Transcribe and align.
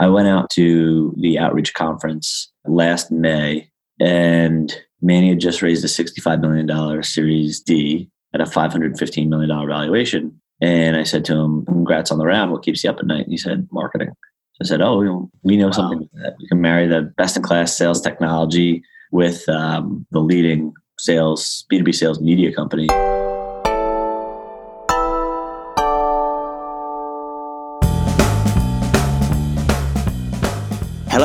I 0.00 0.08
went 0.08 0.28
out 0.28 0.48
to 0.52 1.14
the 1.18 1.38
outreach 1.38 1.74
conference 1.74 2.50
last 2.64 3.12
May, 3.12 3.70
and 4.00 4.74
Manny 5.02 5.28
had 5.28 5.40
just 5.40 5.60
raised 5.60 5.84
a 5.84 5.88
$65 5.88 6.40
million 6.40 7.02
Series 7.02 7.60
D 7.60 8.08
at 8.34 8.40
a 8.40 8.44
$515 8.44 9.28
million 9.28 9.68
valuation. 9.68 10.40
And 10.62 10.96
I 10.96 11.02
said 11.02 11.26
to 11.26 11.36
him, 11.36 11.66
Congrats 11.66 12.10
on 12.10 12.18
the 12.18 12.26
round. 12.26 12.50
What 12.50 12.62
keeps 12.62 12.82
you 12.82 12.88
up 12.88 12.98
at 12.98 13.06
night? 13.06 13.24
And 13.24 13.30
he 13.30 13.36
said, 13.36 13.68
Marketing. 13.70 14.08
So 14.54 14.62
I 14.62 14.64
said, 14.64 14.80
Oh, 14.80 15.30
we 15.42 15.58
know 15.58 15.66
wow. 15.66 15.72
something 15.72 16.08
that. 16.14 16.34
We 16.40 16.48
can 16.48 16.62
marry 16.62 16.86
the 16.86 17.02
best 17.18 17.36
in 17.36 17.42
class 17.42 17.76
sales 17.76 18.00
technology 18.00 18.82
with 19.12 19.46
um, 19.50 20.06
the 20.12 20.20
leading 20.20 20.72
sales, 20.98 21.66
B2B 21.70 21.94
sales 21.94 22.20
media 22.20 22.54
company. 22.54 22.88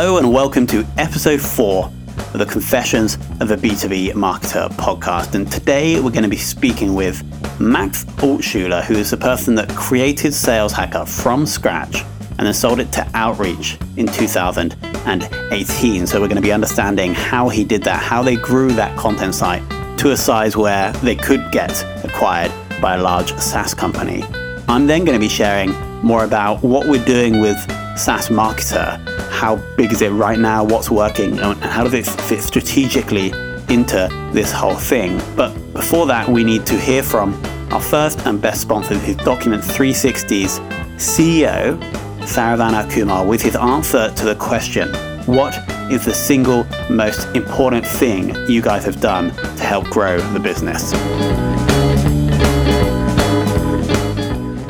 Hello, 0.06 0.20
and 0.20 0.32
welcome 0.32 0.68
to 0.68 0.86
episode 1.00 1.42
four 1.42 1.86
of 1.86 2.38
the 2.38 2.46
Confessions 2.46 3.16
of 3.42 3.50
a 3.50 3.58
B2B 3.58 4.12
Marketer 4.12 4.70
podcast. 4.74 5.34
And 5.34 5.52
today 5.52 6.00
we're 6.00 6.12
going 6.12 6.22
to 6.22 6.30
be 6.30 6.38
speaking 6.38 6.94
with 6.94 7.24
Max 7.60 8.06
Altshuler, 8.18 8.84
who 8.84 8.94
is 8.94 9.10
the 9.10 9.18
person 9.18 9.56
that 9.56 9.68
created 9.70 10.36
Sales 10.36 10.74
Hacker 10.74 11.08
from 11.08 11.48
scratch 11.48 12.04
and 12.38 12.46
then 12.46 12.54
sold 12.54 12.82
it 12.82 12.92
to 12.92 13.10
Outreach 13.16 13.80
in 13.98 14.06
2018. 14.06 16.06
So 16.06 16.22
we're 16.22 16.28
going 16.28 16.36
to 16.36 16.42
be 16.44 16.54
understanding 16.54 17.16
how 17.16 17.50
he 17.50 17.64
did 17.64 17.82
that, 17.86 18.00
how 18.00 18.22
they 18.22 18.36
grew 18.36 18.74
that 18.74 18.96
content 19.00 19.34
site 19.34 19.64
to 19.98 20.12
a 20.12 20.18
size 20.18 20.56
where 20.56 20.92
they 21.02 21.16
could 21.16 21.52
get 21.52 21.84
acquired 22.06 22.52
by 22.80 22.94
a 22.94 23.02
large 23.02 23.34
SaaS 23.38 23.74
company. 23.74 24.24
I'm 24.68 24.86
then 24.86 25.04
going 25.04 25.20
to 25.20 25.20
be 25.20 25.30
sharing 25.30 25.74
more 26.06 26.24
about 26.24 26.64
what 26.64 26.88
we're 26.88 27.04
doing 27.04 27.42
with 27.42 27.58
SaaS 27.98 28.30
Marketer 28.30 29.02
how 29.36 29.58
big 29.76 29.92
is 29.92 30.02
it 30.02 30.10
right 30.12 30.40
now, 30.40 30.64
what's 30.64 30.90
working, 30.90 31.38
and 31.40 31.62
how 31.62 31.84
does 31.84 31.94
it 31.94 32.06
fit 32.22 32.42
strategically 32.42 33.32
into 33.70 34.08
this 34.34 34.52
whole 34.52 34.76
thing. 34.76 35.22
But 35.36 35.54
before 35.74 36.06
that, 36.08 36.28
we 36.30 36.44
need 36.44 36.66
to 36.68 36.80
hear 36.80 37.04
from 37.04 37.34
our 37.72 37.82
first 37.82 38.26
and 38.26 38.42
best 38.42 38.62
sponsor, 38.62 38.96
who's 38.96 39.18
Document 39.18 39.62
360's 39.62 40.60
CEO, 40.96 41.78
Saravana 42.22 42.90
Kumar, 42.90 43.26
with 43.26 43.42
his 43.42 43.58
answer 43.58 44.10
to 44.16 44.26
the 44.26 44.36
question 44.36 44.94
What 45.26 45.54
is 45.92 46.06
the 46.06 46.14
single 46.14 46.66
most 46.90 47.28
important 47.36 47.86
thing 47.86 48.34
you 48.50 48.62
guys 48.62 48.86
have 48.86 49.02
done 49.02 49.32
to 49.58 49.64
help 49.64 49.86
grow 49.90 50.20
the 50.32 50.40
business? 50.40 50.94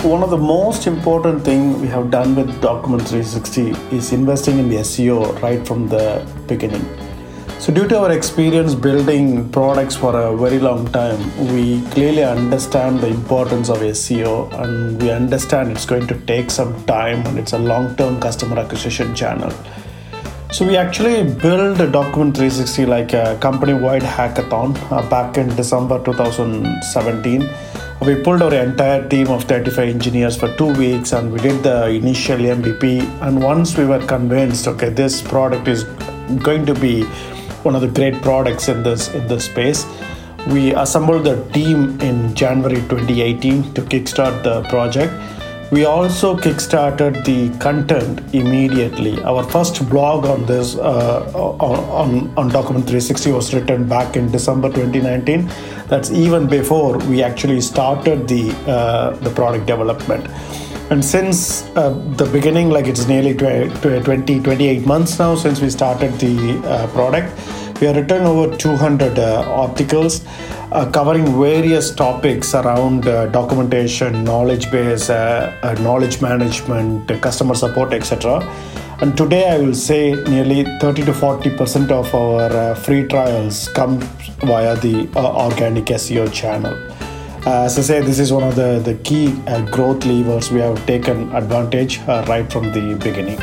One 0.05 0.21
of 0.21 0.29
the 0.29 0.37
most 0.37 0.85
important 0.85 1.43
thing 1.43 1.81
we 1.81 1.87
have 1.87 2.11
done 2.11 2.35
with 2.35 2.61
Document 2.61 3.01
360 3.01 3.71
is 3.95 4.13
investing 4.13 4.59
in 4.59 4.69
the 4.69 4.75
SEO 4.75 5.41
right 5.41 5.65
from 5.67 5.89
the 5.89 6.23
beginning. 6.47 6.85
So 7.59 7.73
due 7.73 7.87
to 7.87 7.99
our 8.01 8.11
experience 8.11 8.75
building 8.75 9.49
products 9.49 9.95
for 9.95 10.15
a 10.15 10.37
very 10.37 10.59
long 10.59 10.87
time, 10.91 11.19
we 11.51 11.81
clearly 11.89 12.23
understand 12.23 12.99
the 12.99 13.07
importance 13.07 13.69
of 13.69 13.79
SEO 13.79 14.53
and 14.61 15.01
we 15.01 15.09
understand 15.09 15.71
it's 15.71 15.87
going 15.87 16.05
to 16.05 16.19
take 16.27 16.51
some 16.51 16.85
time 16.85 17.25
and 17.25 17.39
it's 17.39 17.53
a 17.53 17.59
long-term 17.59 18.21
customer 18.21 18.59
acquisition 18.59 19.15
channel. 19.15 19.51
So 20.51 20.67
we 20.67 20.77
actually 20.77 21.23
built 21.23 21.79
a 21.79 21.89
Document 21.89 22.37
360 22.37 22.85
like 22.85 23.13
a 23.13 23.37
company-wide 23.41 24.03
hackathon 24.03 24.77
uh, 24.91 25.09
back 25.09 25.39
in 25.39 25.47
December 25.55 25.97
2017 26.05 27.49
we 28.01 28.15
pulled 28.21 28.41
our 28.41 28.53
entire 28.53 29.07
team 29.07 29.29
of 29.29 29.45
35 29.45 29.87
engineers 29.87 30.35
for 30.35 30.53
two 30.57 30.73
weeks 30.73 31.13
and 31.13 31.31
we 31.31 31.39
did 31.39 31.63
the 31.63 31.87
initial 31.87 32.37
MVP. 32.37 33.01
And 33.21 33.41
once 33.41 33.77
we 33.77 33.85
were 33.85 34.05
convinced, 34.05 34.67
okay, 34.67 34.89
this 34.89 35.21
product 35.21 35.67
is 35.67 35.85
going 36.43 36.65
to 36.65 36.73
be 36.73 37.03
one 37.63 37.75
of 37.75 37.81
the 37.81 37.87
great 37.87 38.21
products 38.21 38.67
in 38.67 38.83
this 38.83 39.07
in 39.13 39.27
this 39.27 39.45
space, 39.45 39.85
we 40.47 40.73
assembled 40.73 41.23
the 41.23 41.43
team 41.51 41.99
in 42.01 42.35
January 42.35 42.81
2018 42.89 43.73
to 43.73 43.81
kickstart 43.81 44.43
the 44.43 44.61
project 44.69 45.13
we 45.71 45.83
also 45.85 46.37
kickstarted 46.37 47.25
the 47.25 47.49
content 47.57 48.21
immediately. 48.35 49.21
Our 49.23 49.43
first 49.43 49.89
blog 49.89 50.25
on 50.25 50.45
this 50.45 50.75
uh, 50.75 51.31
on, 51.33 52.31
on 52.37 52.49
Document 52.49 52.85
360 52.85 53.31
was 53.31 53.51
written 53.53 53.89
back 53.89 54.15
in 54.15 54.31
December 54.31 54.69
2019. 54.69 55.49
That's 55.87 56.11
even 56.11 56.47
before 56.47 56.97
we 56.97 57.21
actually 57.21 57.61
started 57.61 58.27
the 58.27 58.51
uh, 58.67 59.11
the 59.17 59.29
product 59.29 59.65
development. 59.65 60.27
And 60.91 61.03
since 61.03 61.63
uh, 61.75 61.89
the 62.15 62.25
beginning, 62.25 62.69
like 62.69 62.85
it's 62.85 63.07
nearly 63.07 63.33
20, 63.33 64.03
20 64.03 64.39
28 64.39 64.85
months 64.85 65.17
now 65.17 65.35
since 65.35 65.59
we 65.59 65.69
started 65.69 66.13
the 66.19 66.61
uh, 66.67 66.87
product, 66.87 67.33
we 67.81 67.87
have 67.87 67.95
written 67.95 68.21
over 68.23 68.55
200 68.55 69.17
uh, 69.17 69.43
articles 69.49 70.23
uh, 70.71 70.89
covering 70.91 71.25
various 71.39 71.93
topics 71.93 72.53
around 72.53 73.07
uh, 73.07 73.25
documentation, 73.27 74.23
knowledge 74.23 74.71
base, 74.71 75.09
knowledge 75.79 76.21
management, 76.21 77.07
customer 77.21 77.55
support, 77.55 77.93
etc. 77.93 78.39
And 79.01 79.17
today, 79.17 79.49
I 79.49 79.57
will 79.57 79.73
say 79.73 80.13
nearly 80.23 80.63
30 80.79 81.03
to 81.03 81.13
40 81.13 81.57
percent 81.57 81.91
of 81.91 82.15
our 82.15 82.43
uh, 82.43 82.75
free 82.75 83.05
trials 83.05 83.67
come 83.69 83.99
via 84.39 84.77
the 84.77 85.09
uh, 85.17 85.45
organic 85.45 85.85
SEO 85.85 86.31
channel. 86.31 86.73
as 87.45 87.77
I 87.77 87.81
say, 87.81 88.01
this 88.01 88.19
is 88.19 88.31
one 88.31 88.43
of 88.43 88.55
the, 88.55 88.79
the 88.79 88.95
key 89.03 89.33
growth 89.69 90.05
levers 90.05 90.49
we 90.49 90.61
have 90.61 90.83
taken 90.85 91.29
advantage 91.35 91.99
right 92.07 92.49
from 92.49 92.71
the 92.71 92.95
beginning. 93.03 93.37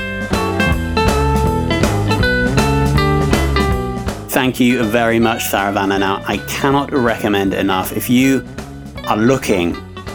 Thank 4.30 4.58
you 4.58 4.82
very 4.84 5.18
much, 5.18 5.44
Saravana. 5.44 6.00
Now, 6.00 6.22
I 6.26 6.38
cannot 6.48 6.90
recommend 6.92 7.52
enough 7.52 7.92
if 7.94 8.08
you 8.08 8.42
are 9.06 9.18
looking 9.18 9.74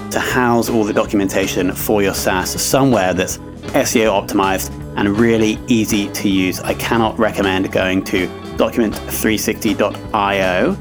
to 0.10 0.20
house 0.20 0.68
all 0.68 0.84
the 0.84 0.94
documentation 0.94 1.72
for 1.72 2.02
your 2.02 2.16
SaaS 2.16 2.60
somewhere 2.60 3.14
that's 3.14 3.38
SEO 3.38 4.10
optimized 4.10 4.72
and 4.98 5.18
really 5.18 5.58
easy 5.68 6.10
to 6.10 6.28
use. 6.28 6.60
I 6.60 6.74
cannot 6.74 7.18
recommend 7.18 7.72
going 7.72 8.04
to 8.06 8.28
document360.io 8.58 10.76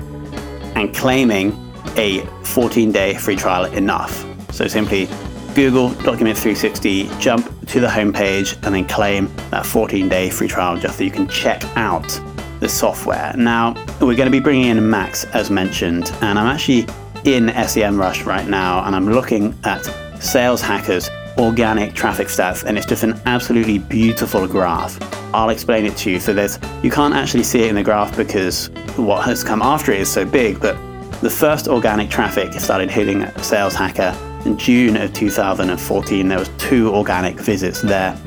and 0.75 0.94
claiming 0.94 1.53
a 1.97 2.21
14 2.44 2.93
day 2.93 3.15
free 3.15 3.37
trial 3.37 3.66
enough. 3.66 4.25
So 4.53 4.66
simply 4.66 5.09
Google 5.54 5.91
Document 6.03 6.37
360, 6.37 7.09
jump 7.19 7.47
to 7.69 7.81
the 7.81 7.87
homepage, 7.87 8.54
and 8.66 8.75
then 8.75 8.87
claim 8.87 9.34
that 9.50 9.65
14 9.65 10.09
day 10.09 10.28
free 10.31 10.48
trial 10.48 10.77
just 10.77 10.98
so 10.98 11.04
you 11.04 11.10
can 11.10 11.28
check 11.28 11.62
out 11.77 12.21
the 12.60 12.69
software. 12.69 13.33
Now, 13.37 13.72
we're 14.00 14.16
going 14.16 14.27
to 14.27 14.31
be 14.31 14.41
bringing 14.41 14.66
in 14.66 14.91
Max, 14.91 15.25
as 15.27 15.50
mentioned, 15.50 16.10
and 16.21 16.38
I'm 16.38 16.47
actually 16.47 16.87
in 17.25 17.47
SEMrush 17.48 18.27
right 18.27 18.47
now, 18.47 18.84
and 18.84 18.94
I'm 18.94 19.10
looking 19.10 19.54
at 19.65 19.83
Sales 20.21 20.60
Hackers 20.60 21.09
organic 21.38 21.94
traffic 21.94 22.28
stats, 22.28 22.64
and 22.64 22.76
it's 22.76 22.86
just 22.86 23.02
an 23.02 23.20
absolutely 23.26 23.78
beautiful 23.78 24.47
graph. 24.47 24.98
I'll 25.34 25.50
explain 25.50 25.84
it 25.84 25.97
to 25.98 26.10
you. 26.10 26.20
So 26.20 26.32
there's 26.32 26.58
you 26.82 26.91
can't 26.91 27.14
actually 27.14 27.42
see 27.42 27.64
it 27.64 27.69
in 27.69 27.74
the 27.74 27.82
graph 27.82 28.16
because 28.16 28.69
what 28.97 29.24
has 29.24 29.44
come 29.44 29.62
after 29.62 29.92
it 29.92 30.00
is 30.00 30.10
so 30.10 30.24
big, 30.24 30.60
but 30.60 30.76
the 31.20 31.30
first 31.30 31.69
organic 31.69 32.10
traffic 32.10 32.52
started 32.54 32.91
hitting 32.91 33.26
Sales 33.42 33.74
Hacker 33.74 34.14
in 34.44 34.56
June 34.56 34.97
of 34.97 35.12
2014. 35.12 36.28
There 36.28 36.38
was 36.38 36.50
two 36.58 36.94
organic 36.94 37.36
visits 37.36 37.82
there. 37.82 38.18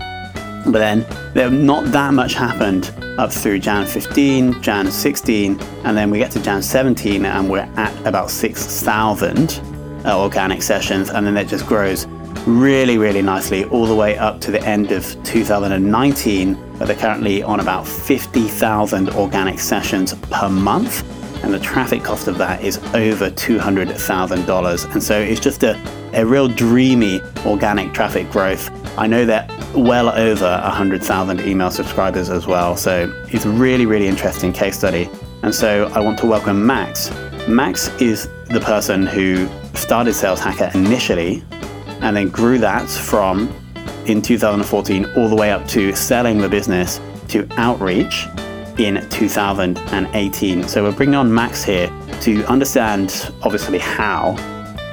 But 0.65 0.79
then 0.79 1.05
there 1.33 1.49
not 1.49 1.85
that 1.91 2.13
much 2.13 2.33
happened 2.33 2.93
up 3.17 3.31
through 3.31 3.59
Jan 3.59 3.85
15, 3.85 4.61
Jan 4.61 4.91
16, 4.91 5.59
and 5.83 5.97
then 5.97 6.09
we 6.09 6.19
get 6.19 6.31
to 6.31 6.41
Jan 6.41 6.61
17 6.61 7.25
and 7.25 7.49
we're 7.49 7.59
at 7.75 8.07
about 8.07 8.29
6,000 8.29 9.61
uh, 10.05 10.19
organic 10.19 10.61
sessions, 10.61 11.09
and 11.09 11.25
then 11.25 11.37
it 11.37 11.47
just 11.47 11.65
grows 11.65 12.05
really, 12.49 12.97
really 12.97 13.21
nicely 13.21 13.65
all 13.65 13.85
the 13.85 13.95
way 13.95 14.17
up 14.17 14.41
to 14.41 14.51
the 14.51 14.61
end 14.63 14.91
of 14.91 15.05
2019, 15.23 16.55
where 16.55 16.87
they're 16.87 16.95
currently 16.95 17.43
on 17.43 17.59
about 17.59 17.87
50,000 17.87 19.09
organic 19.11 19.59
sessions 19.59 20.13
per 20.31 20.49
month. 20.49 21.03
And 21.43 21.53
the 21.53 21.59
traffic 21.59 22.03
cost 22.03 22.27
of 22.27 22.37
that 22.39 22.63
is 22.63 22.77
over 22.93 23.29
$200,000. 23.29 24.91
And 24.91 25.03
so 25.03 25.19
it's 25.19 25.39
just 25.39 25.63
a, 25.63 25.79
a 26.13 26.25
real 26.25 26.47
dreamy 26.47 27.21
organic 27.45 27.93
traffic 27.93 28.29
growth. 28.29 28.69
I 28.97 29.07
know 29.07 29.25
that 29.25 29.49
well 29.73 30.09
over 30.09 30.59
100,000 30.63 31.41
email 31.41 31.71
subscribers 31.71 32.29
as 32.29 32.47
well. 32.47 32.75
So 32.75 33.13
it's 33.29 33.45
a 33.45 33.49
really, 33.49 33.85
really 33.85 34.07
interesting 34.07 34.51
case 34.51 34.77
study. 34.77 35.09
And 35.43 35.55
so 35.55 35.89
I 35.93 35.99
want 35.99 36.19
to 36.19 36.25
welcome 36.25 36.65
Max. 36.65 37.11
Max 37.47 37.87
is 38.01 38.27
the 38.49 38.59
person 38.59 39.05
who 39.05 39.47
started 39.75 40.13
Sales 40.13 40.39
Hacker 40.39 40.71
initially 40.73 41.43
and 42.09 42.17
then 42.17 42.29
grew 42.29 42.57
that 42.57 42.89
from 42.89 43.53
in 44.07 44.19
2014 44.19 45.05
all 45.15 45.29
the 45.29 45.35
way 45.35 45.51
up 45.51 45.67
to 45.67 45.93
selling 45.93 46.39
the 46.39 46.49
business 46.49 46.99
to 47.27 47.47
outreach 47.57 48.25
in 48.79 49.07
2018. 49.11 50.67
So 50.67 50.83
we're 50.83 50.91
bringing 50.91 51.13
on 51.13 51.31
Max 51.31 51.63
here 51.63 51.87
to 52.21 52.43
understand 52.45 53.31
obviously 53.43 53.77
how 53.77 54.33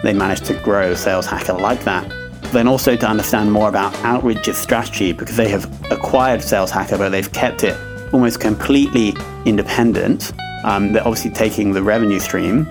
they 0.02 0.12
managed 0.12 0.44
to 0.44 0.60
grow 0.60 0.92
Sales 0.92 1.24
Hacker 1.24 1.54
like 1.54 1.82
that 1.84 2.06
then 2.52 2.68
also 2.68 2.94
to 2.96 3.06
understand 3.06 3.50
more 3.50 3.68
about 3.68 3.92
Outreach's 4.04 4.58
strategy 4.58 5.12
because 5.12 5.36
they 5.36 5.48
have 5.48 5.64
acquired 5.90 6.40
Sales 6.42 6.70
Hacker, 6.70 6.96
but 6.96 7.08
they've 7.08 7.32
kept 7.32 7.64
it 7.64 7.76
almost 8.12 8.40
completely 8.40 9.14
independent. 9.46 10.32
Um, 10.64 10.92
they're 10.92 11.06
obviously 11.06 11.32
taking 11.32 11.72
the 11.72 11.82
revenue 11.82 12.20
stream 12.20 12.66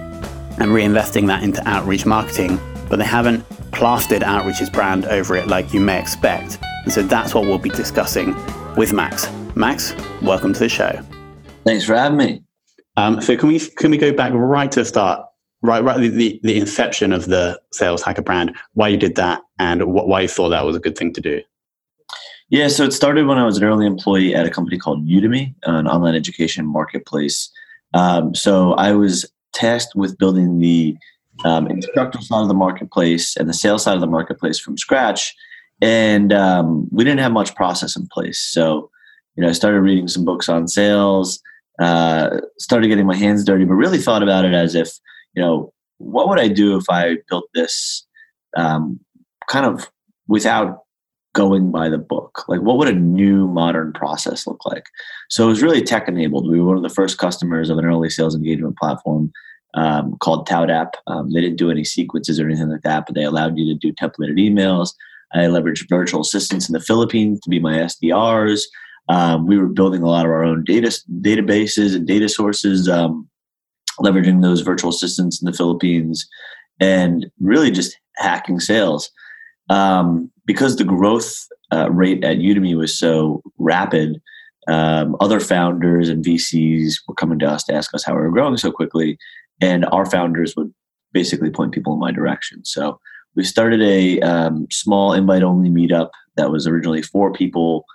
and 0.59 0.71
reinvesting 0.71 1.27
that 1.27 1.43
into 1.43 1.67
outreach 1.67 2.05
marketing, 2.05 2.57
but 2.89 2.97
they 2.97 3.05
haven't 3.05 3.43
plastered 3.71 4.23
Outreach's 4.23 4.69
brand 4.69 5.05
over 5.05 5.35
it 5.35 5.47
like 5.47 5.73
you 5.73 5.79
may 5.79 5.99
expect. 5.99 6.57
And 6.83 6.93
so 6.93 7.01
that's 7.01 7.33
what 7.33 7.45
we'll 7.45 7.57
be 7.57 7.69
discussing 7.69 8.35
with 8.75 8.93
Max. 8.93 9.29
Max, 9.55 9.95
welcome 10.21 10.53
to 10.53 10.59
the 10.59 10.69
show. 10.69 10.99
Thanks 11.65 11.85
for 11.85 11.95
having 11.95 12.17
me. 12.17 12.43
Um, 12.97 13.21
so 13.21 13.35
can 13.35 13.49
we 13.49 13.59
can 13.59 13.91
we 13.91 13.97
go 13.97 14.13
back 14.13 14.31
right 14.33 14.71
to 14.71 14.81
the 14.81 14.85
start, 14.85 15.25
right 15.61 15.83
right 15.83 15.99
the, 15.99 16.39
the 16.43 16.57
inception 16.57 17.11
of 17.11 17.25
the 17.25 17.59
Sales 17.73 18.01
Hacker 18.01 18.21
brand, 18.21 18.55
why 18.73 18.87
you 18.87 18.97
did 18.97 19.15
that, 19.15 19.41
and 19.59 19.85
what, 19.85 20.07
why 20.07 20.21
you 20.21 20.27
thought 20.27 20.49
that 20.49 20.65
was 20.65 20.75
a 20.75 20.79
good 20.79 20.97
thing 20.97 21.13
to 21.13 21.21
do? 21.21 21.41
Yeah, 22.49 22.67
so 22.67 22.83
it 22.83 22.93
started 22.93 23.25
when 23.25 23.39
I 23.39 23.45
was 23.45 23.57
an 23.57 23.63
early 23.63 23.87
employee 23.87 24.35
at 24.35 24.45
a 24.45 24.51
company 24.51 24.77
called 24.77 25.05
Udemy, 25.07 25.55
an 25.63 25.87
online 25.87 26.15
education 26.15 26.65
marketplace. 26.65 27.49
Um, 27.93 28.35
so 28.35 28.73
I 28.73 28.93
was 28.93 29.25
tasked 29.53 29.95
with 29.95 30.17
building 30.17 30.59
the 30.59 30.95
um, 31.43 31.67
instructor 31.67 32.21
side 32.21 32.41
of 32.41 32.47
the 32.47 32.53
marketplace 32.53 33.35
and 33.35 33.49
the 33.49 33.53
sales 33.53 33.83
side 33.83 33.95
of 33.95 34.01
the 34.01 34.07
marketplace 34.07 34.59
from 34.59 34.77
scratch, 34.77 35.33
and 35.81 36.31
um, 36.31 36.87
we 36.91 37.03
didn't 37.03 37.19
have 37.19 37.31
much 37.31 37.55
process 37.55 37.95
in 37.95 38.07
place. 38.07 38.39
So, 38.39 38.89
you 39.35 39.43
know, 39.43 39.49
I 39.49 39.53
started 39.53 39.81
reading 39.81 40.07
some 40.07 40.23
books 40.23 40.47
on 40.47 40.67
sales, 40.67 41.41
uh, 41.79 42.39
started 42.57 42.87
getting 42.87 43.05
my 43.05 43.15
hands 43.15 43.43
dirty, 43.43 43.65
but 43.65 43.73
really 43.73 43.97
thought 43.97 44.23
about 44.23 44.45
it 44.45 44.53
as 44.53 44.75
if, 44.75 44.91
you 45.33 45.41
know, 45.41 45.73
what 45.97 46.29
would 46.29 46.39
I 46.39 46.47
do 46.47 46.77
if 46.77 46.85
I 46.89 47.17
built 47.29 47.45
this 47.53 48.05
um, 48.55 48.99
kind 49.47 49.65
of 49.65 49.89
without 50.27 50.83
going 51.33 51.71
by 51.71 51.89
the 51.89 51.97
book? 51.97 52.45
Like, 52.47 52.61
what 52.61 52.77
would 52.77 52.87
a 52.87 52.93
new 52.93 53.47
modern 53.47 53.91
process 53.91 54.47
look 54.47 54.65
like? 54.65 54.85
So 55.29 55.43
it 55.43 55.47
was 55.47 55.61
really 55.61 55.81
tech 55.81 56.07
enabled. 56.07 56.49
We 56.49 56.59
were 56.59 56.67
one 56.67 56.77
of 56.77 56.83
the 56.83 56.89
first 56.89 57.17
customers 57.17 57.69
of 57.69 57.77
an 57.77 57.85
early 57.85 58.09
sales 58.09 58.35
engagement 58.35 58.77
platform 58.77 59.31
um, 59.75 60.17
called 60.19 60.47
ToutApp. 60.47 60.91
Um, 61.07 61.31
they 61.31 61.41
didn't 61.41 61.57
do 61.57 61.69
any 61.69 61.83
sequences 61.83 62.39
or 62.39 62.45
anything 62.45 62.69
like 62.69 62.81
that, 62.81 63.05
but 63.05 63.15
they 63.15 63.23
allowed 63.23 63.57
you 63.57 63.65
to 63.73 63.79
do 63.79 63.93
templated 63.93 64.39
emails. 64.39 64.93
I 65.33 65.39
leveraged 65.39 65.89
virtual 65.89 66.21
assistants 66.21 66.69
in 66.69 66.73
the 66.73 66.79
Philippines 66.79 67.39
to 67.41 67.49
be 67.49 67.59
my 67.59 67.73
SDRs. 67.79 68.63
Um, 69.09 69.45
we 69.45 69.57
were 69.57 69.67
building 69.67 70.01
a 70.01 70.07
lot 70.07 70.25
of 70.25 70.31
our 70.31 70.43
own 70.43 70.63
data 70.63 70.97
databases 71.21 71.95
and 71.95 72.07
data 72.07 72.29
sources, 72.29 72.89
um, 72.89 73.27
leveraging 73.99 74.41
those 74.41 74.61
virtual 74.61 74.89
assistants 74.89 75.41
in 75.41 75.45
the 75.45 75.55
Philippines, 75.55 76.27
and 76.79 77.27
really 77.39 77.69
just 77.69 77.97
hacking 78.15 78.59
sales. 78.59 79.11
Um, 79.69 80.31
because 80.45 80.75
the 80.75 80.83
growth 80.83 81.35
uh, 81.71 81.91
rate 81.91 82.23
at 82.23 82.37
Udemy 82.37 82.77
was 82.77 82.97
so 82.97 83.41
rapid, 83.57 84.21
um, 84.67 85.15
other 85.19 85.39
founders 85.39 86.09
and 86.09 86.23
VCs 86.23 86.95
were 87.07 87.15
coming 87.15 87.39
to 87.39 87.47
us 87.47 87.63
to 87.65 87.73
ask 87.73 87.93
us 87.93 88.03
how 88.03 88.13
we 88.13 88.21
were 88.21 88.31
growing 88.31 88.57
so 88.57 88.71
quickly, 88.71 89.17
and 89.61 89.85
our 89.85 90.05
founders 90.05 90.55
would 90.55 90.73
basically 91.13 91.49
point 91.49 91.73
people 91.73 91.93
in 91.93 91.99
my 91.99 92.11
direction. 92.11 92.63
So 92.65 92.99
we 93.35 93.43
started 93.43 93.81
a 93.81 94.19
um, 94.21 94.67
small 94.71 95.13
invite 95.13 95.43
only 95.43 95.69
meetup 95.69 96.09
that 96.37 96.51
was 96.51 96.67
originally 96.67 97.01
four 97.01 97.31
people 97.31 97.85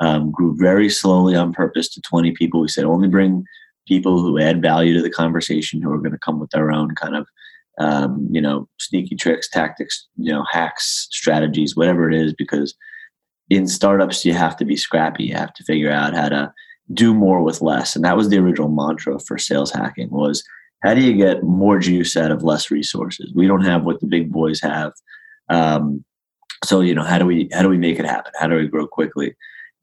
um, 0.00 0.30
grew 0.30 0.56
very 0.58 0.88
slowly 0.88 1.34
on 1.34 1.52
purpose 1.52 1.88
to 1.90 2.00
20 2.00 2.32
people. 2.32 2.60
We 2.60 2.68
said 2.68 2.84
only 2.84 3.08
bring 3.08 3.44
people 3.86 4.20
who 4.20 4.40
add 4.40 4.62
value 4.62 4.94
to 4.94 5.02
the 5.02 5.10
conversation, 5.10 5.82
who 5.82 5.92
are 5.92 5.98
going 5.98 6.12
to 6.12 6.18
come 6.18 6.40
with 6.40 6.50
their 6.50 6.70
own 6.70 6.94
kind 6.94 7.16
of, 7.16 7.26
um, 7.78 8.26
you 8.30 8.40
know, 8.40 8.68
sneaky 8.78 9.16
tricks, 9.16 9.48
tactics, 9.48 10.06
you 10.16 10.32
know, 10.32 10.44
hacks, 10.50 11.08
strategies, 11.10 11.76
whatever 11.76 12.10
it 12.10 12.16
is, 12.16 12.32
because 12.34 12.74
in 13.50 13.66
startups, 13.66 14.24
you 14.24 14.32
have 14.32 14.56
to 14.58 14.64
be 14.64 14.76
scrappy. 14.76 15.24
You 15.24 15.34
have 15.34 15.52
to 15.54 15.64
figure 15.64 15.90
out 15.90 16.14
how 16.14 16.28
to 16.28 16.52
do 16.92 17.12
more 17.12 17.42
with 17.42 17.60
less. 17.60 17.94
And 17.94 18.04
that 18.04 18.16
was 18.16 18.28
the 18.28 18.38
original 18.38 18.68
mantra 18.68 19.18
for 19.18 19.38
sales 19.38 19.72
hacking 19.72 20.10
was 20.10 20.42
how 20.82 20.94
do 20.94 21.02
you 21.02 21.14
get 21.14 21.42
more 21.42 21.78
juice 21.78 22.16
out 22.16 22.30
of 22.30 22.42
less 22.42 22.70
resources? 22.70 23.32
We 23.34 23.46
don't 23.46 23.64
have 23.64 23.84
what 23.84 24.00
the 24.00 24.06
big 24.06 24.32
boys 24.32 24.60
have. 24.60 24.92
Um, 25.48 26.04
so, 26.64 26.80
you 26.80 26.94
know, 26.94 27.04
how 27.04 27.18
do 27.18 27.26
we, 27.26 27.48
how 27.52 27.62
do 27.62 27.68
we 27.68 27.78
make 27.78 27.98
it 27.98 28.06
happen? 28.06 28.32
How 28.38 28.46
do 28.46 28.56
we 28.56 28.66
grow 28.66 28.86
quickly? 28.86 29.34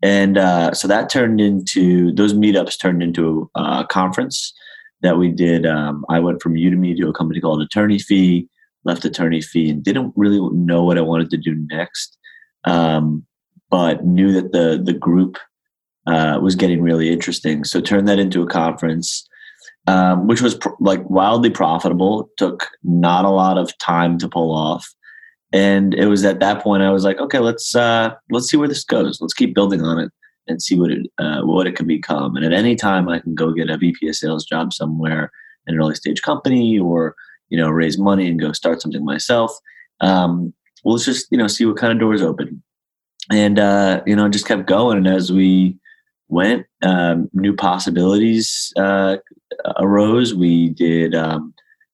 and 0.03 0.38
uh, 0.38 0.73
so 0.73 0.88
that 0.88 1.09
turned 1.09 1.41
into 1.41 2.11
those 2.13 2.33
meetups 2.33 2.79
turned 2.79 3.01
into 3.01 3.49
a 3.55 3.85
conference 3.89 4.53
that 5.01 5.17
we 5.17 5.29
did. 5.29 5.65
Um, 5.65 6.05
I 6.09 6.19
went 6.19 6.41
from 6.41 6.55
Udemy 6.55 6.95
to 6.97 7.09
a 7.09 7.13
company 7.13 7.39
called 7.39 7.61
Attorney 7.61 7.99
Fee, 7.99 8.47
left 8.83 9.05
Attorney 9.05 9.41
Fee, 9.41 9.69
and 9.69 9.83
didn't 9.83 10.13
really 10.15 10.39
know 10.55 10.83
what 10.83 10.97
I 10.97 11.01
wanted 11.01 11.29
to 11.31 11.38
do 11.38 11.55
next, 11.69 12.17
um, 12.65 13.25
but 13.69 14.05
knew 14.05 14.31
that 14.33 14.51
the 14.51 14.81
the 14.83 14.94
group 14.94 15.38
uh, 16.05 16.39
was 16.41 16.55
getting 16.55 16.81
really 16.81 17.11
interesting. 17.11 17.63
So 17.63 17.81
turned 17.81 18.07
that 18.07 18.19
into 18.19 18.44
a 18.44 18.47
conference. 18.47 19.27
Um, 19.88 20.28
which 20.28 20.42
was 20.42 20.56
pr- 20.56 20.69
like 20.81 21.10
wildly 21.10 21.50
profitable. 21.50 22.30
Took 22.38 22.68
not 22.84 23.24
a 23.24 23.30
lot 23.30 23.57
of 23.57 23.78
time 23.78 24.18
to 24.18 24.28
pull 24.28 24.54
off, 24.54 24.86
and 25.54 25.94
it 25.94 26.07
was 26.07 26.25
at 26.25 26.42
that 26.42 26.62
point 26.62 26.84
I 26.84 26.92
was 26.92 27.06
like, 27.06 27.19
okay, 27.19 27.39
let's 27.39 27.74
uh, 27.74 28.13
let's 28.30 28.50
see 28.50 28.57
where 28.57 28.68
this 28.68 28.84
goes. 28.84 29.22
Let's 29.22 29.34
keep 29.34 29.56
building 29.56 29.81
on 29.81 29.98
it 29.98 30.12
and 30.48 30.62
see 30.62 30.78
what 30.78 30.92
it 30.92 31.07
uh, 31.18 31.42
what 31.42 31.68
it 31.68 31.75
can 31.75 31.88
become. 31.88 32.36
And 32.36 32.45
at 32.45 32.54
any 32.54 32.75
time, 32.75 33.07
I 33.10 33.19
can 33.19 33.36
go 33.36 33.54
get 33.54 33.69
a 33.69 33.78
VP 33.78 34.07
of 34.10 34.16
sales 34.16 34.45
job 34.45 34.74
somewhere 34.74 35.31
in 35.66 35.75
an 35.75 35.80
early 35.80 35.95
stage 35.95 36.22
company, 36.22 36.80
or 36.80 37.16
you 37.50 37.57
know, 37.57 37.69
raise 37.69 37.98
money 37.98 38.28
and 38.28 38.40
go 38.40 38.51
start 38.51 38.81
something 38.81 39.06
myself. 39.06 39.51
Um, 40.01 40.54
well, 40.83 40.95
let's 40.95 41.06
just 41.06 41.28
you 41.31 41.38
know 41.38 41.48
see 41.48 41.66
what 41.66 41.78
kind 41.78 41.94
of 41.94 42.00
doors 42.00 42.22
open, 42.22 42.62
and 43.31 43.60
uh, 43.60 44.01
you 44.06 44.16
know, 44.16 44.28
just 44.30 44.48
kept 44.48 44.68
going. 44.68 44.98
And 44.98 45.07
as 45.07 45.31
we 45.31 45.78
went, 46.29 46.65
um, 46.81 47.29
new 47.33 47.56
possibilities 47.56 48.71
uh, 48.77 49.18
arose. 49.77 50.33
We 50.33 50.69
did. 50.69 51.15
Um, 51.15 51.53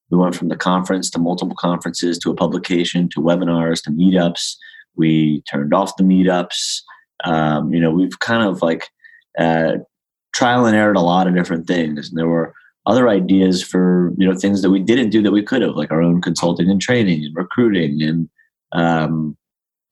we 0.09 0.17
went 0.17 0.35
from 0.35 0.49
the 0.49 0.55
conference 0.55 1.09
to 1.11 1.19
multiple 1.19 1.55
conferences 1.55 2.19
to 2.19 2.31
a 2.31 2.35
publication 2.35 3.09
to 3.09 3.21
webinars 3.21 3.81
to 3.83 3.91
meetups. 3.91 4.55
We 4.95 5.41
turned 5.49 5.73
off 5.73 5.95
the 5.97 6.03
meetups. 6.03 6.81
Um, 7.23 7.73
you 7.73 7.79
know, 7.79 7.91
we've 7.91 8.19
kind 8.19 8.47
of 8.47 8.61
like 8.61 8.89
uh, 9.39 9.77
trial 10.35 10.65
and 10.65 10.75
errored 10.75 10.97
a 10.97 11.01
lot 11.01 11.27
of 11.27 11.35
different 11.35 11.67
things. 11.67 12.09
And 12.09 12.17
there 12.17 12.27
were 12.27 12.53
other 12.85 13.07
ideas 13.07 13.63
for 13.63 14.13
you 14.17 14.27
know 14.27 14.35
things 14.35 14.61
that 14.61 14.69
we 14.69 14.79
didn't 14.79 15.09
do 15.09 15.21
that 15.23 15.31
we 15.31 15.41
could 15.41 15.61
have, 15.61 15.75
like 15.75 15.91
our 15.91 16.01
own 16.01 16.21
consulting 16.21 16.69
and 16.69 16.81
training 16.81 17.23
and 17.23 17.35
recruiting 17.35 18.01
and 18.01 18.29
um, 18.73 19.37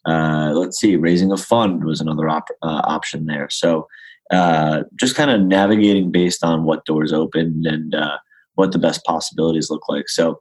uh, 0.05 0.51
let's 0.55 0.79
see, 0.79 0.95
raising 0.95 1.31
a 1.31 1.37
fund 1.37 1.83
was 1.83 2.01
another 2.01 2.27
op- 2.27 2.49
uh, 2.63 2.81
option 2.83 3.25
there. 3.27 3.47
So 3.49 3.87
uh, 4.31 4.83
just 4.95 5.15
kind 5.15 5.29
of 5.29 5.41
navigating 5.41 6.11
based 6.11 6.43
on 6.43 6.63
what 6.63 6.85
doors 6.85 7.11
open 7.11 7.63
and 7.65 7.93
uh, 7.93 8.17
what 8.55 8.71
the 8.71 8.79
best 8.79 9.03
possibilities 9.03 9.69
look 9.69 9.87
like. 9.89 10.07
So 10.07 10.39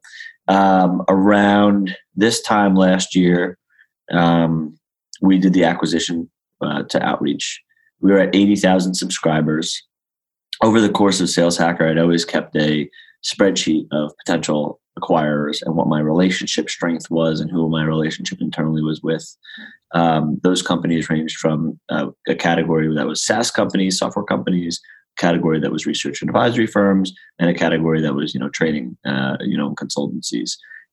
um, 0.49 1.03
around 1.09 1.97
this 2.15 2.41
time 2.41 2.75
last 2.75 3.15
year, 3.15 3.59
um, 4.13 4.77
we 5.21 5.39
did 5.39 5.53
the 5.53 5.65
acquisition 5.65 6.31
uh, 6.61 6.85
to 6.85 7.03
Outreach. 7.03 7.61
We 8.01 8.13
were 8.13 8.21
at 8.21 8.35
80,000 8.35 8.95
subscribers. 8.95 9.83
Over 10.63 10.81
the 10.81 10.91
course 10.91 11.21
of 11.21 11.31
Sales 11.31 11.57
Hacker, 11.57 11.87
I'd 11.87 11.99
always 11.99 12.25
kept 12.25 12.57
a 12.57 12.89
spreadsheet 13.25 13.87
of 13.93 14.13
potential 14.25 14.81
acquirers 15.01 15.63
and 15.63 15.75
what 15.75 15.89
my 15.89 16.01
relationship 16.01 16.69
strength 16.69 17.11
was 17.11 17.41
and 17.41 17.51
who 17.51 17.69
my 17.69 17.85
relationship 17.85 18.41
internally 18.41 18.83
was 18.83 19.03
with. 19.03 19.37
Um, 19.95 20.39
those 20.43 20.63
companies 20.63 21.11
ranged 21.11 21.37
from 21.39 21.79
uh, 21.89 22.11
a 22.29 22.35
category 22.35 22.93
that 22.95 23.07
was 23.07 23.25
SaaS 23.25 23.51
companies, 23.51 23.99
software 23.99 24.25
companies, 24.25 24.81
category 25.19 25.61
that 25.61 25.73
was 25.73 25.87
research 25.87 26.21
and 26.21 26.31
advisory 26.31 26.67
firms, 26.67 27.13
and 27.39 27.51
a 27.51 27.55
category 27.55 28.01
that 28.01 28.15
was 28.15 28.35
you 28.35 28.41
know 28.41 28.49
training, 28.49 28.97
uh, 29.05 29.37
you 29.41 29.57
know, 29.57 29.75
consultancies. 29.75 30.53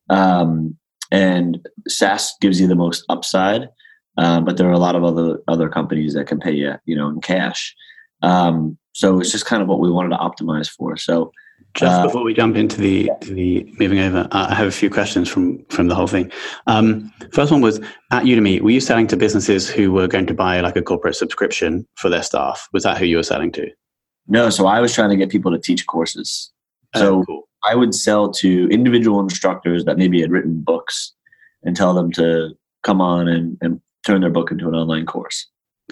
Um, 0.09 0.77
and 1.11 1.65
SaaS 1.87 2.35
gives 2.41 2.59
you 2.59 2.67
the 2.67 2.75
most 2.75 3.05
upside, 3.09 3.69
um, 4.17 4.43
but 4.45 4.57
there 4.57 4.67
are 4.67 4.73
a 4.73 4.79
lot 4.79 4.95
of 4.95 5.03
other 5.03 5.39
other 5.47 5.69
companies 5.69 6.13
that 6.13 6.27
can 6.27 6.39
pay 6.39 6.51
you, 6.51 6.73
you 6.85 6.95
know, 6.95 7.09
in 7.09 7.21
cash. 7.21 7.75
Um, 8.23 8.77
so 8.93 9.19
it's 9.19 9.31
just 9.31 9.45
kind 9.45 9.61
of 9.61 9.67
what 9.67 9.79
we 9.79 9.91
wanted 9.91 10.09
to 10.09 10.17
optimize 10.17 10.69
for. 10.69 10.97
So. 10.97 11.31
Just 11.73 11.99
uh, 11.99 12.05
before 12.07 12.23
we 12.23 12.33
jump 12.33 12.55
into 12.55 12.81
the 12.81 13.11
the 13.21 13.71
moving 13.79 13.99
over, 13.99 14.27
uh, 14.31 14.47
I 14.49 14.55
have 14.55 14.67
a 14.67 14.71
few 14.71 14.89
questions 14.89 15.29
from 15.29 15.63
from 15.65 15.87
the 15.87 15.95
whole 15.95 16.07
thing. 16.07 16.31
Um, 16.65 17.11
first 17.31 17.51
one 17.51 17.61
was 17.61 17.79
at 18.11 18.23
Udemy. 18.23 18.61
Were 18.61 18.71
you 18.71 18.81
selling 18.81 19.05
to 19.07 19.17
businesses 19.17 19.69
who 19.69 19.91
were 19.91 20.07
going 20.07 20.25
to 20.25 20.33
buy 20.33 20.59
like 20.61 20.75
a 20.75 20.81
corporate 20.81 21.15
subscription 21.15 21.85
for 21.95 22.09
their 22.09 22.23
staff? 22.23 22.67
Was 22.73 22.83
that 22.83 22.97
who 22.97 23.05
you 23.05 23.17
were 23.17 23.23
selling 23.23 23.51
to? 23.53 23.69
No, 24.27 24.49
so 24.49 24.65
I 24.65 24.81
was 24.81 24.93
trying 24.93 25.11
to 25.11 25.15
get 25.15 25.29
people 25.29 25.51
to 25.51 25.59
teach 25.59 25.85
courses. 25.85 26.51
Oh, 26.95 26.99
so 26.99 27.23
cool. 27.25 27.49
I 27.63 27.75
would 27.75 27.93
sell 27.93 28.31
to 28.31 28.67
individual 28.69 29.19
instructors 29.19 29.85
that 29.85 29.97
maybe 29.97 30.19
had 30.19 30.31
written 30.31 30.61
books 30.61 31.13
and 31.63 31.75
tell 31.75 31.93
them 31.93 32.11
to 32.13 32.51
come 32.83 33.01
on 33.01 33.27
and, 33.27 33.57
and 33.61 33.81
turn 34.05 34.21
their 34.21 34.29
book 34.29 34.51
into 34.51 34.67
an 34.67 34.75
online 34.75 35.05
course. 35.05 35.47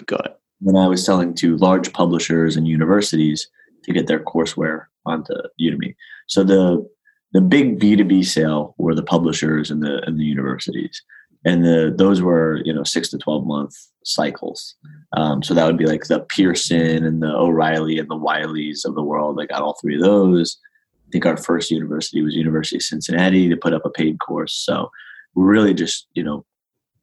Got 0.06 0.26
it. 0.26 0.40
When 0.60 0.76
I 0.76 0.86
was 0.86 1.04
selling 1.04 1.34
to 1.34 1.56
large 1.58 1.92
publishers 1.92 2.56
and 2.56 2.66
universities 2.66 3.48
to 3.84 3.92
get 3.92 4.06
their 4.06 4.20
courseware 4.20 4.86
onto 5.06 5.34
Udemy. 5.60 5.94
So 6.26 6.42
the 6.42 6.86
the 7.32 7.40
big 7.40 7.78
B2B 7.80 8.24
sale 8.24 8.74
were 8.78 8.94
the 8.94 9.02
publishers 9.02 9.70
and 9.70 9.82
the 9.82 10.02
and 10.06 10.18
the 10.18 10.24
universities. 10.24 11.02
and 11.44 11.64
the 11.64 11.94
those 11.96 12.20
were 12.20 12.60
you 12.64 12.72
know 12.72 12.82
six 12.82 13.08
to 13.10 13.18
twelve 13.18 13.46
month 13.46 13.74
cycles. 14.04 14.74
Um, 15.16 15.42
so 15.42 15.54
that 15.54 15.66
would 15.66 15.78
be 15.78 15.86
like 15.86 16.04
the 16.04 16.20
Pearson 16.20 17.04
and 17.04 17.22
the 17.22 17.32
O'Reilly 17.34 17.98
and 17.98 18.08
the 18.08 18.18
Wileys 18.18 18.84
of 18.84 18.94
the 18.94 19.02
world. 19.02 19.38
I 19.40 19.46
got 19.46 19.62
all 19.62 19.78
three 19.80 19.96
of 19.96 20.02
those. 20.02 20.58
I 21.06 21.10
think 21.12 21.26
our 21.26 21.36
first 21.36 21.70
university 21.70 22.20
was 22.22 22.34
University 22.34 22.76
of 22.76 22.82
Cincinnati 22.82 23.48
to 23.48 23.56
put 23.56 23.72
up 23.72 23.84
a 23.84 23.90
paid 23.90 24.18
course. 24.18 24.54
So 24.54 24.90
we're 25.34 25.46
really 25.46 25.74
just 25.74 26.08
you 26.14 26.24
know 26.24 26.44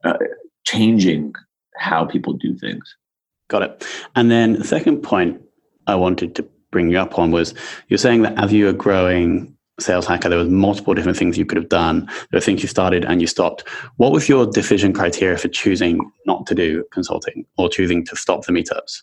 uh, 0.03 0.17
changing 0.65 1.33
how 1.77 2.05
people 2.05 2.33
do 2.33 2.55
things. 2.55 2.95
Got 3.50 3.63
it. 3.63 3.86
And 4.15 4.29
then 4.29 4.53
the 4.53 4.63
second 4.63 5.01
point 5.03 5.41
I 5.88 5.95
wanted 5.95 6.36
to 6.36 6.43
bring 6.73 6.89
you 6.89 6.97
up 6.97 7.17
on 7.17 7.31
was 7.31 7.53
you're 7.87 7.97
saying 7.97 8.23
that 8.23 8.37
as 8.37 8.51
you 8.51 8.67
are 8.67 8.73
growing 8.73 9.55
sales 9.79 10.05
hacker 10.05 10.29
there 10.29 10.37
was 10.37 10.49
multiple 10.49 10.93
different 10.93 11.17
things 11.17 11.37
you 11.37 11.45
could 11.45 11.55
have 11.55 11.69
done. 11.69 12.05
There 12.05 12.37
were 12.37 12.41
things 12.41 12.61
you 12.61 12.67
started 12.67 13.05
and 13.05 13.21
you 13.21 13.27
stopped. 13.27 13.67
What 13.97 14.11
was 14.11 14.29
your 14.29 14.45
decision 14.45 14.93
criteria 14.93 15.37
for 15.37 15.47
choosing 15.47 16.11
not 16.25 16.45
to 16.47 16.55
do 16.55 16.83
consulting 16.91 17.45
or 17.57 17.69
choosing 17.69 18.05
to 18.05 18.15
stop 18.15 18.45
the 18.45 18.51
meetups? 18.51 19.01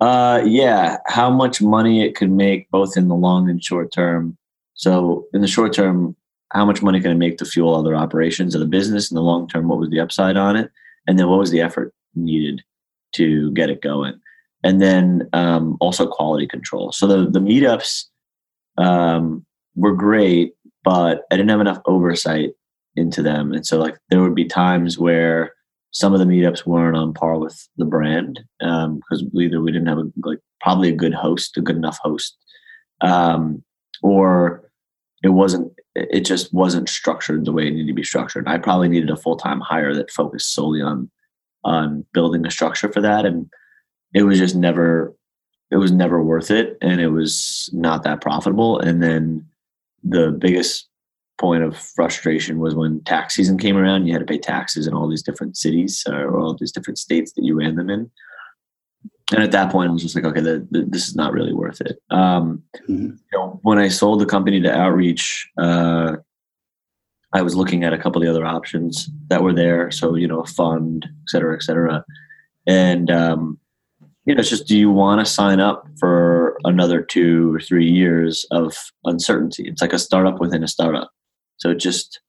Uh 0.00 0.42
yeah. 0.44 0.98
How 1.06 1.30
much 1.30 1.62
money 1.62 2.02
it 2.02 2.16
could 2.16 2.30
make 2.30 2.70
both 2.70 2.96
in 2.96 3.08
the 3.08 3.14
long 3.14 3.48
and 3.48 3.62
short 3.62 3.92
term. 3.92 4.36
So 4.74 5.26
in 5.32 5.40
the 5.40 5.48
short 5.48 5.72
term 5.72 6.16
how 6.52 6.64
much 6.64 6.80
money 6.82 7.00
can 7.00 7.10
it 7.10 7.16
make 7.16 7.38
to 7.38 7.44
fuel 7.44 7.74
other 7.74 7.94
operations 7.94 8.54
of 8.54 8.60
the 8.60 8.66
business? 8.66 9.10
In 9.10 9.14
the 9.14 9.22
long 9.22 9.48
term 9.48 9.68
what 9.68 9.78
was 9.78 9.90
the 9.90 10.00
upside 10.00 10.36
on 10.36 10.56
it? 10.56 10.70
And 11.06 11.18
then 11.18 11.28
what 11.28 11.38
was 11.38 11.50
the 11.50 11.60
effort 11.60 11.94
needed 12.14 12.62
to 13.12 13.52
get 13.52 13.70
it 13.70 13.80
going 13.80 14.20
and 14.66 14.82
then 14.82 15.28
um, 15.32 15.76
also 15.80 16.06
quality 16.06 16.46
control 16.46 16.92
so 16.92 17.06
the 17.06 17.30
the 17.30 17.40
meetups 17.40 18.04
um, 18.78 19.44
were 19.74 19.94
great, 19.94 20.54
but 20.84 21.24
I 21.30 21.36
didn't 21.36 21.50
have 21.50 21.60
enough 21.60 21.80
oversight 21.86 22.50
into 22.96 23.22
them. 23.22 23.52
And 23.52 23.66
so 23.66 23.78
like 23.78 23.96
there 24.10 24.22
would 24.22 24.34
be 24.34 24.46
times 24.46 24.98
where 24.98 25.52
some 25.90 26.12
of 26.12 26.18
the 26.18 26.24
meetups 26.24 26.66
weren't 26.66 26.96
on 26.96 27.14
par 27.14 27.38
with 27.38 27.68
the 27.76 27.84
brand 27.84 28.40
because 28.58 29.22
um, 29.22 29.30
either 29.34 29.60
we 29.60 29.72
didn't 29.72 29.88
have 29.88 29.98
a, 29.98 30.10
like 30.24 30.38
probably 30.60 30.88
a 30.88 30.96
good 30.96 31.14
host, 31.14 31.56
a 31.56 31.60
good 31.60 31.76
enough 31.76 31.98
host, 32.02 32.36
um, 33.02 33.62
or 34.02 34.70
it 35.22 35.30
wasn't. 35.30 35.72
It 35.94 36.26
just 36.26 36.52
wasn't 36.52 36.90
structured 36.90 37.46
the 37.46 37.52
way 37.52 37.66
it 37.66 37.70
needed 37.70 37.86
to 37.86 37.94
be 37.94 38.04
structured. 38.04 38.46
I 38.46 38.58
probably 38.58 38.88
needed 38.90 39.08
a 39.08 39.16
full 39.16 39.36
time 39.36 39.60
hire 39.60 39.94
that 39.94 40.10
focused 40.10 40.52
solely 40.52 40.82
on 40.82 41.10
on 41.64 42.04
building 42.12 42.46
a 42.46 42.50
structure 42.50 42.92
for 42.92 43.00
that, 43.00 43.24
and 43.24 43.48
it 44.16 44.22
was 44.22 44.38
just 44.38 44.56
never 44.56 45.14
it 45.70 45.76
was 45.76 45.92
never 45.92 46.22
worth 46.22 46.50
it 46.50 46.78
and 46.80 47.00
it 47.00 47.08
was 47.08 47.68
not 47.72 48.02
that 48.04 48.20
profitable. 48.20 48.78
And 48.78 49.02
then 49.02 49.46
the 50.02 50.30
biggest 50.30 50.88
point 51.38 51.62
of 51.62 51.76
frustration 51.76 52.58
was 52.58 52.74
when 52.74 53.02
tax 53.02 53.34
season 53.34 53.58
came 53.58 53.76
around. 53.76 54.06
You 54.06 54.14
had 54.14 54.20
to 54.20 54.32
pay 54.32 54.38
taxes 54.38 54.86
in 54.86 54.94
all 54.94 55.08
these 55.08 55.22
different 55.22 55.56
cities 55.56 56.02
or 56.08 56.38
all 56.38 56.56
these 56.58 56.72
different 56.72 56.98
states 56.98 57.32
that 57.32 57.44
you 57.44 57.58
ran 57.58 57.74
them 57.74 57.90
in. 57.90 58.10
And 59.32 59.42
at 59.42 59.50
that 59.52 59.70
point 59.70 59.90
i 59.90 59.92
was 59.92 60.02
just 60.02 60.14
like 60.14 60.24
okay 60.24 60.40
the, 60.40 60.66
the, 60.70 60.86
this 60.88 61.08
is 61.08 61.14
not 61.14 61.32
really 61.32 61.52
worth 61.52 61.82
it. 61.82 61.98
Um, 62.10 62.62
mm-hmm. 62.88 63.06
you 63.06 63.18
know, 63.34 63.58
when 63.62 63.78
i 63.78 63.88
sold 63.88 64.20
the 64.20 64.26
company 64.26 64.62
to 64.62 64.72
outreach 64.72 65.46
uh, 65.58 66.16
i 67.32 67.42
was 67.42 67.56
looking 67.56 67.82
at 67.82 67.92
a 67.92 67.98
couple 67.98 68.22
of 68.22 68.24
the 68.24 68.30
other 68.30 68.46
options 68.46 69.10
that 69.28 69.42
were 69.42 69.52
there. 69.52 69.90
So 69.90 70.14
you 70.14 70.28
know 70.28 70.40
a 70.40 70.46
fund 70.46 71.04
et 71.04 71.28
cetera 71.28 71.54
et 71.54 71.62
cetera. 71.62 72.04
And 72.68 73.10
um, 73.10 73.58
you 74.26 74.34
know, 74.34 74.40
it's 74.40 74.50
just 74.50 74.66
do 74.66 74.76
you 74.76 74.90
want 74.90 75.20
to 75.20 75.32
sign 75.32 75.60
up 75.60 75.86
for 75.98 76.58
another 76.64 77.00
two 77.00 77.54
or 77.54 77.60
three 77.60 77.88
years 77.88 78.44
of 78.50 78.76
uncertainty? 79.04 79.68
It's 79.68 79.80
like 79.80 79.92
a 79.92 79.98
startup 79.98 80.40
within 80.40 80.64
a 80.64 80.68
startup. 80.68 81.10
So 81.58 81.72
just, 81.74 82.20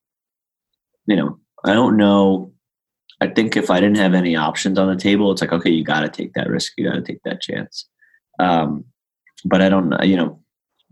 you 1.07 1.15
know, 1.15 1.39
I 1.65 1.73
don't 1.73 1.97
know. 1.97 2.53
I 3.19 3.27
think 3.27 3.57
if 3.57 3.71
I 3.71 3.79
didn't 3.79 3.97
have 3.97 4.13
any 4.13 4.35
options 4.35 4.77
on 4.77 4.87
the 4.87 5.01
table, 5.01 5.31
it's 5.31 5.41
like, 5.41 5.51
okay, 5.51 5.71
you 5.71 5.83
got 5.83 6.01
to 6.01 6.09
take 6.09 6.33
that 6.33 6.49
risk. 6.49 6.73
You 6.77 6.87
got 6.87 6.95
to 6.95 7.01
take 7.01 7.23
that 7.23 7.41
chance. 7.41 7.87
Um, 8.39 8.85
but 9.43 9.63
I 9.63 9.69
don't 9.69 9.93
you 10.03 10.15
know, 10.15 10.39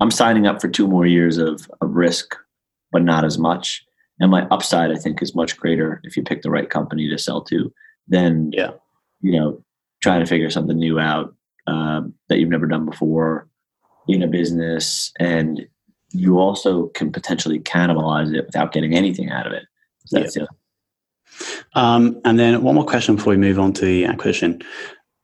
I'm 0.01 0.11
signing 0.11 0.47
up 0.47 0.59
for 0.59 0.67
two 0.67 0.87
more 0.87 1.05
years 1.05 1.37
of, 1.37 1.69
of 1.81 1.91
risk, 1.91 2.35
but 2.91 3.03
not 3.03 3.23
as 3.23 3.37
much. 3.37 3.85
And 4.19 4.31
my 4.31 4.47
upside, 4.47 4.91
I 4.91 4.95
think, 4.95 5.21
is 5.21 5.35
much 5.35 5.57
greater 5.57 6.01
if 6.03 6.17
you 6.17 6.23
pick 6.23 6.41
the 6.41 6.49
right 6.49 6.69
company 6.69 7.07
to 7.09 7.17
sell 7.17 7.43
to 7.43 7.71
than, 8.07 8.51
yeah. 8.53 8.71
you 9.21 9.33
know, 9.33 9.64
trying 10.05 10.19
to 10.19 10.27
figure 10.27 10.51
something 10.51 10.77
new 10.77 10.99
out 10.99 11.33
um, 11.65 12.13
that 12.29 12.37
you've 12.37 12.49
never 12.49 12.67
done 12.67 12.85
before 12.85 13.47
in 14.07 14.21
a 14.21 14.27
business 14.27 15.11
and 15.19 15.67
you 16.11 16.37
also 16.37 16.89
can 16.89 17.11
potentially 17.11 17.59
cannibalize 17.59 18.31
it 18.31 18.45
without 18.45 18.71
getting 18.71 18.93
anything 18.93 19.31
out 19.31 19.47
of 19.47 19.53
it. 19.53 19.63
So 20.05 20.19
that's 20.19 20.37
yeah. 20.37 20.45
Um, 21.73 22.21
and 22.23 22.37
then 22.37 22.61
one 22.61 22.75
more 22.75 22.85
question 22.85 23.15
before 23.15 23.31
we 23.31 23.37
move 23.37 23.57
on 23.57 23.73
to 23.73 23.83
the 23.83 24.05
acquisition. 24.05 24.61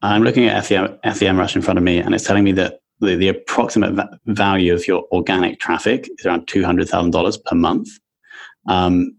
I'm 0.01 0.23
looking 0.23 0.47
at 0.47 0.63
SEMrush 0.63 1.55
in 1.55 1.61
front 1.61 1.77
of 1.77 1.83
me 1.83 1.99
and 1.99 2.15
it's 2.15 2.23
telling 2.23 2.43
me 2.43 2.51
that 2.53 2.79
the, 3.01 3.15
the 3.15 3.27
approximate 3.27 3.93
va- 3.93 4.19
value 4.25 4.73
of 4.73 4.87
your 4.87 5.05
organic 5.11 5.59
traffic 5.59 6.09
is 6.17 6.25
around 6.25 6.47
$200000 6.47 7.45
per 7.45 7.55
month. 7.55 7.87
Um, 8.67 9.15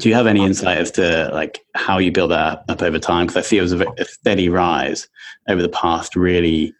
do 0.00 0.08
you 0.08 0.14
have 0.14 0.26
any 0.26 0.44
insight 0.44 0.78
as 0.78 0.90
to 0.92 1.30
like 1.32 1.60
how 1.74 1.98
you 1.98 2.10
build 2.10 2.30
that 2.30 2.64
up 2.68 2.82
over 2.82 2.98
time? 2.98 3.26
Because 3.26 3.44
I 3.44 3.46
see 3.46 3.58
it 3.58 3.62
was 3.62 3.72
a, 3.72 3.86
a, 3.98 4.04
steady 4.04 4.48
rise 4.48 5.08
over 5.48 5.60
the 5.60 5.68
past 5.68 6.16
really 6.16 6.72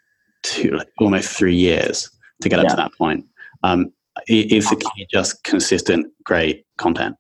two, 0.42 0.70
like 0.70 0.88
almost 0.98 1.36
three 1.36 1.54
years 1.54 2.10
to 2.40 2.48
get 2.48 2.58
up 2.58 2.64
yeah. 2.64 2.70
to 2.70 2.76
that 2.76 2.92
point. 2.94 3.26
Um, 3.62 3.92
is 4.26 4.68
the 4.68 4.76
key 4.76 5.06
just 5.12 5.44
consistent, 5.44 6.06
great 6.24 6.64
content? 6.78 7.16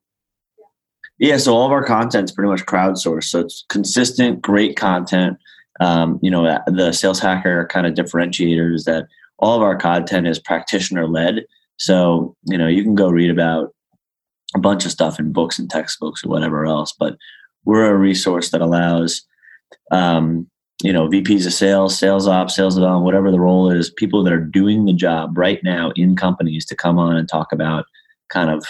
Yeah, 1.18 1.36
so 1.36 1.54
all 1.54 1.66
of 1.66 1.72
our 1.72 1.84
content 1.84 2.30
is 2.30 2.32
pretty 2.32 2.50
much 2.50 2.64
crowdsourced. 2.64 3.24
So 3.24 3.40
it's 3.40 3.64
consistent, 3.68 4.40
great 4.40 4.76
content. 4.76 5.36
Um, 5.80 6.18
you 6.22 6.30
know, 6.30 6.58
the 6.66 6.92
sales 6.92 7.20
hacker 7.20 7.66
kind 7.66 7.86
of 7.86 7.94
differentiator 7.94 8.74
is 8.74 8.84
that 8.84 9.06
all 9.38 9.56
of 9.56 9.62
our 9.62 9.76
content 9.76 10.26
is 10.26 10.38
practitioner 10.38 11.06
led. 11.06 11.44
So, 11.78 12.36
you 12.44 12.56
know, 12.56 12.66
you 12.66 12.82
can 12.82 12.94
go 12.94 13.10
read 13.10 13.30
about 13.30 13.74
a 14.54 14.58
bunch 14.58 14.84
of 14.84 14.90
stuff 14.90 15.18
in 15.18 15.32
books 15.32 15.58
and 15.58 15.70
textbooks 15.70 16.24
or 16.24 16.28
whatever 16.28 16.66
else. 16.66 16.94
But 16.98 17.16
we're 17.64 17.90
a 17.90 17.96
resource 17.96 18.50
that 18.50 18.60
allows, 18.60 19.22
um, 19.90 20.48
you 20.82 20.92
know, 20.92 21.08
VPs 21.08 21.46
of 21.46 21.52
sales, 21.52 21.98
sales 21.98 22.26
ops, 22.26 22.56
sales 22.56 22.74
development, 22.74 23.04
whatever 23.04 23.30
the 23.30 23.40
role 23.40 23.70
is, 23.70 23.90
people 23.90 24.24
that 24.24 24.32
are 24.32 24.44
doing 24.44 24.84
the 24.84 24.92
job 24.92 25.36
right 25.36 25.60
now 25.62 25.92
in 25.94 26.16
companies 26.16 26.64
to 26.66 26.76
come 26.76 26.98
on 26.98 27.16
and 27.16 27.28
talk 27.28 27.52
about 27.52 27.84
kind 28.28 28.50
of 28.50 28.64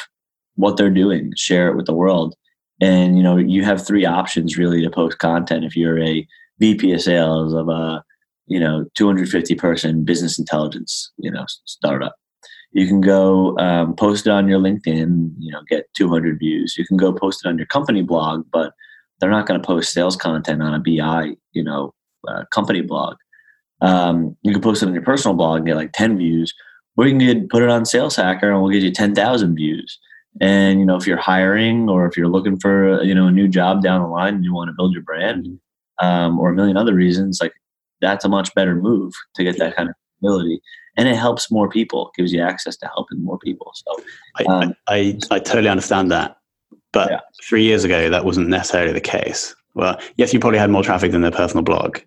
what 0.57 0.77
they're 0.77 0.91
doing, 0.91 1.33
share 1.37 1.69
it 1.69 1.77
with 1.77 1.87
the 1.87 1.95
world. 1.95 2.35
And 2.81 3.17
you 3.17 3.23
know, 3.23 3.37
you 3.37 3.65
have 3.65 3.87
three 3.87 4.05
options 4.05 4.59
really 4.59 4.83
to 4.83 4.91
post 4.91 5.19
content 5.19 5.65
if 5.65 5.77
you're 5.77 6.03
a 6.03 6.27
VP 6.59 6.93
of 6.93 7.01
sales 7.01 7.55
of 7.55 7.69
a 7.69 8.05
you 8.51 8.61
know 8.61 8.85
250 8.97 9.55
person 9.55 10.05
business 10.05 10.39
intelligence 10.39 11.11
you 11.17 11.31
know 11.31 11.47
startup 11.65 12.17
you 12.73 12.87
can 12.87 13.01
go 13.01 13.57
um, 13.59 13.95
post 13.97 14.27
it 14.27 14.31
on 14.31 14.49
your 14.49 14.61
linkedin 14.61 15.33
you 15.39 15.53
know 15.53 15.63
get 15.69 15.87
200 15.97 16.39
views. 16.39 16.77
You 16.77 16.87
can 16.87 16.97
go 16.97 17.13
post 17.13 17.45
it 17.45 17.49
on 17.49 17.59
your 17.59 17.67
company 17.67 18.03
blog 18.03 18.45
but 18.53 18.73
they're 19.19 19.31
not 19.31 19.47
going 19.47 19.61
to 19.61 19.67
post 19.67 19.93
sales 19.93 20.17
content 20.17 20.63
on 20.63 20.75
a 20.75 20.79
bi 20.79 21.35
you 21.53 21.65
know 21.65 21.95
uh, 22.29 22.45
company 22.53 22.83
blog. 22.83 23.17
Um, 23.81 24.37
you 24.43 24.53
can 24.53 24.63
post 24.63 24.83
it 24.83 24.87
on 24.87 24.95
your 24.95 25.03
personal 25.03 25.37
blog 25.37 25.59
and 25.59 25.67
get 25.67 25.77
like 25.77 25.93
10 25.93 26.19
views 26.19 26.53
or 26.97 27.07
you 27.07 27.17
can 27.17 27.27
get, 27.27 27.49
put 27.49 27.63
it 27.63 27.71
on 27.71 27.87
sales 27.87 28.17
hacker 28.17 28.51
and 28.51 28.61
we'll 28.61 28.71
get 28.71 28.83
you 28.83 28.93
10000 28.93 29.55
views. 29.55 29.99
And 30.41 30.79
you 30.79 30.87
know 30.87 30.97
if 30.97 31.07
you're 31.07 31.17
hiring 31.17 31.89
or 31.89 32.07
if 32.07 32.17
you're 32.17 32.29
looking 32.29 32.59
for 32.59 33.03
you 33.03 33.15
know 33.15 33.27
a 33.27 33.33
new 33.33 33.49
job 33.49 33.83
down 33.83 34.03
the 34.03 34.09
line 34.09 34.35
and 34.37 34.45
you 34.45 34.55
want 34.55 34.69
to 34.69 34.75
build 34.77 34.93
your 34.93 35.03
brand 35.03 35.49
um, 36.01 36.39
or 36.39 36.51
a 36.51 36.55
million 36.55 36.77
other 36.77 36.95
reasons 36.95 37.41
like 37.43 37.53
that's 38.01 38.25
a 38.25 38.29
much 38.29 38.55
better 38.55 38.75
move 38.75 39.13
to 39.35 39.45
get 39.45 39.59
that 39.59 39.77
kind 39.77 39.89
of 39.89 39.95
ability 40.23 40.61
and 41.01 41.09
it 41.09 41.17
helps 41.17 41.51
more 41.51 41.67
people, 41.67 42.13
gives 42.15 42.31
you 42.31 42.43
access 42.43 42.77
to 42.77 42.87
helping 42.89 43.25
more 43.25 43.39
people. 43.39 43.73
So 43.75 44.05
um, 44.47 44.75
I, 44.87 45.19
I, 45.31 45.37
I 45.37 45.39
totally 45.39 45.71
understand 45.71 46.11
that, 46.11 46.37
but 46.93 47.11
yeah. 47.11 47.21
three 47.43 47.63
years 47.63 47.85
ago 47.85 48.11
that 48.11 48.27
wasn't 48.27 48.49
necessarily 48.49 48.93
the 48.93 49.01
case. 49.01 49.55
Well, 49.73 49.99
yes, 50.17 50.35
you 50.35 50.41
probably 50.41 50.59
had 50.59 50.69
more 50.69 50.83
traffic 50.83 51.13
than 51.13 51.23
their 51.23 51.31
personal 51.31 51.65
blog. 51.65 52.01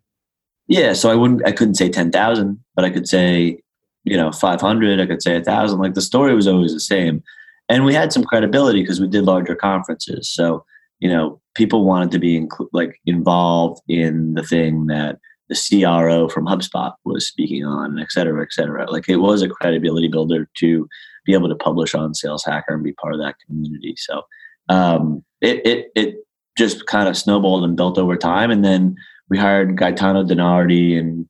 Yeah, 0.67 0.93
so 0.93 1.09
I 1.09 1.15
wouldn't, 1.15 1.43
I 1.43 1.51
couldn't 1.51 1.73
say 1.73 1.89
ten 1.89 2.11
thousand, 2.11 2.63
but 2.75 2.85
I 2.85 2.91
could 2.91 3.07
say, 3.07 3.59
you 4.03 4.15
know, 4.15 4.31
five 4.31 4.61
hundred. 4.61 5.01
I 5.01 5.07
could 5.07 5.23
say 5.23 5.37
a 5.37 5.43
thousand. 5.43 5.79
Like 5.79 5.95
the 5.95 6.01
story 6.01 6.35
was 6.35 6.47
always 6.47 6.71
the 6.71 6.79
same, 6.79 7.23
and 7.69 7.85
we 7.85 7.95
had 7.95 8.13
some 8.13 8.23
credibility 8.23 8.81
because 8.81 9.01
we 9.01 9.07
did 9.07 9.23
larger 9.23 9.55
conferences. 9.55 10.29
So 10.29 10.63
you 10.99 11.09
know, 11.09 11.41
people 11.55 11.83
wanted 11.83 12.11
to 12.11 12.19
be 12.19 12.39
inc- 12.39 12.69
like 12.73 13.01
involved 13.07 13.81
in 13.87 14.35
the 14.35 14.43
thing 14.43 14.85
that 14.85 15.17
the 15.49 15.81
CRO 15.81 16.29
from 16.29 16.45
HubSpot 16.45 16.93
was 17.03 17.27
speaking 17.27 17.65
on, 17.65 17.99
et 17.99 18.11
cetera, 18.11 18.41
et 18.41 18.53
cetera. 18.53 18.89
Like 18.89 19.09
it 19.09 19.17
was 19.17 19.41
a 19.41 19.49
credibility 19.49 20.07
builder 20.07 20.49
to 20.57 20.87
be 21.25 21.33
able 21.33 21.49
to 21.49 21.55
publish 21.55 21.93
on 21.93 22.13
Sales 22.13 22.43
Hacker 22.43 22.73
and 22.73 22.83
be 22.83 22.93
part 22.93 23.13
of 23.13 23.19
that 23.19 23.35
community. 23.45 23.95
So 23.97 24.23
um, 24.69 25.23
it, 25.41 25.65
it, 25.65 25.91
it 25.95 26.15
just 26.57 26.85
kind 26.85 27.09
of 27.09 27.17
snowballed 27.17 27.63
and 27.63 27.77
built 27.77 27.97
over 27.97 28.15
time. 28.15 28.51
And 28.51 28.63
then 28.63 28.95
we 29.29 29.37
hired 29.37 29.77
Gaetano 29.77 30.23
DiNardi 30.23 30.97
and 30.97 31.27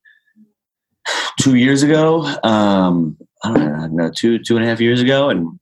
two 1.39 1.55
years 1.55 1.83
ago, 1.83 2.23
um, 2.43 3.17
I 3.43 3.53
don't 3.53 3.95
know, 3.95 4.11
two, 4.15 4.39
two 4.39 4.55
and 4.55 4.65
a 4.65 4.67
half 4.67 4.81
years 4.81 5.01
ago. 5.01 5.29
And 5.29 5.59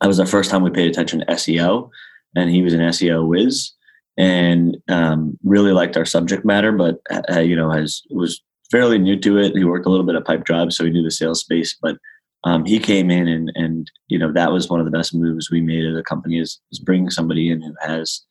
that 0.00 0.08
was 0.08 0.16
the 0.16 0.26
first 0.26 0.50
time 0.50 0.62
we 0.62 0.70
paid 0.70 0.90
attention 0.90 1.20
to 1.20 1.26
SEO. 1.26 1.90
and 2.36 2.50
he 2.50 2.62
was 2.62 2.74
an 2.74 2.80
SEO 2.80 3.26
whiz 3.26 3.72
and 4.18 4.76
um, 4.88 5.38
really 5.44 5.72
liked 5.72 5.96
our 5.96 6.04
subject 6.04 6.44
matter, 6.44 6.72
but 6.72 7.00
uh, 7.30 7.40
you 7.40 7.56
know 7.56 7.70
has 7.70 8.02
was 8.10 8.42
fairly 8.70 8.98
new 8.98 9.18
to 9.20 9.38
it. 9.38 9.56
He 9.56 9.64
worked 9.64 9.86
a 9.86 9.88
little 9.88 10.04
bit 10.04 10.16
at 10.16 10.24
Pipedrive, 10.24 10.72
so 10.72 10.84
he 10.84 10.90
knew 10.90 11.04
the 11.04 11.10
sales 11.10 11.40
space. 11.40 11.74
But 11.80 11.96
um, 12.44 12.66
he 12.66 12.80
came 12.80 13.10
in, 13.10 13.28
and 13.28 13.52
and 13.54 13.90
you 14.08 14.18
know 14.18 14.32
that 14.32 14.52
was 14.52 14.68
one 14.68 14.80
of 14.80 14.86
the 14.86 14.92
best 14.92 15.14
moves 15.14 15.50
we 15.50 15.60
made 15.60 15.86
as 15.86 15.96
a 15.96 16.02
company 16.02 16.38
is, 16.38 16.60
is 16.72 16.80
bringing 16.80 17.10
somebody 17.10 17.48
in 17.48 17.62
who 17.62 17.74
has 17.80 18.22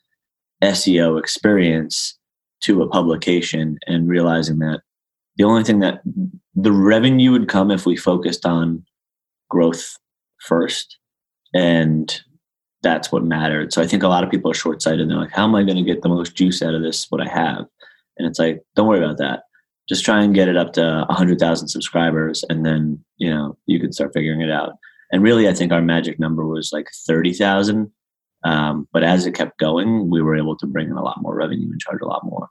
SEO 0.62 1.17
experience 1.17 2.17
to 2.63 2.82
a 2.82 2.89
publication, 2.89 3.79
and 3.88 4.10
realizing 4.10 4.60
that 4.60 4.82
the 5.38 5.46
only 5.46 5.63
thing 5.63 5.79
that 5.79 6.01
the 6.53 6.72
revenue 6.72 7.32
would 7.32 7.48
come 7.48 7.72
if 7.72 7.86
we 7.86 7.96
focused 7.96 8.46
on 8.46 8.84
growth 9.50 9.96
first, 10.41 10.98
and 11.53 12.22
that's 12.88 13.12
what 13.12 13.24
mattered. 13.24 13.74
So 13.74 13.82
I 13.82 13.88
think 13.88 14.03
a 14.03 14.08
lot 14.08 14.24
of 14.24 14.32
people 14.32 14.50
are 14.51 14.56
short 14.56 14.82
sighted. 14.82 15.10
They're 15.10 15.17
like, 15.17 15.32
how 15.32 15.44
am 15.44 15.56
I 15.56 15.63
going 15.63 15.77
to 15.77 15.84
get 15.84 16.01
the 16.01 16.10
most 16.10 16.36
juice 16.36 16.62
out 16.62 16.74
of 16.74 16.82
this? 16.82 17.06
What 17.10 17.22
I 17.22 17.29
have, 17.29 17.65
and 18.17 18.27
it's 18.27 18.39
like, 18.39 18.63
don't 18.75 18.88
worry 18.88 19.03
about 19.03 19.17
that 19.17 19.44
just 19.88 20.03
try 20.03 20.22
and 20.22 20.36
get 20.36 20.50
it 20.50 20.58
up 20.58 20.74
to 20.74 21.06
100,000 21.08 21.67
subscribers 21.67 22.44
and 22.50 22.65
then, 22.65 23.03
you 23.17 23.29
know, 23.29 23.58
you 23.65 23.79
can 23.79 23.94
start 23.94 24.12
figuring 24.13 24.41
it 24.41 24.51
out. 24.51 24.74
And 25.12 25.24
really, 25.24 25.48
I 25.48 25.53
think 25.53 25.72
our 25.72 25.82
magic 25.82 26.20
number 26.20 26.46
was 26.46 26.72
like 26.74 26.88
30,000. 27.08 27.89
Um, 28.44 28.88
but 28.91 29.03
as 29.03 29.25
it 29.25 29.34
kept 29.34 29.58
going, 29.60 30.10
we 30.10 30.22
were 30.22 30.36
able 30.36 30.58
to 30.58 30.67
bring 30.67 30.88
in 30.88 30.98
a 30.98 31.03
lot 31.03 31.22
more 31.22 31.36
revenue 31.36 31.72
and 31.72 31.79
charge 31.79 32.01
a 32.01 32.08
lot 32.08 32.25
more. 32.25 32.50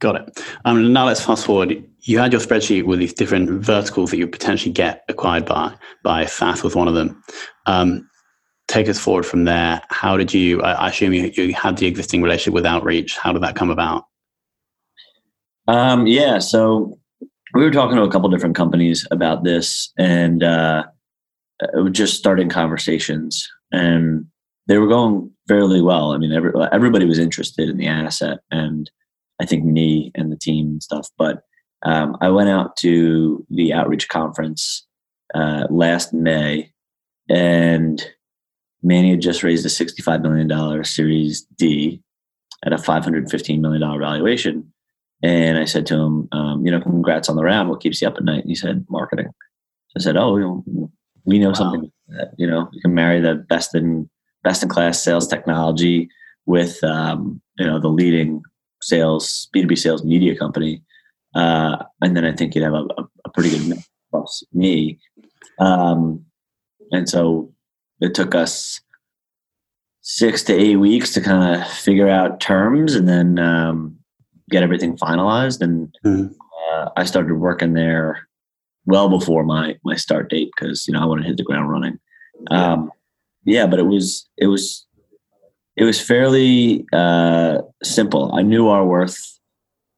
Got 0.00 0.16
it. 0.16 0.44
Um, 0.64 0.92
now 0.92 1.06
let's 1.06 1.24
fast 1.24 1.44
forward. 1.44 1.84
You 2.00 2.18
had 2.18 2.32
your 2.32 2.40
spreadsheet 2.40 2.84
with 2.84 3.00
these 3.00 3.12
different 3.12 3.50
verticals 3.50 4.10
that 4.10 4.16
you 4.16 4.26
potentially 4.26 4.72
get 4.72 5.04
acquired 5.08 5.44
by. 5.44 5.74
By 6.02 6.24
FAST 6.24 6.64
was 6.64 6.74
one 6.74 6.88
of 6.88 6.94
them. 6.94 7.22
Um, 7.66 8.08
take 8.68 8.88
us 8.88 8.98
forward 8.98 9.26
from 9.26 9.44
there. 9.44 9.82
How 9.90 10.16
did 10.16 10.32
you? 10.32 10.62
I 10.62 10.88
assume 10.88 11.12
you, 11.12 11.30
you 11.34 11.54
had 11.54 11.76
the 11.78 11.86
existing 11.86 12.22
relationship 12.22 12.54
with 12.54 12.66
Outreach. 12.66 13.16
How 13.16 13.32
did 13.32 13.42
that 13.42 13.56
come 13.56 13.70
about? 13.70 14.04
Um, 15.66 16.06
yeah, 16.06 16.38
so 16.38 16.98
we 17.54 17.62
were 17.62 17.70
talking 17.70 17.96
to 17.96 18.02
a 18.02 18.10
couple 18.10 18.28
different 18.28 18.56
companies 18.56 19.06
about 19.10 19.44
this, 19.44 19.92
and 19.98 20.42
uh, 20.42 20.84
just 21.90 22.16
starting 22.16 22.48
conversations, 22.48 23.48
and 23.72 24.26
they 24.66 24.78
were 24.78 24.86
going 24.86 25.30
fairly 25.48 25.82
well. 25.82 26.12
I 26.12 26.18
mean, 26.18 26.32
every, 26.32 26.52
everybody 26.72 27.06
was 27.06 27.18
interested 27.18 27.68
in 27.68 27.78
the 27.78 27.88
asset, 27.88 28.38
and 28.50 28.90
I 29.40 29.46
think 29.46 29.64
me 29.64 30.12
and 30.14 30.30
the 30.30 30.36
team 30.36 30.66
and 30.68 30.82
stuff. 30.82 31.08
But 31.18 31.42
um, 31.84 32.16
I 32.20 32.28
went 32.28 32.48
out 32.48 32.76
to 32.78 33.46
the 33.50 33.72
outreach 33.72 34.08
conference 34.08 34.86
uh, 35.34 35.66
last 35.70 36.12
May, 36.12 36.72
and 37.28 38.06
Manny 38.82 39.10
had 39.10 39.20
just 39.20 39.42
raised 39.42 39.66
a 39.66 39.68
$65 39.68 40.22
million 40.22 40.84
Series 40.84 41.42
D 41.56 42.02
at 42.64 42.72
a 42.72 42.76
$515 42.76 43.60
million 43.60 43.80
valuation. 43.80 44.72
And 45.22 45.58
I 45.58 45.64
said 45.64 45.86
to 45.86 45.96
him, 45.96 46.28
um, 46.32 46.64
you 46.64 46.70
know, 46.70 46.80
congrats 46.80 47.28
on 47.28 47.36
the 47.36 47.44
round. 47.44 47.68
What 47.68 47.80
keeps 47.80 48.00
you 48.00 48.08
up 48.08 48.16
at 48.16 48.24
night? 48.24 48.42
And 48.42 48.48
he 48.48 48.54
said, 48.54 48.86
marketing. 48.88 49.28
I 49.96 50.00
said, 50.00 50.16
oh, 50.16 50.36
you 50.36 50.92
we 51.24 51.38
know 51.38 51.48
wow. 51.48 51.54
something 51.54 51.92
that, 52.08 52.32
you 52.38 52.46
know, 52.46 52.68
you 52.72 52.80
can 52.80 52.94
marry 52.94 53.20
the 53.20 53.34
best 53.34 53.74
in 53.74 54.08
best 54.44 54.62
in 54.62 54.68
class 54.68 55.02
sales 55.02 55.26
technology 55.26 56.08
with, 56.46 56.82
um, 56.84 57.40
you 57.58 57.66
know, 57.66 57.78
the 57.78 57.88
leading 57.88 58.42
sales, 58.80 59.48
B2B 59.54 59.76
sales 59.76 60.04
media 60.04 60.36
company. 60.36 60.82
Uh, 61.34 61.84
and 62.00 62.16
then 62.16 62.24
I 62.24 62.32
think 62.32 62.54
you'd 62.54 62.64
have 62.64 62.72
a, 62.72 62.86
a, 62.96 63.08
a 63.26 63.30
pretty 63.34 63.50
good 63.50 63.68
mix 63.68 63.88
across 64.08 64.42
me. 64.52 64.98
Um, 65.58 66.24
and 66.92 67.08
so 67.08 67.52
it 68.00 68.14
took 68.14 68.34
us 68.34 68.80
six 70.00 70.42
to 70.44 70.54
eight 70.54 70.76
weeks 70.76 71.12
to 71.14 71.20
kind 71.20 71.60
of 71.60 71.68
figure 71.70 72.08
out 72.08 72.40
terms. 72.40 72.94
And 72.94 73.08
then, 73.08 73.38
um, 73.38 73.98
get 74.50 74.62
everything 74.62 74.96
finalized. 74.96 75.60
And 75.60 75.94
mm. 76.04 76.34
uh, 76.72 76.88
I 76.96 77.04
started 77.04 77.34
working 77.34 77.74
there 77.74 78.28
well 78.86 79.08
before 79.08 79.44
my 79.44 79.76
my 79.84 79.96
start 79.96 80.30
date 80.30 80.50
because 80.56 80.86
you 80.88 80.94
know 80.94 81.00
I 81.00 81.04
wanted 81.04 81.22
to 81.22 81.28
hit 81.28 81.36
the 81.36 81.44
ground 81.44 81.70
running. 81.70 81.98
Um, 82.50 82.90
yeah, 83.44 83.66
but 83.66 83.78
it 83.78 83.86
was 83.86 84.28
it 84.36 84.46
was 84.46 84.86
it 85.76 85.84
was 85.84 86.00
fairly 86.00 86.86
uh, 86.92 87.58
simple. 87.82 88.34
I 88.34 88.42
knew 88.42 88.68
our 88.68 88.84
worth; 88.84 89.38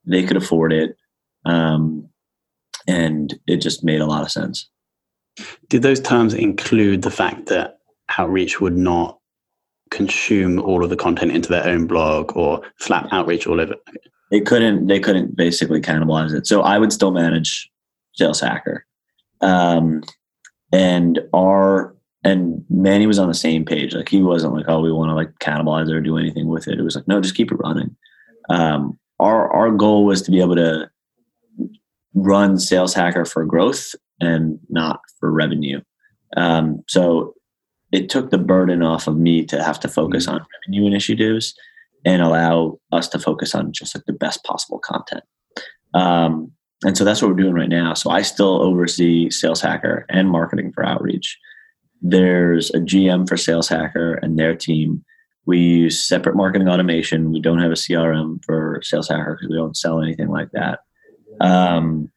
they 0.05 0.23
could 0.23 0.37
afford 0.37 0.73
it, 0.73 0.97
um, 1.45 2.09
and 2.87 3.39
it 3.47 3.59
just 3.59 3.85
made 3.85 4.01
a 4.01 4.07
lot 4.07 4.23
of 4.23 4.31
sense. 4.31 4.69
Did 5.69 5.83
those 5.83 6.01
terms 6.01 6.35
include 6.35 7.03
the 7.03 7.11
fact 7.11 7.47
that 7.47 7.79
Outreach 8.19 8.61
would 8.61 8.77
not 8.77 9.19
consume 9.91 10.61
all 10.61 10.85
of 10.85 10.91
the 10.91 10.97
content 10.97 11.33
into 11.33 11.49
their 11.49 11.67
own 11.67 11.87
blog 11.87 12.37
or 12.37 12.63
slap 12.79 13.09
Outreach 13.13 13.47
all 13.47 13.61
over? 13.61 13.75
they 14.31 14.41
couldn't 14.41 14.87
they 14.87 15.01
couldn't 15.01 15.37
basically 15.37 15.81
cannibalize 15.81 16.33
it. 16.33 16.47
So 16.47 16.63
I 16.63 16.79
would 16.79 16.93
still 16.93 17.11
manage 17.11 17.71
Sales 18.15 18.41
Hacker, 18.41 18.87
um, 19.41 20.03
and 20.73 21.21
our 21.35 21.95
and 22.23 22.65
Manny 22.69 23.07
was 23.07 23.19
on 23.19 23.29
the 23.29 23.35
same 23.35 23.65
page. 23.65 23.95
Like 23.95 24.09
he 24.09 24.23
wasn't 24.23 24.55
like, 24.55 24.67
oh, 24.69 24.81
we 24.81 24.93
want 24.93 25.11
to 25.11 25.15
like 25.15 25.33
cannibalize 25.41 25.89
it 25.89 25.95
or 25.95 26.01
do 26.01 26.19
anything 26.19 26.49
with 26.49 26.69
it. 26.69 26.79
It 26.79 26.83
was 26.83 26.95
like, 26.95 27.09
no, 27.09 27.21
just 27.21 27.35
keep 27.35 27.51
it 27.51 27.57
running. 27.57 27.97
Um, 28.49 28.99
our 29.19 29.51
our 29.51 29.71
goal 29.71 30.05
was 30.05 30.23
to 30.23 30.31
be 30.31 30.41
able 30.41 30.57
to 30.57 30.91
run 32.15 32.59
Sales 32.59 32.95
Hacker 32.95 33.25
for 33.25 33.45
growth 33.45 33.95
and 34.21 34.59
not 34.69 35.01
for 35.19 35.33
revenue. 35.33 35.81
Um, 36.37 36.85
so 36.89 37.35
it 37.93 38.09
took 38.09 38.31
the 38.31 38.39
burden 38.39 38.83
off 38.83 39.07
of 39.07 39.17
me 39.17 39.45
to 39.47 39.63
have 39.63 39.81
to 39.81 39.89
focus 39.89 40.27
mm-hmm. 40.27 40.37
on 40.37 40.47
revenue 40.67 40.87
initiatives 40.87 41.55
and 42.05 42.23
allow 42.23 42.79
us 42.93 43.09
to 43.09 43.19
focus 43.19 43.55
on 43.55 43.73
just 43.73 43.95
like 43.95 44.05
the 44.07 44.13
best 44.13 44.43
possible 44.45 44.79
content. 44.79 45.25
Um, 45.95 46.53
and 46.85 46.97
so 46.97 47.05
that's 47.05 47.21
what 47.21 47.29
we're 47.29 47.43
doing 47.43 47.55
right 47.55 47.69
now. 47.69 47.95
So 47.95 48.11
I 48.11 48.23
still 48.23 48.63
oversee 48.63 49.29
Sales 49.29 49.61
Hacker 49.61 50.07
and 50.09 50.31
marketing 50.31 50.73
for 50.73 50.85
outreach. 50.85 51.39
There's 52.01 52.71
a 52.71 52.79
GM 52.79 53.29
for 53.29 53.37
Sales 53.37 53.69
Hacker 53.69 54.15
and 54.15 54.39
their 54.39 54.55
team. 54.55 55.05
We 55.45 55.59
use 55.59 56.03
separate 56.03 56.37
marketing 56.37 56.69
automation. 56.69 57.33
We 57.33 57.41
don't 57.41 57.59
have 57.59 57.71
a 57.71 57.75
CRM 57.75 58.43
for 58.45 58.81
Sales 58.83 59.09
Hacker 59.09 59.35
because 59.35 59.51
we 59.51 59.57
don't 59.57 59.77
sell 59.77 60.01
anything 60.01 60.29
like 60.29 60.51
that. 60.53 60.81
Um, 61.41 62.11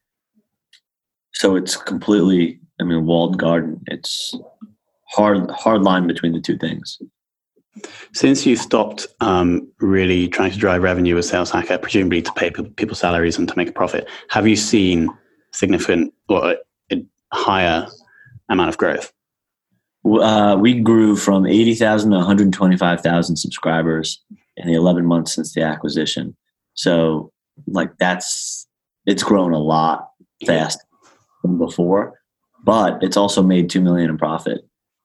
so 1.33 1.55
it's 1.55 1.75
completely, 1.75 2.61
I 2.79 2.83
mean, 2.83 3.05
walled 3.05 3.37
garden. 3.37 3.81
It's 3.87 4.33
hard, 5.05 5.49
hard 5.51 5.81
line 5.83 6.07
between 6.07 6.33
the 6.33 6.41
two 6.41 6.57
things. 6.57 6.99
Since 8.13 8.45
you 8.45 8.55
stopped 8.55 9.07
um, 9.19 9.67
really 9.79 10.27
trying 10.27 10.51
to 10.51 10.57
drive 10.57 10.83
revenue 10.83 11.17
as 11.17 11.27
Sales 11.27 11.49
Hacker, 11.49 11.77
presumably 11.79 12.21
to 12.21 12.31
pay 12.33 12.51
people 12.51 12.95
salaries 12.95 13.37
and 13.37 13.47
to 13.47 13.57
make 13.57 13.69
a 13.69 13.73
profit, 13.73 14.07
have 14.29 14.47
you 14.47 14.55
seen 14.55 15.09
significant 15.51 16.13
or 16.29 16.57
a 16.91 16.97
higher 17.33 17.87
amount 18.49 18.69
of 18.69 18.77
growth? 18.77 19.11
Uh, 20.05 20.57
we 20.59 20.79
grew 20.79 21.15
from 21.15 21.47
80,000 21.47 22.11
to 22.11 22.17
125,000 22.17 23.37
subscribers 23.37 24.21
in 24.57 24.67
the 24.67 24.73
11 24.73 25.05
months 25.05 25.33
since 25.33 25.53
the 25.53 25.63
acquisition. 25.63 26.35
So, 26.75 27.31
like, 27.67 27.97
that's 27.97 28.67
it's 29.05 29.23
grown 29.23 29.53
a 29.53 29.59
lot 29.59 30.09
fast 30.45 30.83
than 31.41 31.57
before, 31.57 32.19
but 32.63 33.01
it's 33.01 33.17
also 33.17 33.41
made 33.41 33.69
2 33.69 33.81
million 33.81 34.09
in 34.09 34.17
profit 34.17 34.61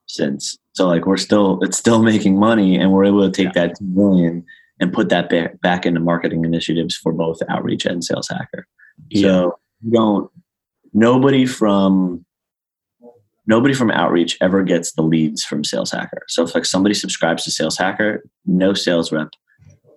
since. 0.09 0.57
So 0.73 0.87
like 0.87 1.05
we're 1.05 1.17
still 1.17 1.59
it's 1.61 1.77
still 1.77 2.03
making 2.03 2.37
money, 2.37 2.77
and 2.77 2.91
we're 2.91 3.05
able 3.05 3.29
to 3.29 3.31
take 3.31 3.55
yeah. 3.55 3.67
that 3.67 3.77
two 3.77 3.85
million 3.85 4.45
and 4.81 4.93
put 4.93 5.09
that 5.09 5.29
back, 5.29 5.59
back 5.61 5.85
into 5.85 5.99
marketing 5.99 6.45
initiatives 6.45 6.95
for 6.95 7.11
both 7.11 7.39
outreach 7.49 7.85
and 7.85 8.03
sales 8.03 8.27
hacker. 8.29 8.65
Yeah. 9.09 9.21
So 9.21 9.59
don't 9.89 10.31
nobody 10.93 11.45
from 11.45 12.25
nobody 13.45 13.73
from 13.73 13.91
outreach 13.91 14.37
ever 14.41 14.63
gets 14.63 14.93
the 14.93 15.01
leads 15.01 15.43
from 15.43 15.63
sales 15.63 15.91
hacker. 15.91 16.23
So 16.27 16.43
if 16.43 16.55
like 16.55 16.65
somebody 16.65 16.95
subscribes 16.95 17.43
to 17.43 17.51
sales 17.51 17.77
hacker, 17.77 18.23
no 18.45 18.73
sales 18.73 19.11
rep 19.11 19.29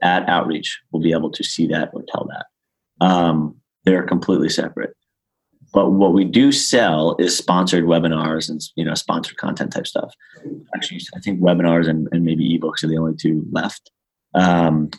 at 0.03 0.29
outreach 0.29 0.81
will 0.91 1.01
be 1.01 1.13
able 1.13 1.31
to 1.31 1.45
see 1.45 1.67
that 1.69 1.91
or 1.93 2.03
tell 2.09 2.29
that. 2.29 3.05
Um, 3.05 3.57
they're 3.85 4.05
completely 4.05 4.49
separate. 4.49 4.95
But 5.73 5.91
what 5.93 6.13
we 6.13 6.25
do 6.25 6.53
sell 6.53 7.17
is 7.19 7.37
sponsored 7.37 7.85
webinars 7.85 8.51
and 8.51 8.61
you 8.77 8.85
know 8.85 8.95
sponsored 8.95 9.39
content 9.39 9.73
type 9.73 9.87
stuff. 9.87 10.15
Actually, 10.75 11.01
I 11.17 11.21
think 11.21 11.41
webinars 11.41 11.89
and, 11.89 12.09
and 12.13 12.25
maybe 12.25 12.59
ebooks 12.59 12.85
are 12.85 12.89
the 12.89 12.99
only 12.99 13.15
two 13.17 13.45
left. 13.51 13.91
Um, 14.35 14.91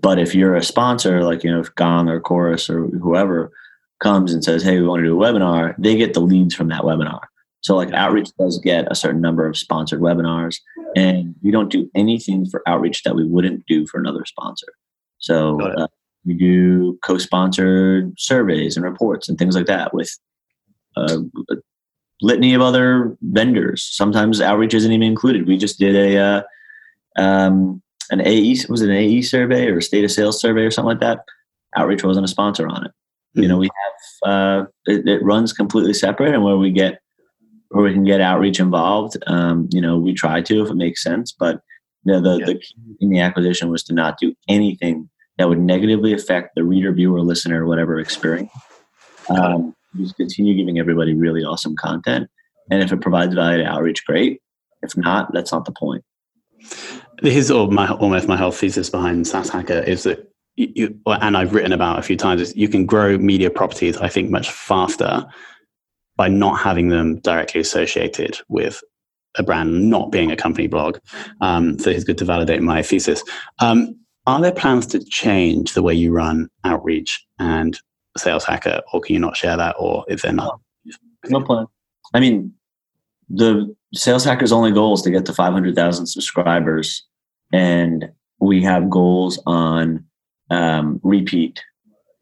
but 0.00 0.18
if 0.18 0.34
you're 0.34 0.56
a 0.56 0.62
sponsor, 0.62 1.22
like 1.22 1.44
you 1.44 1.50
know, 1.50 1.60
if 1.60 1.74
Gong 1.74 2.08
or 2.08 2.20
Chorus 2.20 2.70
or 2.70 2.86
whoever 2.86 3.52
comes 4.00 4.32
and 4.32 4.42
says, 4.42 4.62
"Hey, 4.62 4.80
we 4.80 4.86
want 4.86 5.00
to 5.00 5.06
do 5.06 5.20
a 5.20 5.24
webinar," 5.24 5.74
they 5.78 5.96
get 5.96 6.14
the 6.14 6.20
leads 6.20 6.54
from 6.54 6.68
that 6.68 6.82
webinar. 6.82 7.20
So, 7.60 7.76
like 7.76 7.92
Outreach 7.92 8.30
does 8.38 8.58
get 8.58 8.90
a 8.90 8.94
certain 8.94 9.20
number 9.20 9.46
of 9.46 9.56
sponsored 9.56 10.00
webinars, 10.00 10.58
and 10.96 11.34
we 11.42 11.50
don't 11.50 11.70
do 11.70 11.90
anything 11.94 12.46
for 12.46 12.62
Outreach 12.66 13.02
that 13.02 13.16
we 13.16 13.24
wouldn't 13.24 13.66
do 13.66 13.86
for 13.86 13.98
another 13.98 14.24
sponsor. 14.24 14.68
So, 15.18 15.60
uh, 15.60 15.88
we 16.24 16.34
do 16.34 16.98
co-sponsored 17.04 18.12
surveys 18.18 18.76
and 18.76 18.84
reports 18.84 19.28
and 19.28 19.38
things 19.38 19.54
like 19.54 19.66
that 19.66 19.94
with 19.94 20.10
a, 20.96 21.20
a 21.50 21.54
litany 22.20 22.54
of 22.54 22.60
other 22.60 23.16
vendors. 23.22 23.82
Sometimes 23.82 24.40
outreach 24.40 24.74
isn't 24.74 24.92
even 24.92 25.06
included. 25.06 25.46
We 25.46 25.56
just 25.56 25.78
did 25.78 25.94
a 25.94 26.18
uh, 26.18 27.22
um, 27.22 27.82
an 28.10 28.20
AE 28.20 28.56
was 28.68 28.82
it 28.82 28.90
an 28.90 28.96
AE 28.96 29.22
survey 29.22 29.68
or 29.68 29.78
a 29.78 29.82
state 29.82 30.04
of 30.04 30.10
sales 30.10 30.40
survey 30.40 30.62
or 30.62 30.70
something 30.70 30.88
like 30.88 31.00
that. 31.00 31.24
Outreach 31.76 32.04
wasn't 32.04 32.24
a 32.24 32.28
sponsor 32.28 32.66
on 32.66 32.86
it. 32.86 32.88
Mm-hmm. 32.90 33.42
You 33.42 33.48
know, 33.48 33.58
we 33.58 33.70
have 34.24 34.30
uh, 34.30 34.64
it, 34.86 35.06
it, 35.06 35.22
runs 35.22 35.52
completely 35.52 35.94
separate, 35.94 36.34
and 36.34 36.44
where 36.44 36.56
we 36.56 36.70
get 36.70 37.00
where 37.68 37.84
we 37.84 37.92
can 37.92 38.04
get 38.04 38.22
outreach 38.22 38.60
involved, 38.60 39.22
um, 39.26 39.68
you 39.70 39.80
know, 39.80 39.98
we 39.98 40.14
try 40.14 40.40
to 40.40 40.62
if 40.62 40.70
it 40.70 40.76
makes 40.76 41.02
sense. 41.02 41.32
But 41.32 41.60
you 42.04 42.12
know, 42.12 42.20
the 42.20 42.38
yeah. 42.38 42.46
the 42.46 42.54
key 42.54 42.96
in 43.00 43.10
the 43.10 43.20
acquisition 43.20 43.68
was 43.68 43.82
to 43.84 43.94
not 43.94 44.18
do 44.18 44.34
anything 44.48 45.10
that 45.38 45.48
would 45.48 45.58
negatively 45.58 46.12
affect 46.12 46.54
the 46.54 46.64
reader, 46.64 46.92
viewer, 46.92 47.20
listener, 47.20 47.66
whatever 47.66 47.98
experience. 47.98 48.50
Um, 49.30 49.74
just 49.96 50.16
continue 50.16 50.54
giving 50.54 50.78
everybody 50.78 51.14
really 51.14 51.44
awesome 51.44 51.76
content, 51.76 52.28
and 52.70 52.82
if 52.82 52.92
it 52.92 53.00
provides 53.00 53.34
value 53.34 53.62
to 53.62 53.68
outreach, 53.68 54.04
great. 54.04 54.40
If 54.82 54.96
not, 54.96 55.32
that's 55.32 55.52
not 55.52 55.64
the 55.64 55.72
point. 55.72 56.04
Here's 57.22 57.50
my, 57.50 57.88
almost 57.88 58.28
my 58.28 58.36
whole 58.36 58.52
thesis 58.52 58.90
behind 58.90 59.26
SaaS 59.26 59.48
Hacker 59.48 59.80
is 59.80 60.04
that 60.04 60.30
you, 60.56 60.98
and 61.06 61.36
I've 61.36 61.54
written 61.54 61.72
about 61.72 61.98
a 61.98 62.02
few 62.02 62.16
times, 62.16 62.40
is 62.40 62.56
you 62.56 62.68
can 62.68 62.86
grow 62.86 63.18
media 63.18 63.50
properties, 63.50 63.96
I 63.96 64.08
think, 64.08 64.30
much 64.30 64.50
faster 64.50 65.26
by 66.16 66.28
not 66.28 66.60
having 66.60 66.88
them 66.88 67.20
directly 67.20 67.60
associated 67.60 68.38
with 68.48 68.82
a 69.36 69.42
brand, 69.42 69.88
not 69.88 70.10
being 70.10 70.32
a 70.32 70.36
company 70.36 70.66
blog. 70.66 70.98
Um, 71.40 71.78
so 71.78 71.90
it's 71.90 72.04
good 72.04 72.18
to 72.18 72.24
validate 72.24 72.60
my 72.60 72.82
thesis. 72.82 73.22
Um, 73.60 74.00
are 74.28 74.42
there 74.42 74.52
plans 74.52 74.86
to 74.88 75.02
change 75.02 75.72
the 75.72 75.82
way 75.82 75.94
you 75.94 76.12
run 76.12 76.50
outreach 76.62 77.26
and 77.38 77.80
sales 78.18 78.44
hacker, 78.44 78.82
or 78.92 79.00
can 79.00 79.14
you 79.14 79.20
not 79.20 79.38
share 79.38 79.56
that, 79.56 79.74
or 79.78 80.04
is 80.06 80.20
there 80.20 80.34
not? 80.34 80.60
No 81.30 81.40
plan. 81.40 81.66
I 82.12 82.20
mean, 82.20 82.52
the 83.30 83.74
sales 83.94 84.24
hacker's 84.24 84.52
only 84.52 84.70
goal 84.70 84.92
is 84.92 85.02
to 85.02 85.10
get 85.10 85.24
to 85.26 85.32
500,000 85.32 86.06
subscribers, 86.06 87.06
and 87.54 88.10
we 88.38 88.62
have 88.62 88.90
goals 88.90 89.40
on 89.46 90.04
um, 90.50 91.00
repeat 91.02 91.62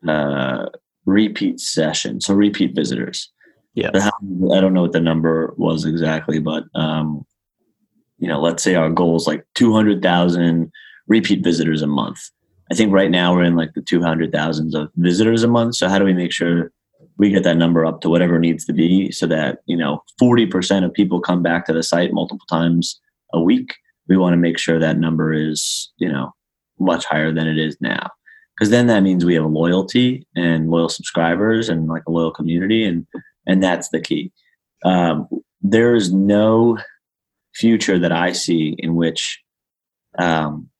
uh, 0.06 0.66
repeat 1.06 1.58
sessions, 1.58 2.26
so 2.26 2.34
repeat 2.34 2.76
visitors. 2.76 3.32
Yeah, 3.74 3.90
I 3.92 4.60
don't 4.60 4.74
know 4.74 4.82
what 4.82 4.92
the 4.92 5.00
number 5.00 5.54
was 5.56 5.84
exactly, 5.84 6.38
but 6.38 6.64
um, 6.76 7.26
you 8.18 8.28
know, 8.28 8.40
let's 8.40 8.62
say 8.62 8.76
our 8.76 8.90
goal 8.90 9.16
is 9.16 9.26
like 9.26 9.44
200,000 9.54 10.70
repeat 11.08 11.42
visitors 11.42 11.82
a 11.82 11.86
month. 11.86 12.30
I 12.70 12.74
think 12.74 12.92
right 12.92 13.10
now 13.10 13.34
we're 13.34 13.44
in 13.44 13.56
like 13.56 13.74
the 13.74 13.80
200,000s 13.80 14.74
of 14.74 14.90
visitors 14.96 15.42
a 15.42 15.48
month. 15.48 15.76
So 15.76 15.88
how 15.88 15.98
do 15.98 16.04
we 16.04 16.12
make 16.12 16.32
sure 16.32 16.72
we 17.16 17.30
get 17.30 17.44
that 17.44 17.56
number 17.56 17.86
up 17.86 18.00
to 18.00 18.08
whatever 18.08 18.38
needs 18.38 18.64
to 18.66 18.72
be 18.72 19.12
so 19.12 19.26
that, 19.26 19.58
you 19.66 19.76
know, 19.76 20.02
40% 20.20 20.84
of 20.84 20.92
people 20.92 21.20
come 21.20 21.42
back 21.42 21.66
to 21.66 21.72
the 21.72 21.82
site 21.82 22.12
multiple 22.12 22.46
times 22.48 23.00
a 23.32 23.40
week? 23.40 23.74
We 24.08 24.16
want 24.16 24.32
to 24.32 24.38
make 24.38 24.58
sure 24.58 24.78
that 24.78 24.98
number 24.98 25.32
is, 25.32 25.92
you 25.98 26.08
know, 26.08 26.32
much 26.78 27.04
higher 27.04 27.32
than 27.32 27.46
it 27.46 27.58
is 27.58 27.76
now. 27.80 28.10
Because 28.56 28.70
then 28.70 28.86
that 28.86 29.02
means 29.02 29.24
we 29.24 29.34
have 29.34 29.46
loyalty 29.46 30.26
and 30.34 30.70
loyal 30.70 30.88
subscribers 30.88 31.68
and 31.68 31.88
like 31.88 32.02
a 32.06 32.10
loyal 32.10 32.30
community, 32.30 32.84
and 32.84 33.06
and 33.46 33.62
that's 33.62 33.90
the 33.90 34.00
key. 34.00 34.32
Um, 34.84 35.28
there 35.60 35.94
is 35.94 36.12
no 36.12 36.78
future 37.54 37.98
that 37.98 38.12
I 38.12 38.32
see 38.32 38.74
in 38.78 38.94
which 38.94 39.42
um, 40.18 40.70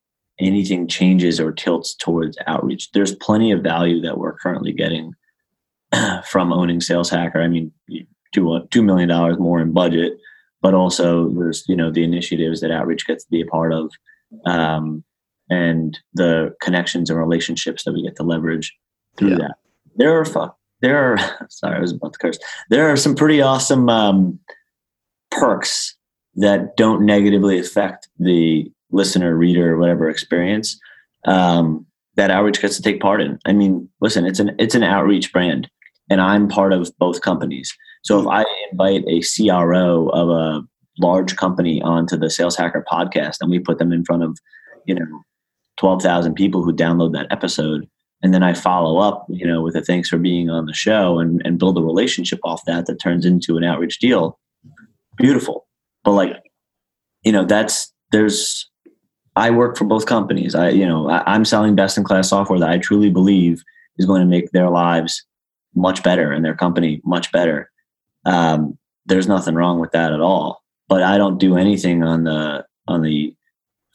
anything 0.41 0.87
changes 0.87 1.41
or 1.41 1.53
tilts 1.53 1.95
towards 1.95 2.39
outreach. 2.47 2.91
There's 2.93 3.15
plenty 3.15 3.53
of 3.53 3.63
value 3.63 4.01
that 4.03 4.19
we're 4.19 4.37
currently 4.37 4.73
getting 4.73 5.13
from 6.29 6.53
owning 6.53 6.81
Sales 6.81 7.11
Hacker. 7.11 7.41
I 7.41 7.49
mean, 7.49 7.73
two 8.35 8.67
two 8.71 8.83
million 8.83 9.09
dollars 9.09 9.39
more 9.39 9.61
in 9.61 9.73
budget, 9.73 10.19
but 10.61 10.75
also 10.75 11.29
there's 11.31 11.65
you 11.69 11.77
know 11.77 11.91
the 11.91 12.05
initiatives 12.05 12.61
that 12.61 12.71
outreach 12.71 13.07
gets 13.07 13.25
to 13.25 13.31
be 13.31 13.41
a 13.41 13.47
part 13.47 13.73
of, 13.73 13.91
um, 14.45 15.05
and 15.51 15.99
the 16.15 16.55
connections 16.61 17.11
and 17.11 17.19
relationships 17.19 17.85
that 17.85 17.93
we 17.93 18.03
get 18.03 18.17
to 18.17 18.23
leverage 18.23 18.75
through 19.17 19.31
yeah. 19.31 19.37
that. 19.39 19.55
There 19.97 20.21
are 20.21 20.55
there 20.83 21.13
are 21.13 21.47
sorry 21.49 21.77
I 21.77 21.81
was 21.81 21.93
about 21.93 22.13
to 22.13 22.19
curse. 22.19 22.39
There 22.71 22.91
are 22.91 22.97
some 22.97 23.15
pretty 23.15 23.41
awesome 23.41 23.89
um, 23.89 24.39
perks 25.31 25.97
that 26.37 26.77
don't 26.77 27.07
negatively 27.07 27.59
affect 27.59 28.09
the 28.19 28.71
listener, 28.91 29.37
reader, 29.37 29.77
whatever 29.77 30.09
experience 30.09 30.79
um, 31.27 31.87
that 32.15 32.31
outreach 32.31 32.61
gets 32.61 32.77
to 32.77 32.83
take 32.83 33.01
part 33.01 33.21
in. 33.21 33.39
I 33.45 33.53
mean, 33.53 33.89
listen, 34.01 34.25
it's 34.27 34.41
an 34.41 34.55
it's 34.59 34.75
an 34.75 34.83
outreach 34.83 35.33
brand, 35.33 35.69
and 36.11 36.21
I'm 36.21 36.49
part 36.49 36.73
of 36.73 36.91
both 36.99 37.21
companies. 37.21 37.77
So 38.03 38.21
if 38.21 38.27
I 38.27 38.45
invite 38.71 39.05
a 39.09 39.21
CRO 39.21 40.09
of 40.09 40.29
a 40.31 40.63
large 40.99 41.37
company 41.37 41.83
onto 41.83 42.17
the 42.17 42.31
Sales 42.31 42.57
Hacker 42.57 42.85
podcast, 42.91 43.37
and 43.41 43.51
we 43.51 43.59
put 43.59 43.79
them 43.79 43.93
in 43.93 44.05
front 44.05 44.23
of, 44.23 44.39
you 44.87 44.95
know, 44.95 45.23
twelve 45.77 46.03
thousand 46.03 46.35
people 46.35 46.63
who 46.63 46.73
download 46.73 47.13
that 47.13 47.27
episode, 47.31 47.87
and 48.23 48.33
then 48.33 48.43
I 48.43 48.55
follow 48.55 48.99
up, 48.99 49.27
you 49.29 49.47
know, 49.47 49.61
with 49.61 49.77
a 49.77 49.83
thanks 49.83 50.09
for 50.09 50.19
being 50.19 50.49
on 50.49 50.67
the 50.67 50.75
show 50.75 51.19
and 51.19 51.43
and 51.45 51.59
build 51.59 51.77
a 51.77 51.83
relationship 51.83 52.41
off 52.45 52.65
that 52.67 52.87
that 52.87 53.01
turns 53.01 53.27
into 53.27 53.57
an 53.57 53.65
outreach 53.65 53.99
deal. 53.99 54.39
Beautiful, 55.19 55.67
but 56.05 56.13
like, 56.13 56.37
you 57.23 57.33
know, 57.33 57.45
that's 57.45 57.93
there's 58.13 58.71
I 59.37 59.51
work 59.51 59.77
for 59.77 59.85
both 59.85 60.07
companies. 60.07 60.55
I, 60.55 60.71
you 60.71 60.87
know, 60.87 61.11
I, 61.11 61.35
am 61.35 61.45
selling 61.45 61.75
best 61.75 61.99
in 61.99 62.05
class 62.05 62.31
software 62.31 62.59
that 62.59 62.71
I 62.71 62.79
truly 62.79 63.11
believe 63.11 63.63
is 63.99 64.07
going 64.07 64.23
to 64.23 64.27
make 64.27 64.51
their 64.51 64.71
lives 64.71 65.25
much 65.75 66.03
better 66.03 66.33
and 66.33 66.45
their 66.45 66.55
company 66.55 67.03
much 67.05 67.31
better. 67.33 67.71
Um, 68.25 68.79
there's 69.05 69.29
nothing 69.29 69.55
wrong 69.55 69.79
with 69.79 69.93
that 69.93 70.13
at 70.13 70.21
all. 70.21 70.63
But 70.89 71.03
I 71.03 71.19
don't 71.19 71.39
do 71.39 71.57
anything 71.57 72.03
on 72.03 72.25
the 72.25 72.65
on 72.89 73.03
the 73.03 73.35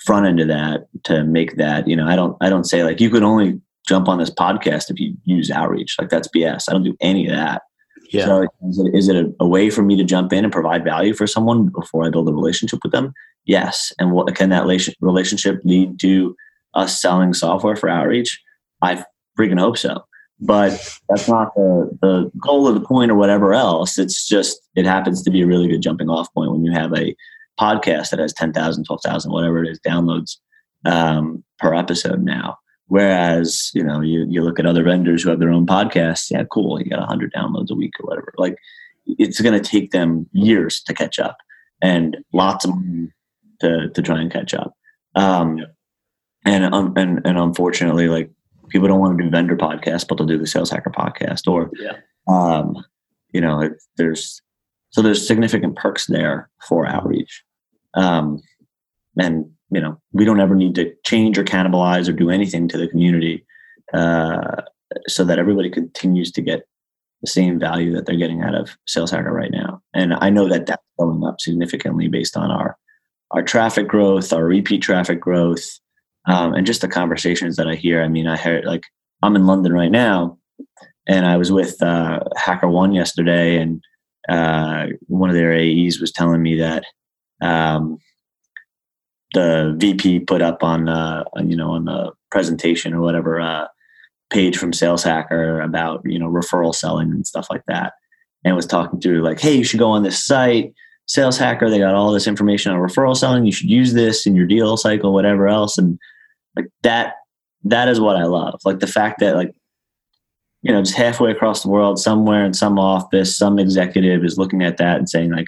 front 0.06 0.28
end 0.28 0.40
of 0.40 0.48
that 0.50 0.88
to 1.06 1.24
make 1.24 1.58
that. 1.58 1.88
You 1.88 1.96
know, 1.96 2.08
I 2.08 2.16
don't 2.16 2.38
I 2.42 2.50
don't 2.50 2.66
say 2.66 2.84
like 2.84 3.00
you 3.00 3.10
could 3.10 3.24
only 3.24 3.60
jump 3.88 4.08
on 4.08 4.20
this 4.20 4.30
podcast 4.30 4.92
if 4.92 5.00
you 5.00 5.16
use 5.24 5.50
outreach. 5.50 5.96
Like 5.98 6.10
that's 6.10 6.28
BS. 6.28 6.66
I 6.70 6.74
don't 6.74 6.84
do 6.84 6.96
any 7.00 7.28
of 7.28 7.36
that. 7.36 7.64
Yeah. 8.12 8.26
So 8.26 8.48
is 8.68 8.80
it, 8.80 8.96
is 8.96 9.08
it 9.08 9.26
a, 9.40 9.48
way 9.48 9.70
for 9.70 9.82
me 9.82 9.96
to 9.96 10.04
jump 10.04 10.34
in 10.34 10.44
and 10.44 10.52
provide 10.52 10.84
value 10.84 11.14
for 11.14 11.28
someone 11.28 11.68
before 11.68 12.06
I 12.06 12.10
build 12.10 12.28
a 12.28 12.34
relationship 12.34 12.80
with 12.84 12.92
them? 12.92 13.14
Yes. 13.46 13.94
And 14.00 14.12
what 14.12 14.34
can 14.36 14.50
that 14.50 14.66
relationship 14.66 15.60
lead 15.64 16.00
to 16.02 16.36
us 16.74 17.02
selling 17.02 17.34
software 17.34 17.76
for 17.76 17.90
outreach? 17.90 18.42
I 18.82 19.04
freaking 19.40 19.60
hope 19.60 19.78
so. 19.78 20.04
But 20.40 20.72
that's 21.08 21.30
not 21.30 21.54
the, 21.56 21.98
the 22.02 22.32
goal 22.40 22.68
of 22.68 22.74
the 22.74 22.86
point 22.86 23.12
or 23.12 23.16
whatever 23.16 23.54
else. 23.54 23.98
It's 23.98 24.28
just, 24.28 24.60
it 24.76 24.86
happens 24.86 25.22
to 25.24 25.32
be 25.32 25.44
a 25.44 25.48
really 25.48 25.68
good 25.68 25.82
jumping 25.82 26.10
off 26.10 26.34
point 26.34 26.52
when 26.52 26.66
you 26.66 26.72
have 26.72 26.94
a 26.94 27.16
podcast 27.60 28.10
that 28.10 28.20
has 28.20 28.34
10,000, 28.34 28.84
12,000, 28.84 29.32
whatever 29.32 29.64
it 29.64 29.70
is, 29.70 29.80
downloads 29.86 30.38
um, 30.86 31.44
per 31.60 31.76
episode 31.76 32.24
now. 32.24 32.58
Whereas, 32.92 33.72
you 33.74 33.86
know, 33.86 34.02
you, 34.02 34.26
you 34.28 34.44
look 34.44 34.60
at 34.60 34.66
other 34.66 34.84
vendors 34.84 35.24
who 35.24 35.30
have 35.30 35.40
their 35.40 35.50
own 35.50 35.66
podcasts, 35.66 36.30
yeah, 36.30 36.44
cool, 36.52 36.78
you 36.78 36.90
got 36.90 37.00
100 37.00 37.32
downloads 37.32 37.72
a 37.72 37.74
week 37.74 37.94
or 38.02 38.08
whatever. 38.08 38.34
Like, 38.38 38.58
it's 39.06 39.40
going 39.40 39.54
to 39.54 39.66
take 39.66 39.92
them 39.92 40.28
years 40.34 40.84
to 40.84 40.94
catch 40.94 41.18
up 41.18 41.38
and 41.82 42.18
lots 42.34 42.66
of 42.66 42.76
money 42.76 43.08
to, 43.62 43.90
to 43.92 44.02
try 44.02 44.20
and 44.20 44.30
catch 44.30 44.54
up. 44.54 44.76
Um, 45.16 45.60
yeah. 45.60 45.66
and, 46.46 46.76
um, 46.76 46.94
and, 46.98 47.22
and 47.26 47.38
unfortunately, 47.38 48.10
like, 48.10 48.30
people 48.68 48.90
don't 48.90 49.00
want 49.00 49.18
to 49.18 49.24
do 49.24 49.30
vendor 49.30 49.56
podcasts, 49.56 50.06
but 50.06 50.18
they'll 50.18 50.28
do 50.28 50.38
the 50.38 50.46
sales 50.46 50.70
hacker 50.70 50.92
podcast 50.92 51.50
or, 51.50 51.72
yeah. 51.80 51.94
um, 52.28 52.76
you 53.32 53.40
know, 53.40 53.62
it, 53.62 53.72
there's, 53.96 54.42
so 54.90 55.02
there's 55.02 55.26
significant 55.26 55.78
perks 55.78 56.08
there 56.08 56.50
for 56.68 56.86
outreach. 56.86 57.42
Um, 57.94 58.42
and 59.18 59.50
you 59.72 59.82
know 59.82 60.00
we 60.12 60.26
don't 60.26 60.40
ever 60.40 60.56
need 60.56 60.76
to 60.76 60.94
change 61.06 61.38
or 61.38 61.44
cannibalize 61.44 62.08
or 62.08 62.12
do 62.12 62.30
anything 62.30 62.68
to 62.68 62.78
the 62.78 62.88
community 62.88 63.46
uh, 63.94 64.62
so 65.08 65.24
that 65.24 65.40
everybody 65.40 65.70
continues 65.70 66.32
to 66.32 66.42
get 66.42 66.68
the 67.22 67.28
same 67.28 67.60
value 67.60 67.94
that 67.94 68.06
they're 68.06 68.16
getting 68.16 68.42
out 68.42 68.56
of 68.56 68.78
sales 68.88 69.12
hacker 69.12 69.32
right 69.32 69.52
now. 69.52 69.82
And 69.94 70.14
i 70.16 70.30
know 70.30 70.48
that 70.48 70.66
that's 70.66 70.84
going 71.00 71.24
up 71.24 71.40
significantly 71.40 72.08
based 72.08 72.38
on 72.38 72.52
our 72.52 72.78
our 73.32 73.42
traffic 73.42 73.88
growth 73.88 74.34
our 74.34 74.46
repeat 74.46 74.82
traffic 74.82 75.20
growth 75.20 75.80
um, 76.28 76.54
and 76.54 76.68
just 76.68 76.82
the 76.82 76.88
conversations 76.88 77.56
that 77.56 77.68
i 77.68 77.76
hear. 77.76 78.04
I 78.04 78.08
mean 78.08 78.28
i 78.28 78.38
heard 78.38 78.66
like 78.66 78.84
i'm 79.24 79.36
in 79.36 79.48
london 79.48 79.74
right 79.74 79.92
now 79.92 80.38
and 81.08 81.26
i 81.26 81.38
was 81.38 81.52
with 81.52 81.82
uh, 81.82 82.20
HackerOne 82.38 82.94
yesterday 82.94 83.58
and 83.58 83.82
uh, 84.30 84.88
one 85.08 85.30
of 85.30 85.36
their 85.36 85.54
aes 85.54 86.00
was 86.00 86.12
telling 86.12 86.42
me 86.44 86.56
that 86.58 86.84
um, 87.42 87.98
the 89.34 89.76
VP 89.78 90.22
put 90.22 90.42
up 90.42 90.64
on, 90.64 90.90
uh, 90.90 91.24
you 91.44 91.56
know, 91.56 91.72
on 91.72 91.86
the 91.86 92.12
presentation 92.32 92.94
or 92.94 93.02
whatever 93.02 93.40
uh, 93.40 93.68
page 94.30 94.58
from 94.58 94.74
Sales 94.74 95.04
Hacker 95.04 95.62
about, 95.62 96.02
you 96.04 96.20
know, 96.20 96.28
referral 96.28 96.76
selling 96.76 97.10
and 97.12 97.26
stuff 97.26 97.48
like 97.50 97.64
that. 97.68 97.94
And 98.44 98.56
was 98.56 98.66
talking 98.66 99.00
through 99.00 99.22
like, 99.22 99.40
hey, 99.40 99.54
you 99.54 99.64
should 99.64 99.80
go 99.80 99.92
on 99.92 100.04
this 100.04 100.26
site, 100.26 100.74
Sales 101.08 101.38
Hacker. 101.38 101.70
They 101.70 101.80
got 101.80 101.94
all 101.94 102.12
this 102.12 102.28
information 102.28 102.72
on 102.72 102.80
referral 102.80 103.16
selling. 103.16 103.46
You 103.46 103.52
should 103.52 103.70
use 103.70 103.94
this 103.94 104.26
in 104.26 104.36
your 104.36 104.48
deal 104.48 104.76
cycle, 104.78 105.14
whatever 105.14 105.48
else. 105.48 105.78
And 105.78 106.00
like 106.56 106.66
that, 106.82 107.16
that 107.64 107.88
is 107.88 108.00
what 108.00 108.16
I 108.16 108.24
love. 108.24 108.60
Like 108.66 108.80
the 108.80 108.88
fact 108.88 109.20
that 109.20 109.36
like, 109.36 109.54
you 110.64 110.72
know, 110.72 110.82
just 110.82 110.96
halfway 110.96 111.32
across 111.32 111.64
the 111.64 111.70
world, 111.70 112.00
somewhere 112.00 112.44
in 112.46 112.54
some 112.54 112.80
office, 112.80 113.38
some 113.38 113.60
executive 113.60 114.24
is 114.24 114.38
looking 114.38 114.64
at 114.64 114.78
that 114.78 114.98
and 114.98 115.10
saying 115.10 115.32
like, 115.32 115.48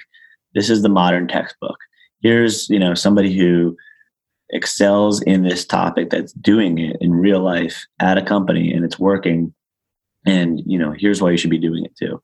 this 0.54 0.70
is 0.70 0.82
the 0.82 0.88
modern 0.88 1.26
textbook 1.26 1.76
here's 2.24 2.68
you 2.70 2.78
know 2.80 2.94
somebody 2.94 3.36
who 3.36 3.76
excels 4.50 5.22
in 5.22 5.42
this 5.42 5.64
topic 5.64 6.10
that's 6.10 6.32
doing 6.32 6.78
it 6.78 6.96
in 7.00 7.12
real 7.12 7.40
life 7.40 7.86
at 8.00 8.18
a 8.18 8.22
company 8.22 8.72
and 8.72 8.84
it's 8.84 8.98
working. 8.98 9.54
And 10.26 10.60
you 10.66 10.78
know 10.78 10.92
here's 10.98 11.22
why 11.22 11.30
you 11.30 11.36
should 11.36 11.50
be 11.50 11.58
doing 11.58 11.84
it 11.84 11.96
too. 11.96 12.20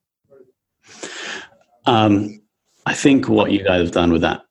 Um, 1.86 2.40
i 2.86 2.94
think 2.94 3.28
what 3.28 3.52
you 3.52 3.62
guys 3.62 3.82
have 3.82 3.92
done 3.92 4.10
with 4.10 4.22
that 4.22 4.42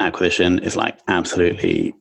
acquisition 0.00 0.58
is 0.60 0.74
like 0.74 0.98
absolutely 1.06 1.94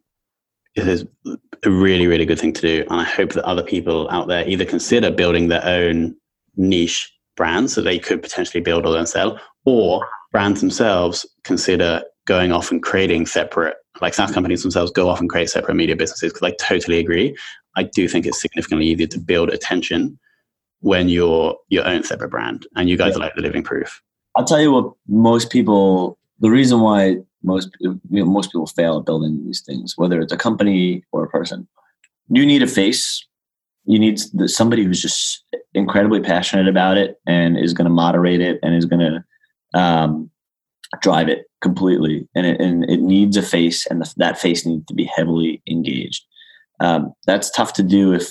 it 0.75 0.87
is 0.87 1.05
a 1.25 1.69
really 1.69 2.07
really 2.07 2.25
good 2.25 2.39
thing 2.39 2.53
to 2.53 2.61
do. 2.61 2.85
And 2.89 3.01
i 3.01 3.03
hope 3.03 3.33
that 3.33 3.43
other 3.43 3.63
people 3.63 4.09
out 4.09 4.27
there 4.27 4.47
either 4.47 4.65
consider 4.65 5.11
building 5.11 5.49
their 5.49 5.65
own 5.65 6.15
niche 6.55 7.11
brands 7.35 7.75
that 7.75 7.81
they 7.81 7.99
could 7.99 8.21
potentially 8.21 8.61
build 8.61 8.85
or 8.85 8.93
then 8.93 9.05
sell 9.05 9.39
or 9.65 10.07
brands 10.31 10.61
themselves 10.61 11.25
consider 11.43 12.01
going 12.25 12.51
off 12.51 12.71
and 12.71 12.81
creating 12.81 13.25
separate 13.25 13.75
like 14.01 14.13
SaaS 14.13 14.31
companies 14.31 14.63
themselves 14.63 14.91
go 14.91 15.09
off 15.09 15.19
and 15.19 15.29
create 15.29 15.49
separate 15.49 15.75
media 15.75 15.95
businesses 15.95 16.33
because 16.33 16.47
I 16.47 16.55
totally 16.59 16.99
agree. 16.99 17.35
I 17.75 17.83
do 17.83 18.07
think 18.07 18.25
it's 18.25 18.41
significantly 18.41 18.87
easier 18.87 19.07
to 19.07 19.19
build 19.19 19.49
attention 19.49 20.17
when 20.79 21.09
you're 21.09 21.55
your 21.69 21.87
own 21.87 22.03
separate 22.03 22.29
brand, 22.29 22.67
and 22.75 22.89
you 22.89 22.97
guys 22.97 23.11
yeah. 23.11 23.17
are 23.17 23.19
like 23.19 23.35
the 23.35 23.41
living 23.41 23.63
proof. 23.63 24.01
I'll 24.35 24.45
tell 24.45 24.61
you 24.61 24.71
what 24.71 24.93
most 25.07 25.51
people. 25.51 26.17
The 26.39 26.49
reason 26.49 26.81
why 26.81 27.17
most 27.43 27.69
you 27.79 27.99
know, 28.09 28.25
most 28.25 28.51
people 28.51 28.67
fail 28.67 28.99
at 28.99 29.05
building 29.05 29.45
these 29.45 29.61
things, 29.61 29.97
whether 29.97 30.19
it's 30.19 30.33
a 30.33 30.37
company 30.37 31.03
or 31.11 31.23
a 31.23 31.29
person, 31.29 31.67
you 32.29 32.45
need 32.45 32.61
a 32.61 32.67
face. 32.67 33.25
You 33.85 33.99
need 33.99 34.19
somebody 34.49 34.83
who's 34.83 35.01
just 35.01 35.43
incredibly 35.73 36.21
passionate 36.21 36.67
about 36.67 36.97
it 36.97 37.19
and 37.27 37.57
is 37.57 37.73
going 37.73 37.85
to 37.85 37.93
moderate 37.93 38.41
it 38.41 38.59
and 38.63 38.75
is 38.75 38.85
going 38.85 38.99
to 38.99 39.79
um, 39.79 40.29
drive 41.01 41.27
it 41.27 41.45
completely. 41.63 42.27
And 42.35 42.45
it, 42.45 42.61
and 42.61 42.83
it 42.89 42.99
needs 42.99 43.37
a 43.37 43.41
face, 43.41 43.87
and 43.87 44.01
the, 44.01 44.13
that 44.17 44.37
face 44.37 44.65
needs 44.65 44.85
to 44.85 44.93
be 44.93 45.05
heavily 45.05 45.63
engaged. 45.67 46.23
Um, 46.79 47.13
that's 47.25 47.49
tough 47.49 47.73
to 47.73 47.83
do 47.83 48.13
if 48.13 48.29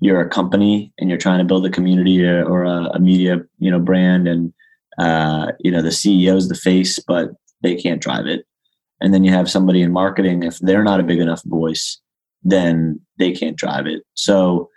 you're 0.00 0.20
a 0.20 0.28
company 0.28 0.92
and 0.98 1.10
you're 1.10 1.18
trying 1.18 1.40
to 1.40 1.44
build 1.44 1.66
a 1.66 1.70
community 1.70 2.24
or, 2.24 2.44
or 2.44 2.64
a, 2.64 2.84
a, 2.94 2.98
media, 2.98 3.38
you 3.58 3.70
know, 3.70 3.80
brand, 3.80 4.28
and 4.28 4.52
uh, 4.98 5.52
you 5.60 5.70
know 5.70 5.82
the 5.82 5.90
CEO 5.90 6.36
is 6.36 6.48
the 6.48 6.54
face, 6.54 6.98
but 7.00 7.30
they 7.62 7.74
can't 7.74 8.00
drive 8.00 8.26
it. 8.26 8.46
And 9.02 9.12
then 9.12 9.24
you 9.24 9.32
have 9.32 9.50
somebody 9.50 9.82
in 9.82 9.92
marketing. 9.92 10.44
If 10.44 10.58
they're 10.60 10.84
not 10.84 11.00
a 11.00 11.04
big 11.04 11.18
enough 11.18 11.42
voice, 11.44 12.00
then 12.42 13.00
they 13.18 13.32
can't 13.32 13.56
drive 13.56 13.86
it. 13.86 14.02
So, 14.14 14.70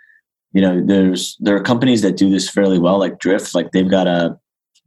you 0.52 0.60
know, 0.60 0.82
there's 0.84 1.36
there 1.40 1.56
are 1.56 1.62
companies 1.62 2.02
that 2.02 2.16
do 2.16 2.30
this 2.30 2.50
fairly 2.50 2.78
well, 2.78 2.98
like 2.98 3.18
Drift. 3.18 3.54
Like 3.54 3.70
they've 3.70 3.90
got 3.90 4.06
a 4.06 4.36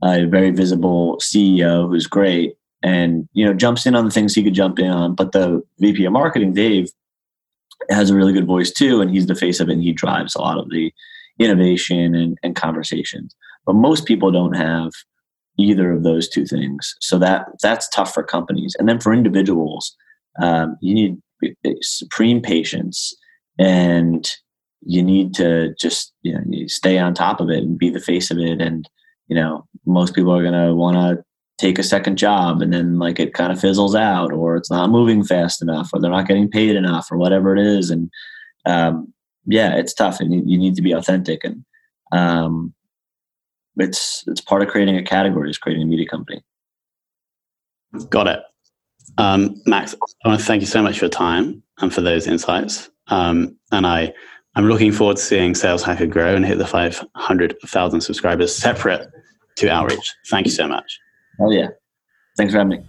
a 0.03 0.25
very 0.25 0.51
visible 0.51 1.17
CEO 1.21 1.87
who's 1.87 2.07
great 2.07 2.56
and 2.83 3.27
you 3.33 3.45
know 3.45 3.53
jumps 3.53 3.85
in 3.85 3.95
on 3.95 4.05
the 4.05 4.11
things 4.11 4.33
he 4.33 4.43
could 4.43 4.53
jump 4.53 4.79
in 4.79 4.89
on. 4.89 5.15
But 5.15 5.31
the 5.31 5.61
VP 5.79 6.05
of 6.05 6.13
marketing, 6.13 6.53
Dave, 6.53 6.89
has 7.89 8.09
a 8.09 8.15
really 8.15 8.33
good 8.33 8.47
voice 8.47 8.71
too, 8.71 9.01
and 9.01 9.11
he's 9.11 9.27
the 9.27 9.35
face 9.35 9.59
of 9.59 9.69
it. 9.69 9.73
and 9.73 9.83
He 9.83 9.93
drives 9.93 10.35
a 10.35 10.41
lot 10.41 10.57
of 10.57 10.69
the 10.69 10.93
innovation 11.39 12.15
and, 12.15 12.37
and 12.43 12.55
conversations. 12.55 13.35
But 13.65 13.73
most 13.73 14.05
people 14.05 14.31
don't 14.31 14.55
have 14.55 14.91
either 15.59 15.91
of 15.91 16.03
those 16.03 16.29
two 16.29 16.45
things, 16.45 16.95
so 17.01 17.17
that 17.19 17.47
that's 17.61 17.89
tough 17.89 18.13
for 18.13 18.23
companies. 18.23 18.75
And 18.79 18.87
then 18.87 18.99
for 18.99 19.13
individuals, 19.13 19.95
um, 20.41 20.77
you 20.81 20.93
need 20.93 21.17
supreme 21.81 22.41
patience 22.41 23.15
and 23.59 24.31
you 24.81 25.03
need 25.03 25.33
to 25.35 25.73
just 25.75 26.13
you 26.23 26.33
know 26.33 26.67
stay 26.67 26.97
on 26.97 27.13
top 27.13 27.39
of 27.39 27.49
it 27.49 27.63
and 27.63 27.77
be 27.77 27.89
the 27.89 27.99
face 27.99 28.31
of 28.31 28.37
it 28.37 28.61
and 28.61 28.89
you 29.27 29.35
know 29.35 29.65
most 29.85 30.15
people 30.15 30.33
are 30.33 30.41
going 30.41 30.67
to 30.67 30.73
want 30.73 30.95
to 30.95 31.23
take 31.57 31.79
a 31.79 31.83
second 31.83 32.17
job 32.17 32.61
and 32.61 32.73
then 32.73 32.99
like 32.99 33.19
it 33.19 33.33
kind 33.33 33.51
of 33.51 33.59
fizzles 33.59 33.95
out 33.95 34.31
or 34.31 34.55
it's 34.55 34.69
not 34.69 34.89
moving 34.89 35.23
fast 35.23 35.61
enough 35.61 35.89
or 35.91 35.99
they're 35.99 36.11
not 36.11 36.27
getting 36.27 36.49
paid 36.49 36.75
enough 36.75 37.11
or 37.11 37.17
whatever 37.17 37.55
it 37.55 37.65
is 37.65 37.89
and 37.89 38.09
um, 38.65 39.11
yeah 39.45 39.75
it's 39.75 39.93
tough 39.93 40.19
and 40.19 40.49
you, 40.49 40.57
need 40.57 40.75
to 40.75 40.81
be 40.81 40.91
authentic 40.91 41.43
and 41.43 41.65
um, 42.11 42.73
it's 43.77 44.23
it's 44.27 44.41
part 44.41 44.61
of 44.61 44.67
creating 44.67 44.97
a 44.97 45.03
category 45.03 45.49
is 45.49 45.57
creating 45.57 45.83
a 45.83 45.85
media 45.85 46.07
company 46.07 46.41
got 48.09 48.27
it 48.27 48.39
um, 49.17 49.59
max 49.65 49.95
i 50.23 50.27
want 50.27 50.39
to 50.39 50.45
thank 50.45 50.61
you 50.61 50.67
so 50.67 50.81
much 50.81 50.99
for 50.99 51.05
your 51.05 51.09
time 51.09 51.63
and 51.79 51.93
for 51.93 52.01
those 52.01 52.27
insights 52.27 52.89
um, 53.07 53.57
and 53.71 53.87
i 53.87 54.13
i'm 54.55 54.67
looking 54.67 54.91
forward 54.91 55.17
to 55.17 55.23
seeing 55.23 55.55
sales 55.55 55.81
hacker 55.81 56.05
grow 56.05 56.35
and 56.35 56.45
hit 56.45 56.59
the 56.59 56.67
500000 56.67 58.01
subscribers 58.01 58.55
separate 58.55 59.07
to 59.57 59.69
outreach. 59.69 60.15
Thank 60.29 60.45
you 60.45 60.51
so 60.51 60.67
much. 60.67 60.99
Oh, 61.39 61.51
yeah. 61.51 61.67
Thanks 62.35 62.53
for 62.53 62.59
having 62.59 62.69
me. 62.69 62.83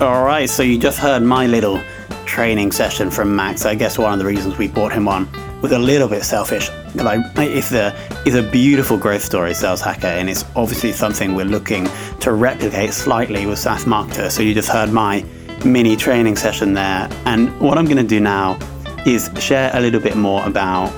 All 0.00 0.24
right, 0.24 0.46
so 0.48 0.62
you 0.62 0.78
just 0.78 0.98
heard 0.98 1.22
my 1.22 1.46
little 1.46 1.80
training 2.26 2.72
session 2.72 3.10
from 3.10 3.36
Max. 3.36 3.64
I 3.64 3.74
guess 3.74 3.98
one 3.98 4.12
of 4.12 4.18
the 4.18 4.24
reasons 4.24 4.58
we 4.58 4.68
brought 4.68 4.92
him 4.92 5.06
on 5.06 5.28
was 5.62 5.72
a 5.72 5.78
little 5.78 6.08
bit 6.08 6.24
selfish. 6.24 6.70
Like, 6.94 7.20
it's 7.36 7.72
a 7.72 7.94
it's 8.26 8.34
a 8.34 8.42
beautiful 8.42 8.98
growth 8.98 9.22
story, 9.22 9.54
Sales 9.54 9.80
Hacker, 9.80 10.08
and 10.08 10.28
it's 10.28 10.44
obviously 10.56 10.92
something 10.92 11.34
we're 11.34 11.44
looking 11.44 11.88
to 12.20 12.32
replicate 12.32 12.92
slightly 12.92 13.46
with 13.46 13.58
SaaS 13.58 13.84
Marketer. 13.84 14.30
So 14.30 14.42
you 14.42 14.54
just 14.54 14.68
heard 14.68 14.90
my 14.90 15.24
mini 15.64 15.94
training 15.94 16.36
session 16.36 16.74
there, 16.74 17.08
and 17.24 17.58
what 17.60 17.78
I'm 17.78 17.84
going 17.84 17.96
to 17.96 18.02
do 18.02 18.18
now 18.20 18.58
is 19.06 19.30
share 19.38 19.70
a 19.74 19.80
little 19.80 20.00
bit 20.00 20.16
more 20.16 20.44
about 20.46 20.92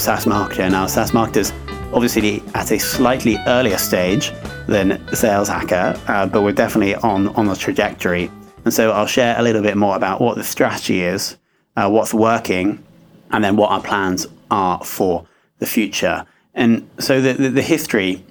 SaaS 0.00 0.24
Marketer. 0.24 0.70
Now, 0.70 0.86
SaaS 0.86 1.12
Marketer's 1.12 1.52
obviously 1.92 2.42
at 2.54 2.70
a 2.72 2.78
slightly 2.78 3.36
earlier 3.46 3.78
stage 3.78 4.32
than 4.66 5.06
Sales 5.14 5.48
Hacker, 5.48 5.98
uh, 6.08 6.26
but 6.26 6.42
we're 6.42 6.52
definitely 6.52 6.94
on, 6.96 7.28
on 7.28 7.46
the 7.46 7.54
trajectory. 7.54 8.30
And 8.64 8.74
so 8.74 8.90
I'll 8.90 9.06
share 9.06 9.38
a 9.38 9.42
little 9.42 9.62
bit 9.62 9.76
more 9.76 9.96
about 9.96 10.20
what 10.20 10.36
the 10.36 10.44
strategy 10.44 11.02
is, 11.02 11.36
uh, 11.76 11.88
what's 11.88 12.12
working, 12.12 12.84
and 13.30 13.42
then 13.42 13.56
what 13.56 13.70
our 13.70 13.82
plans 13.82 14.26
are 14.50 14.82
for 14.84 15.26
the 15.58 15.66
future. 15.66 16.26
And 16.54 16.88
so 16.98 17.20
the, 17.20 17.34
the, 17.34 17.48
the 17.48 17.62
history, 17.62 18.24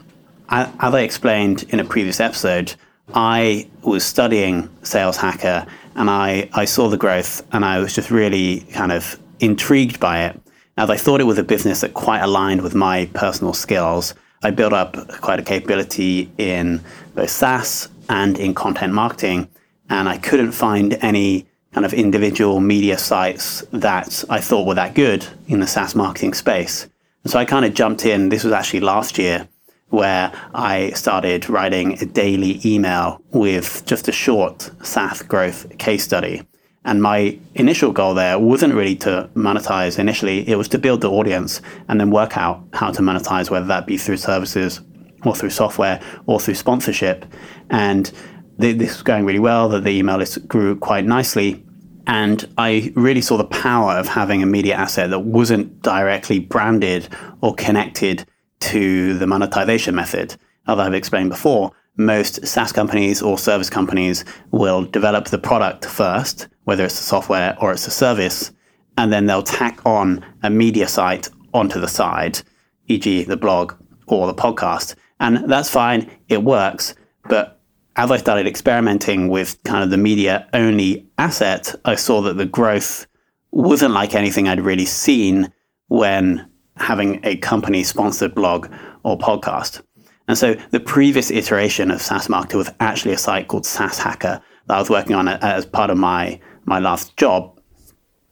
as 0.49 0.69
I 0.80 1.01
explained 1.01 1.63
in 1.69 1.80
a 1.80 1.86
previous 1.86 2.19
episode, 2.19 2.75
I 3.13 3.69
was 3.84 4.04
studying 4.04 4.69
Sales 4.84 5.17
Hacker 5.17 5.65
and 5.95 6.10
I, 6.10 6.49
I 6.54 6.65
saw 6.65 6.89
the 6.89 6.97
growth 6.97 7.45
and 7.54 7.63
I 7.63 7.80
was 7.80 7.93
just 7.93 8.12
really 8.12 8.62
kind 8.73 8.91
of 8.91 9.19
intrigued 9.39 9.99
by 9.99 10.25
it. 10.25 10.41
As 10.78 10.90
I 10.90 10.98
thought 10.98 11.22
it 11.22 11.26
was 11.26 11.38
a 11.38 11.44
business 11.44 11.80
that 11.82 11.94
quite 11.94 12.20
aligned 12.20 12.62
with 12.62 12.76
my 12.76 13.06
personal 13.14 13.54
skills, 13.54 14.14
I 14.44 14.52
built 14.52 14.74
up 14.74 14.98
quite 15.22 15.40
a 15.40 15.44
capability 15.44 16.30
in 16.38 16.82
both 17.14 17.30
SaaS 17.30 17.88
and 18.10 18.38
in 18.38 18.54
content 18.54 18.92
marketing. 18.92 19.48
And 19.90 20.10
I 20.10 20.18
couldn't 20.18 20.52
find 20.52 20.98
any 21.02 21.48
kind 21.72 21.86
of 21.86 21.94
individual 21.94 22.60
media 22.60 22.98
sites 22.98 23.62
that 23.72 24.26
I 24.30 24.42
thought 24.42 24.68
were 24.68 24.74
that 24.74 24.96
good 24.96 25.26
in 25.48 25.62
the 25.62 25.68
SaaS 25.68 25.96
marketing 25.96 26.34
space. 26.34 26.90
And 27.24 27.32
so 27.32 27.40
I 27.40 27.46
kind 27.46 27.64
of 27.64 27.74
jumped 27.74 28.06
in. 28.06 28.28
This 28.28 28.44
was 28.44 28.52
actually 28.52 28.82
last 28.82 29.18
year 29.18 29.48
where 29.90 30.34
I 30.54 30.90
started 30.90 31.50
writing 31.50 31.94
a 32.02 32.06
daily 32.06 32.60
email 32.66 33.22
with 33.32 33.84
just 33.86 34.10
a 34.10 34.12
short 34.12 34.72
SaaS 34.84 35.22
growth 35.22 35.78
case 35.78 36.04
study. 36.04 36.46
And 36.86 37.02
my 37.02 37.38
initial 37.56 37.91
goal 37.91 38.13
there 38.13 38.38
wasn't 38.38 38.76
really 38.76 38.95
to 38.98 39.30
monetize 39.34 39.98
initially, 39.98 40.48
it 40.48 40.56
was 40.56 40.67
to 40.69 40.78
build 40.78 41.02
the 41.02 41.10
audience 41.10 41.62
and 41.88 42.00
then 42.00 42.12
work 42.12 42.38
out 42.38 42.63
how 42.74 42.91
to 42.91 43.02
monetize, 43.02 43.50
whether 43.50 43.65
that 43.65 43.88
be 43.88 43.98
through 43.98 44.17
services 44.17 44.82
or 45.26 45.36
through 45.36 45.50
software 45.50 46.00
or 46.28 46.39
through 46.39 46.54
sponsorship. 46.54 47.26
And 47.71 48.12
this 48.58 48.93
was 48.93 49.02
going 49.02 49.26
really 49.26 49.39
well, 49.39 49.67
that 49.69 49.84
the 49.84 49.89
email 49.89 50.17
list 50.17 50.48
grew 50.48 50.76
quite 50.76 51.06
nicely. 51.06 51.65
And 52.08 52.48
I 52.58 52.93
really 52.95 53.21
saw 53.21 53.36
the 53.36 53.45
power 53.45 53.93
of 53.93 54.08
having 54.08 54.43
a 54.43 54.45
media 54.45 54.76
asset 54.76 55.10
that 55.10 55.19
wasn't 55.19 55.82
directly 55.82 56.39
branded 56.39 57.10
or 57.41 57.56
connected 57.56 58.26
to 58.60 59.17
the 59.17 59.26
monetization 59.26 59.95
method. 59.95 60.36
As 60.67 60.78
I've 60.78 60.93
explained 60.93 61.32
before, 61.32 61.71
most 61.98 62.46
SaaS 62.46 62.72
companies 62.72 63.22
or 63.22 63.38
service 63.38 63.70
companies 63.70 64.26
will 64.52 64.84
develop 64.86 65.28
the 65.28 65.38
product 65.38 65.86
first, 65.86 66.48
whether 66.66 66.86
it's 66.86 67.00
a 67.00 67.04
software 67.04 67.58
or 67.62 67.72
it's 67.72 67.88
a 67.88 67.92
service, 67.92 68.52
and 68.98 69.12
then 69.12 69.26
they'll 69.26 69.44
tack 69.44 69.80
on 69.86 70.26
a 70.44 70.50
media 70.50 70.88
site 70.88 71.30
onto 71.54 71.80
the 71.80 71.88
side, 71.88 72.42
e.g., 72.88 73.24
the 73.24 73.38
blog 73.38 73.74
or 74.08 74.28
the 74.28 74.34
podcast. 74.34 74.96
And 75.20 75.50
that's 75.50 75.70
fine, 75.70 76.10
it 76.28 76.44
works. 76.44 76.96
But 77.30 77.62
as 77.96 78.12
I 78.12 78.18
started 78.18 78.48
experimenting 78.48 79.30
with 79.30 79.62
kind 79.64 79.84
of 79.84 79.90
the 79.90 79.98
media 79.98 80.48
only 80.54 81.08
asset, 81.18 81.74
I 81.86 81.96
saw 81.96 82.22
that 82.24 82.38
the 82.38 82.46
growth 82.46 83.08
wasn't 83.52 83.94
like 83.94 84.16
anything 84.16 84.48
I'd 84.48 84.60
really 84.60 84.86
seen 84.86 85.52
when 85.88 86.50
having 86.78 87.22
a 87.24 87.38
company 87.38 87.84
sponsored 87.84 88.36
blog 88.36 88.70
or 89.04 89.18
podcast. 89.18 89.82
And 90.28 90.38
so 90.38 90.56
the 90.72 90.80
previous 90.80 91.30
iteration 91.30 91.92
of 91.92 92.02
SaaS 92.02 92.28
Marketer 92.28 92.56
was 92.56 92.72
actually 92.80 93.14
a 93.14 93.18
site 93.18 93.48
called 93.48 93.66
SaaS 93.66 94.00
Hacker 94.00 94.42
that 94.68 94.76
I 94.76 94.80
was 94.80 94.90
working 94.90 95.16
on 95.16 95.28
as 95.28 95.66
part 95.66 95.90
of 95.90 95.98
my, 95.98 96.40
my 96.66 96.80
last 96.80 97.16
job. 97.18 97.60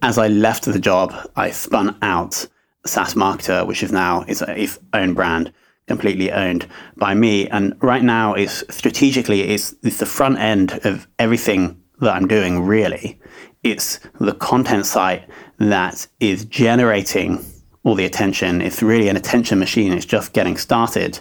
As 0.01 0.17
I 0.17 0.27
left 0.27 0.65
the 0.65 0.79
job, 0.79 1.13
I 1.36 1.51
spun 1.51 1.97
out 2.01 2.47
SaaS 2.86 3.13
Marketer, 3.13 3.65
which 3.67 3.84
is 3.84 3.91
now 3.91 4.21
its, 4.27 4.41
its 4.41 4.79
own 4.93 5.13
brand 5.13 5.53
completely 5.88 6.32
owned 6.32 6.67
by 6.95 7.13
me. 7.13 7.47
And 7.49 7.75
right 7.82 8.03
now, 8.03 8.34
it's 8.34 8.63
strategically, 8.73 9.41
it's, 9.41 9.75
it's 9.84 9.97
the 9.97 10.06
front 10.06 10.39
end 10.39 10.79
of 10.84 11.08
everything 11.19 11.82
that 11.99 12.15
I'm 12.15 12.27
doing, 12.27 12.62
really. 12.63 13.19
It's 13.63 13.99
the 14.19 14.34
content 14.34 14.86
site 14.86 15.27
that 15.60 16.08
is 16.19 16.45
generating 16.45 17.45
all 17.84 17.95
the 17.95 18.06
attention. 18.06 18.62
It's 18.62 18.82
really 18.82 19.10
an 19.10 19.17
attention 19.17 19.60
machine. 19.60 19.93
It's 19.93 20.06
just 20.06 20.34
getting 20.34 20.58
started 20.58 21.19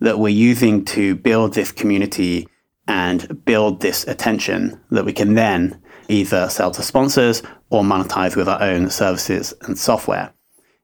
that 0.00 0.18
we're 0.18 0.28
using 0.28 0.84
to 0.84 1.14
build 1.14 1.54
this 1.54 1.72
community 1.72 2.48
and 2.86 3.44
build 3.44 3.80
this 3.80 4.06
attention 4.06 4.80
that 4.90 5.04
we 5.04 5.12
can 5.12 5.34
then 5.34 5.80
either 6.08 6.48
sell 6.48 6.70
to 6.70 6.82
sponsors 6.82 7.42
or 7.70 7.82
monetize 7.82 8.36
with 8.36 8.48
our 8.48 8.62
own 8.62 8.90
services 8.90 9.54
and 9.62 9.78
software. 9.78 10.32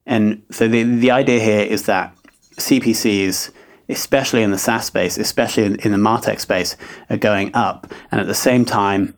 And 0.07 0.43
so 0.51 0.67
the, 0.67 0.83
the 0.83 1.11
idea 1.11 1.41
here 1.41 1.61
is 1.61 1.85
that 1.87 2.17
CPCs, 2.57 3.51
especially 3.89 4.43
in 4.43 4.51
the 4.51 4.59
SaaS 4.59 4.87
space, 4.87 5.19
especially 5.19 5.65
in, 5.65 5.77
in 5.81 5.93
the 5.93 5.99
MarTech 5.99 6.41
space, 6.41 6.77
are 7.11 7.17
going 7.17 7.55
up. 7.55 7.93
And 8.11 8.21
at 8.21 8.27
the 8.27 8.35
same 8.35 8.65
time, 8.65 9.17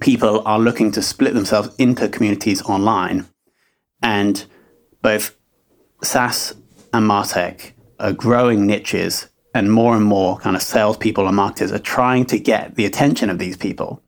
people 0.00 0.42
are 0.46 0.58
looking 0.58 0.90
to 0.92 1.02
split 1.02 1.34
themselves 1.34 1.70
into 1.78 2.08
communities 2.08 2.62
online. 2.62 3.26
And 4.02 4.44
both 5.02 5.36
SaaS 6.02 6.54
and 6.92 7.08
MarTech 7.08 7.72
are 7.98 8.12
growing 8.12 8.66
niches, 8.66 9.28
and 9.54 9.72
more 9.72 9.96
and 9.96 10.04
more 10.04 10.38
kind 10.38 10.56
of 10.56 10.62
salespeople 10.62 11.26
and 11.26 11.36
marketers 11.36 11.72
are 11.72 11.78
trying 11.78 12.24
to 12.26 12.38
get 12.38 12.74
the 12.76 12.86
attention 12.86 13.30
of 13.30 13.38
these 13.38 13.56
people. 13.56 14.02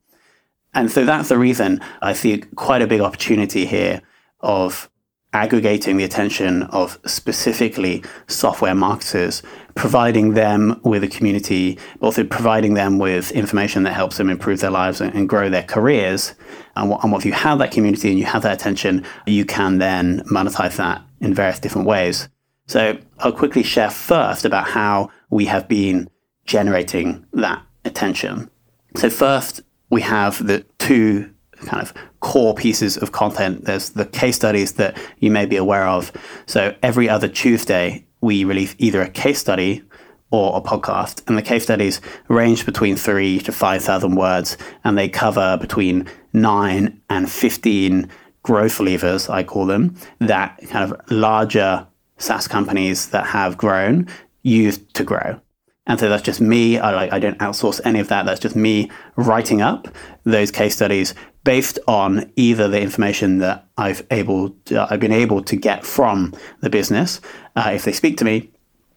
And 0.73 0.91
so 0.91 1.03
that's 1.03 1.29
the 1.29 1.37
reason 1.37 1.81
I 2.01 2.13
see 2.13 2.37
quite 2.55 2.81
a 2.81 2.87
big 2.87 3.01
opportunity 3.01 3.65
here 3.65 4.01
of 4.39 4.89
aggregating 5.33 5.97
the 5.97 6.03
attention 6.03 6.63
of 6.63 6.99
specifically 7.05 8.03
software 8.27 8.75
marketers, 8.75 9.41
providing 9.75 10.33
them 10.33 10.79
with 10.83 11.03
a 11.03 11.07
community, 11.07 11.79
also 12.01 12.23
providing 12.23 12.73
them 12.73 12.99
with 12.99 13.31
information 13.31 13.83
that 13.83 13.93
helps 13.93 14.17
them 14.17 14.29
improve 14.29 14.59
their 14.59 14.71
lives 14.71 14.99
and, 14.99 15.29
grow 15.29 15.49
their 15.49 15.63
careers. 15.63 16.33
And, 16.75 16.93
and 17.01 17.13
if 17.13 17.25
you 17.25 17.31
have 17.31 17.59
that 17.59 17.71
community 17.71 18.09
and 18.09 18.19
you 18.19 18.25
have 18.25 18.43
that 18.43 18.53
attention, 18.53 19.05
you 19.25 19.45
can 19.45 19.77
then 19.77 20.21
monetize 20.25 20.75
that 20.77 21.01
in 21.21 21.33
various 21.33 21.59
different 21.59 21.87
ways. 21.87 22.27
So 22.67 22.97
I'll 23.19 23.31
quickly 23.31 23.63
share 23.63 23.89
first 23.89 24.45
about 24.45 24.67
how 24.67 25.11
we 25.29 25.45
have 25.45 25.67
been 25.67 26.09
generating 26.45 27.25
that 27.33 27.61
attention. 27.85 28.49
So 28.95 29.09
first, 29.09 29.61
we 29.89 30.01
have 30.01 30.45
the 30.45 30.65
two 30.79 31.31
kind 31.65 31.81
of 31.81 31.93
core 32.19 32.53
pieces 32.55 32.97
of 32.97 33.11
content. 33.11 33.65
There's 33.65 33.89
the 33.89 34.05
case 34.05 34.35
studies 34.35 34.73
that 34.73 34.97
you 35.19 35.31
may 35.31 35.45
be 35.45 35.57
aware 35.57 35.87
of. 35.87 36.11
So 36.45 36.75
every 36.81 37.09
other 37.09 37.27
Tuesday, 37.27 38.05
we 38.21 38.43
release 38.43 38.75
either 38.77 39.01
a 39.01 39.09
case 39.09 39.39
study 39.39 39.83
or 40.31 40.57
a 40.57 40.61
podcast. 40.61 41.27
And 41.27 41.37
the 41.37 41.41
case 41.41 41.63
studies 41.63 42.01
range 42.29 42.65
between 42.65 42.95
three 42.95 43.39
to 43.39 43.51
5,000 43.51 44.15
words, 44.15 44.57
and 44.83 44.97
they 44.97 45.09
cover 45.09 45.57
between 45.57 46.07
nine 46.33 47.01
and 47.09 47.29
15 47.29 48.09
growth 48.43 48.79
levers, 48.79 49.29
I 49.29 49.43
call 49.43 49.65
them, 49.65 49.95
that 50.19 50.59
kind 50.69 50.91
of 50.91 50.99
larger 51.11 51.85
SaaS 52.21 52.47
companies 52.47 53.09
that 53.09 53.25
have 53.27 53.57
grown 53.57 54.07
use 54.43 54.77
to 54.93 55.03
grow. 55.03 55.39
And 55.87 55.99
so 55.99 56.09
that's 56.09 56.23
just 56.23 56.39
me. 56.39 56.77
I 56.77 56.91
like 56.91 57.11
I 57.11 57.19
don't 57.19 57.37
outsource 57.39 57.81
any 57.83 57.99
of 57.99 58.07
that. 58.09 58.25
That's 58.25 58.39
just 58.39 58.55
me 58.55 58.89
writing 59.15 59.61
up 59.61 59.87
those 60.23 60.51
case 60.51 60.75
studies 60.75 61.15
based 61.43 61.79
on 61.87 62.31
either 62.35 62.67
the 62.67 62.79
information 62.79 63.39
that 63.39 63.67
I've 63.77 64.05
able 64.11 64.51
to, 64.65 64.87
I've 64.91 64.99
been 64.99 65.11
able 65.11 65.43
to 65.43 65.55
get 65.55 65.83
from 65.83 66.35
the 66.61 66.69
business 66.69 67.19
uh, 67.55 67.71
if 67.73 67.83
they 67.83 67.93
speak 67.93 68.17
to 68.17 68.25
me, 68.25 68.51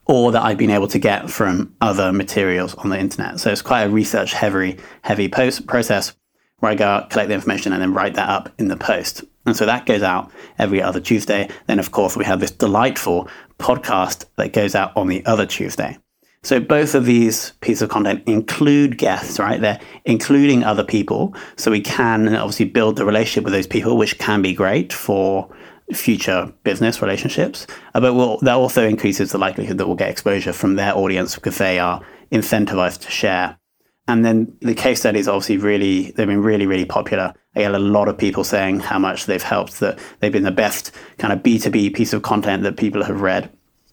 or 0.06 0.30
that 0.32 0.42
I've 0.42 0.58
been 0.58 0.70
able 0.70 0.88
to 0.88 0.98
get 0.98 1.30
from 1.30 1.74
other 1.80 2.12
materials 2.12 2.74
on 2.74 2.90
the 2.90 2.98
internet. 2.98 3.40
So 3.40 3.50
it's 3.50 3.62
quite 3.62 3.84
a 3.84 3.90
research 3.90 4.34
heavy 4.34 4.78
heavy 5.02 5.28
post 5.28 5.66
process 5.66 6.14
where 6.58 6.72
I 6.72 6.74
go 6.74 6.86
out, 6.86 7.10
collect 7.10 7.28
the 7.28 7.34
information, 7.34 7.72
and 7.72 7.82
then 7.82 7.94
write 7.94 8.14
that 8.14 8.28
up 8.28 8.52
in 8.58 8.68
the 8.68 8.76
post. 8.76 9.24
And 9.46 9.56
so 9.56 9.66
that 9.66 9.86
goes 9.86 10.02
out 10.02 10.30
every 10.58 10.80
other 10.80 11.00
Tuesday. 11.00 11.48
Then, 11.66 11.78
of 11.78 11.90
course, 11.90 12.16
we 12.16 12.24
have 12.24 12.40
this 12.40 12.50
delightful 12.50 13.28
podcast 13.58 14.24
that 14.36 14.52
goes 14.52 14.74
out 14.74 14.96
on 14.96 15.08
the 15.08 15.24
other 15.26 15.46
Tuesday. 15.46 15.98
So 16.42 16.60
both 16.60 16.94
of 16.94 17.06
these 17.06 17.52
pieces 17.62 17.82
of 17.82 17.88
content 17.88 18.22
include 18.26 18.98
guests, 18.98 19.38
right? 19.38 19.60
They're 19.60 19.80
including 20.04 20.62
other 20.62 20.84
people. 20.84 21.34
So 21.56 21.70
we 21.70 21.80
can 21.80 22.34
obviously 22.34 22.66
build 22.66 22.96
the 22.96 23.06
relationship 23.06 23.44
with 23.44 23.54
those 23.54 23.66
people, 23.66 23.96
which 23.96 24.18
can 24.18 24.42
be 24.42 24.52
great 24.52 24.92
for 24.92 25.48
future 25.92 26.52
business 26.62 27.00
relationships. 27.00 27.66
Uh, 27.94 28.00
but 28.00 28.14
we'll, 28.14 28.38
that 28.38 28.54
also 28.54 28.86
increases 28.86 29.32
the 29.32 29.38
likelihood 29.38 29.78
that 29.78 29.86
we'll 29.86 29.96
get 29.96 30.10
exposure 30.10 30.52
from 30.52 30.76
their 30.76 30.94
audience 30.94 31.34
because 31.34 31.56
they 31.58 31.78
are 31.78 32.02
incentivized 32.30 33.00
to 33.00 33.10
share. 33.10 33.58
And 34.06 34.24
then 34.24 34.54
the 34.60 34.74
case 34.74 35.00
studies 35.00 35.28
obviously 35.28 35.56
really, 35.56 36.10
they've 36.10 36.26
been 36.26 36.42
really, 36.42 36.66
really 36.66 36.84
popular. 36.84 37.32
I 37.56 37.60
get 37.60 37.74
a 37.74 37.78
lot 37.78 38.08
of 38.08 38.18
people 38.18 38.44
saying 38.44 38.80
how 38.80 38.98
much 38.98 39.26
they've 39.26 39.42
helped, 39.42 39.80
that 39.80 39.98
they've 40.20 40.32
been 40.32 40.42
the 40.42 40.50
best 40.50 40.92
kind 41.18 41.32
of 41.32 41.38
B2B 41.40 41.94
piece 41.94 42.12
of 42.12 42.22
content 42.22 42.64
that 42.64 42.76
people 42.76 43.02
have 43.04 43.22
read. 43.22 43.50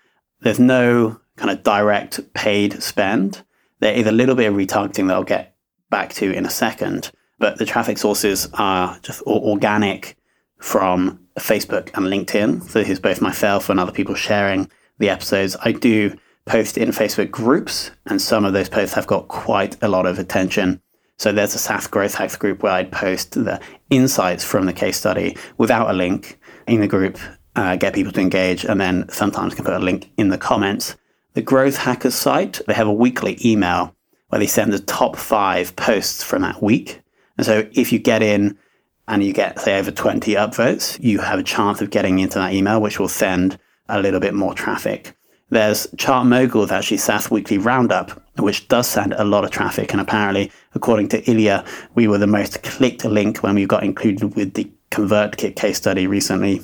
There's 0.45 0.61
no 0.61 1.21
kind 1.37 1.51
of 1.51 1.63
direct 1.63 2.33
paid 2.35 2.83
spend. 2.83 3.43
There 3.81 3.95
is 3.95 4.07
a 4.07 4.13
little 4.13 4.35
bit 4.35 4.47
of 4.47 4.55
retargeting 4.55 5.09
that 5.09 5.15
I'll 5.15 5.25
get 5.25 5.57
back 5.89 6.13
to 6.15 6.31
in 6.31 6.45
a 6.45 6.51
second, 6.51 7.11
but 7.39 7.57
the 7.59 7.65
traffic 7.65 7.97
sources 7.97 8.47
are 8.53 8.99
just 9.01 9.23
organic 9.23 10.17
from 10.59 11.19
Facebook 11.39 11.91
and 11.95 12.07
LinkedIn. 12.07 12.63
So 12.69 12.85
here's 12.85 13.01
both 13.01 13.23
myself 13.23 13.71
and 13.71 13.81
other 13.81 13.91
people 13.91 14.15
sharing 14.15 14.71
the 14.99 15.09
episodes. 15.09 15.57
I 15.65 15.73
do 15.73 16.15
post 16.45 16.77
in 16.77 16.91
Facebook 16.91 17.31
groups, 17.31 17.91
and 18.05 18.21
some 18.21 18.45
of 18.45 18.53
those 18.53 18.69
posts 18.69 18.95
have 18.95 19.07
got 19.07 19.29
quite 19.29 19.83
a 19.83 19.89
lot 19.89 20.05
of 20.05 20.19
attention. 20.19 20.83
So 21.17 21.33
there's 21.33 21.55
a 21.55 21.59
SaaS 21.59 21.87
Growth 21.87 22.17
Hacks 22.17 22.37
group 22.37 22.63
where 22.63 22.73
I'd 22.73 22.93
post 22.93 23.33
the 23.33 23.61
insights 23.89 24.45
from 24.45 24.67
the 24.67 24.75
case 24.75 24.99
study 24.99 25.39
without 25.57 25.89
a 25.89 25.95
link 25.95 26.39
in 26.67 26.81
the 26.81 26.87
group, 26.87 27.19
uh, 27.57 27.77
get 27.77 27.95
people 27.95 28.13
to 28.13 28.21
engage, 28.21 28.65
and 28.65 28.81
then 28.81 29.09
sometimes 29.09 29.55
can 29.55 29.65
put 29.65 29.75
a 29.75 29.79
link 29.79 30.11
in 30.17 30.29
the 30.29 30.39
comments. 30.39 30.97
The 31.35 31.43
Growth 31.43 31.77
Hackers 31.77 32.15
site, 32.15 32.61
they 32.67 32.75
have 32.75 32.87
a 32.87 32.93
weekly 32.93 33.39
email 33.45 33.95
where 34.29 34.39
they 34.39 34.47
send 34.47 34.73
the 34.73 34.79
top 34.79 35.17
five 35.17 35.75
posts 35.77 36.23
from 36.23 36.43
that 36.43 36.63
week. 36.63 37.01
And 37.37 37.47
so 37.47 37.69
if 37.73 37.93
you 37.93 37.99
get 37.99 38.23
in 38.23 38.59
and 39.07 39.23
you 39.23 39.33
get, 39.33 39.61
say, 39.61 39.79
over 39.79 39.91
20 39.91 40.35
upvotes, 40.35 41.03
you 41.03 41.19
have 41.19 41.39
a 41.39 41.43
chance 41.43 41.81
of 41.81 41.91
getting 41.91 42.19
into 42.19 42.39
that 42.39 42.53
email, 42.53 42.81
which 42.81 42.99
will 42.99 43.09
send 43.09 43.59
a 43.89 44.01
little 44.01 44.21
bit 44.21 44.35
more 44.35 44.55
traffic. 44.55 45.17
There's 45.51 45.87
ChartMogul's 45.97 46.73
actually 46.73 46.97
SaaS 46.97 47.31
Weekly 47.31 47.59
Roundup, 47.59 48.23
which 48.39 48.67
does 48.69 48.89
send 48.89 49.13
a 49.13 49.25
lot 49.25 49.45
of 49.45 49.51
traffic. 49.51 49.93
And 49.93 50.01
apparently, 50.01 50.51
according 50.75 51.09
to 51.09 51.31
Ilya, 51.31 51.65
we 51.95 52.09
were 52.09 52.19
the 52.19 52.27
most 52.27 52.63
clicked 52.63 53.05
link 53.05 53.43
when 53.43 53.55
we 53.55 53.67
got 53.67 53.85
included 53.85 54.35
with 54.35 54.55
the 54.55 54.71
ConvertKit 54.91 55.57
case 55.57 55.77
study 55.77 56.07
recently. 56.07 56.63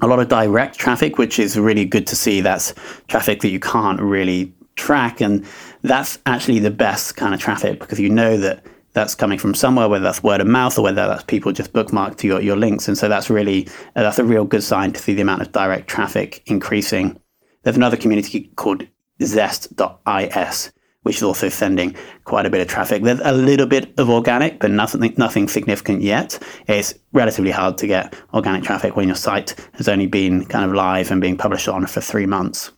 A 0.00 0.06
lot 0.06 0.20
of 0.20 0.28
direct 0.28 0.78
traffic, 0.78 1.18
which 1.18 1.38
is 1.38 1.58
really 1.58 1.84
good 1.84 2.06
to 2.06 2.16
see. 2.16 2.40
That's 2.40 2.72
traffic 3.08 3.40
that 3.40 3.48
you 3.48 3.60
can't 3.60 4.00
really 4.00 4.52
track. 4.76 5.20
And 5.20 5.44
that's 5.82 6.18
actually 6.26 6.60
the 6.60 6.70
best 6.70 7.16
kind 7.16 7.34
of 7.34 7.40
traffic 7.40 7.80
because 7.80 7.98
you 7.98 8.08
know 8.08 8.36
that 8.36 8.64
that's 8.92 9.14
coming 9.14 9.38
from 9.38 9.54
somewhere, 9.54 9.88
whether 9.88 10.02
that's 10.04 10.22
word 10.22 10.40
of 10.40 10.46
mouth 10.46 10.78
or 10.78 10.82
whether 10.82 11.06
that's 11.06 11.24
people 11.24 11.52
just 11.52 11.72
bookmarked 11.72 12.16
to 12.18 12.26
your, 12.26 12.40
your 12.40 12.56
links. 12.56 12.88
And 12.88 12.96
so 12.96 13.08
that's 13.08 13.28
really, 13.28 13.66
uh, 13.94 14.02
that's 14.02 14.18
a 14.18 14.24
real 14.24 14.44
good 14.44 14.62
sign 14.62 14.92
to 14.92 15.00
see 15.00 15.14
the 15.14 15.22
amount 15.22 15.42
of 15.42 15.52
direct 15.52 15.88
traffic 15.88 16.42
increasing. 16.46 17.20
There's 17.62 17.76
another 17.76 17.96
community 17.96 18.50
called 18.56 18.86
zest.is, 19.22 20.72
which 21.08 21.16
is 21.16 21.22
also 21.22 21.48
sending 21.48 21.96
quite 22.24 22.44
a 22.44 22.50
bit 22.50 22.60
of 22.60 22.68
traffic. 22.68 23.02
There's 23.02 23.18
a 23.24 23.32
little 23.32 23.64
bit 23.64 23.98
of 23.98 24.10
organic, 24.10 24.60
but 24.60 24.70
nothing, 24.70 25.14
nothing 25.16 25.48
significant 25.48 26.02
yet. 26.02 26.38
It's 26.66 26.92
relatively 27.14 27.50
hard 27.50 27.78
to 27.78 27.86
get 27.86 28.14
organic 28.34 28.62
traffic 28.62 28.94
when 28.94 29.08
your 29.08 29.16
site 29.16 29.54
has 29.72 29.88
only 29.88 30.06
been 30.06 30.44
kind 30.44 30.66
of 30.66 30.74
live 30.74 31.10
and 31.10 31.18
being 31.18 31.38
published 31.38 31.66
on 31.66 31.86
for 31.86 32.02
three 32.02 32.26
months. 32.26 32.72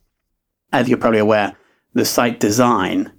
As 0.72 0.88
you're 0.88 0.96
probably 0.96 1.18
aware, 1.18 1.56
the 1.94 2.04
site 2.04 2.38
design 2.38 3.10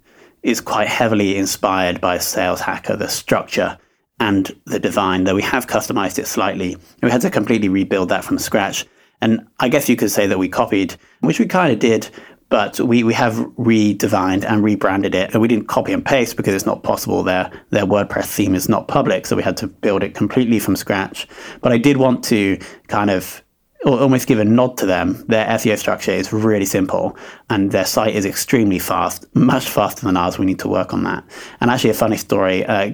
is 0.42 0.62
quite 0.62 0.88
heavily 0.88 1.36
inspired 1.36 2.00
by 2.00 2.16
Sales 2.16 2.62
Hacker, 2.62 2.96
the 2.96 3.08
structure 3.08 3.76
and 4.18 4.50
the 4.64 4.80
design, 4.80 5.24
though 5.24 5.34
we 5.34 5.42
have 5.42 5.66
customized 5.66 6.18
it 6.18 6.26
slightly. 6.26 6.78
We 7.02 7.10
had 7.10 7.20
to 7.20 7.30
completely 7.30 7.68
rebuild 7.68 8.08
that 8.08 8.24
from 8.24 8.38
scratch. 8.38 8.86
And 9.20 9.46
I 9.60 9.68
guess 9.68 9.90
you 9.90 9.96
could 9.96 10.10
say 10.10 10.26
that 10.26 10.38
we 10.38 10.48
copied, 10.48 10.96
which 11.20 11.38
we 11.38 11.44
kind 11.44 11.70
of 11.70 11.78
did, 11.78 12.08
but 12.52 12.78
we, 12.80 13.02
we 13.02 13.14
have 13.14 13.36
redesigned 13.56 14.44
and 14.44 14.62
rebranded 14.62 15.14
it. 15.14 15.32
And 15.32 15.40
we 15.40 15.48
didn't 15.48 15.68
copy 15.68 15.94
and 15.94 16.04
paste 16.04 16.36
because 16.36 16.52
it's 16.52 16.66
not 16.66 16.82
possible. 16.82 17.22
Their, 17.22 17.50
their 17.70 17.86
WordPress 17.86 18.26
theme 18.26 18.54
is 18.54 18.68
not 18.68 18.88
public. 18.88 19.24
So 19.24 19.34
we 19.34 19.42
had 19.42 19.56
to 19.56 19.66
build 19.66 20.02
it 20.02 20.14
completely 20.14 20.58
from 20.58 20.76
scratch. 20.76 21.26
But 21.62 21.72
I 21.72 21.78
did 21.78 21.96
want 21.96 22.22
to 22.24 22.58
kind 22.88 23.08
of 23.08 23.42
almost 23.86 24.26
give 24.26 24.38
a 24.38 24.44
nod 24.44 24.76
to 24.76 24.84
them. 24.84 25.24
Their 25.28 25.46
SEO 25.46 25.78
structure 25.78 26.12
is 26.12 26.30
really 26.30 26.66
simple 26.66 27.16
and 27.48 27.72
their 27.72 27.86
site 27.86 28.14
is 28.14 28.26
extremely 28.26 28.78
fast, 28.78 29.24
much 29.34 29.66
faster 29.66 30.04
than 30.04 30.18
ours. 30.18 30.38
We 30.38 30.44
need 30.44 30.58
to 30.58 30.68
work 30.68 30.92
on 30.92 31.04
that. 31.04 31.24
And 31.62 31.70
actually, 31.70 31.90
a 31.90 31.94
funny 31.94 32.18
story 32.18 32.66
uh, 32.66 32.92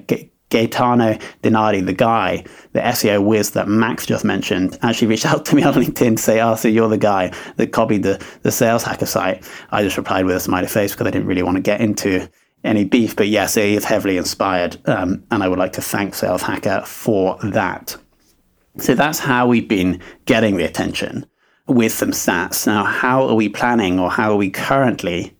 Gaetano 0.50 1.14
Dinardi, 1.42 1.84
the 1.84 1.92
guy, 1.92 2.44
the 2.72 2.80
SEO 2.80 3.24
whiz 3.24 3.50
that 3.50 3.68
Max 3.68 4.06
just 4.06 4.24
mentioned, 4.24 4.78
actually 4.82 5.08
reached 5.08 5.26
out 5.26 5.44
to 5.46 5.56
me 5.56 5.62
on 5.62 5.74
LinkedIn 5.74 6.16
to 6.16 6.22
say, 6.22 6.40
oh, 6.40 6.54
so 6.54 6.68
you're 6.68 6.88
the 6.88 6.98
guy 6.98 7.32
that 7.56 7.72
copied 7.72 8.02
the, 8.02 8.24
the 8.42 8.50
sales 8.50 8.82
hacker 8.82 9.06
site. 9.06 9.48
I 9.70 9.82
just 9.82 9.96
replied 9.96 10.24
with 10.24 10.36
a 10.36 10.40
smiley 10.40 10.68
face 10.68 10.92
because 10.92 11.06
I 11.06 11.10
didn't 11.10 11.28
really 11.28 11.42
want 11.42 11.56
to 11.56 11.62
get 11.62 11.80
into 11.80 12.28
any 12.64 12.84
beef. 12.84 13.14
But 13.14 13.28
yes, 13.28 13.56
it 13.56 13.64
is 13.64 13.84
heavily 13.84 14.16
inspired. 14.16 14.78
Um, 14.88 15.24
and 15.30 15.42
I 15.42 15.48
would 15.48 15.58
like 15.58 15.72
to 15.74 15.82
thank 15.82 16.14
Sales 16.14 16.42
Hacker 16.42 16.82
for 16.84 17.38
that. 17.42 17.96
So 18.78 18.94
that's 18.94 19.18
how 19.18 19.46
we've 19.46 19.68
been 19.68 20.00
getting 20.24 20.56
the 20.56 20.64
attention 20.64 21.26
with 21.66 21.92
some 21.92 22.12
stats. 22.12 22.66
Now, 22.66 22.84
how 22.84 23.26
are 23.28 23.34
we 23.34 23.48
planning 23.48 23.98
or 23.98 24.10
how 24.10 24.32
are 24.32 24.36
we 24.36 24.50
currently 24.50 25.34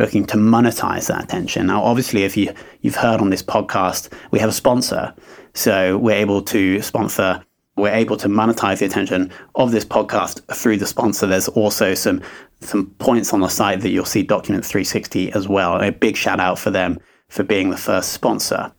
looking 0.00 0.24
to 0.24 0.36
monetize 0.36 1.08
that 1.08 1.22
attention. 1.22 1.66
Now, 1.66 1.82
obviously, 1.82 2.24
if 2.24 2.36
you, 2.36 2.52
you've 2.80 2.96
heard 2.96 3.20
on 3.20 3.28
this 3.28 3.42
podcast, 3.42 4.10
we 4.30 4.38
have 4.38 4.48
a 4.48 4.52
sponsor. 4.52 5.14
So 5.54 5.98
we're 5.98 6.16
able 6.16 6.40
to 6.42 6.80
sponsor, 6.80 7.44
we're 7.76 7.92
able 7.92 8.16
to 8.16 8.28
monetize 8.28 8.78
the 8.78 8.86
attention 8.86 9.30
of 9.54 9.72
this 9.72 9.84
podcast 9.84 10.42
through 10.56 10.78
the 10.78 10.86
sponsor. 10.86 11.26
There's 11.26 11.48
also 11.48 11.94
some 11.94 12.22
some 12.62 12.90
points 12.98 13.32
on 13.32 13.40
the 13.40 13.48
site 13.48 13.80
that 13.80 13.88
you'll 13.88 14.04
see 14.04 14.22
Document 14.22 14.64
360 14.66 15.32
as 15.32 15.48
well. 15.48 15.80
A 15.80 15.90
big 15.90 16.14
shout 16.14 16.40
out 16.40 16.58
for 16.58 16.70
them 16.70 16.98
for 17.28 17.42
being 17.42 17.70
the 17.70 17.76
first 17.78 18.12
sponsor. 18.12 18.70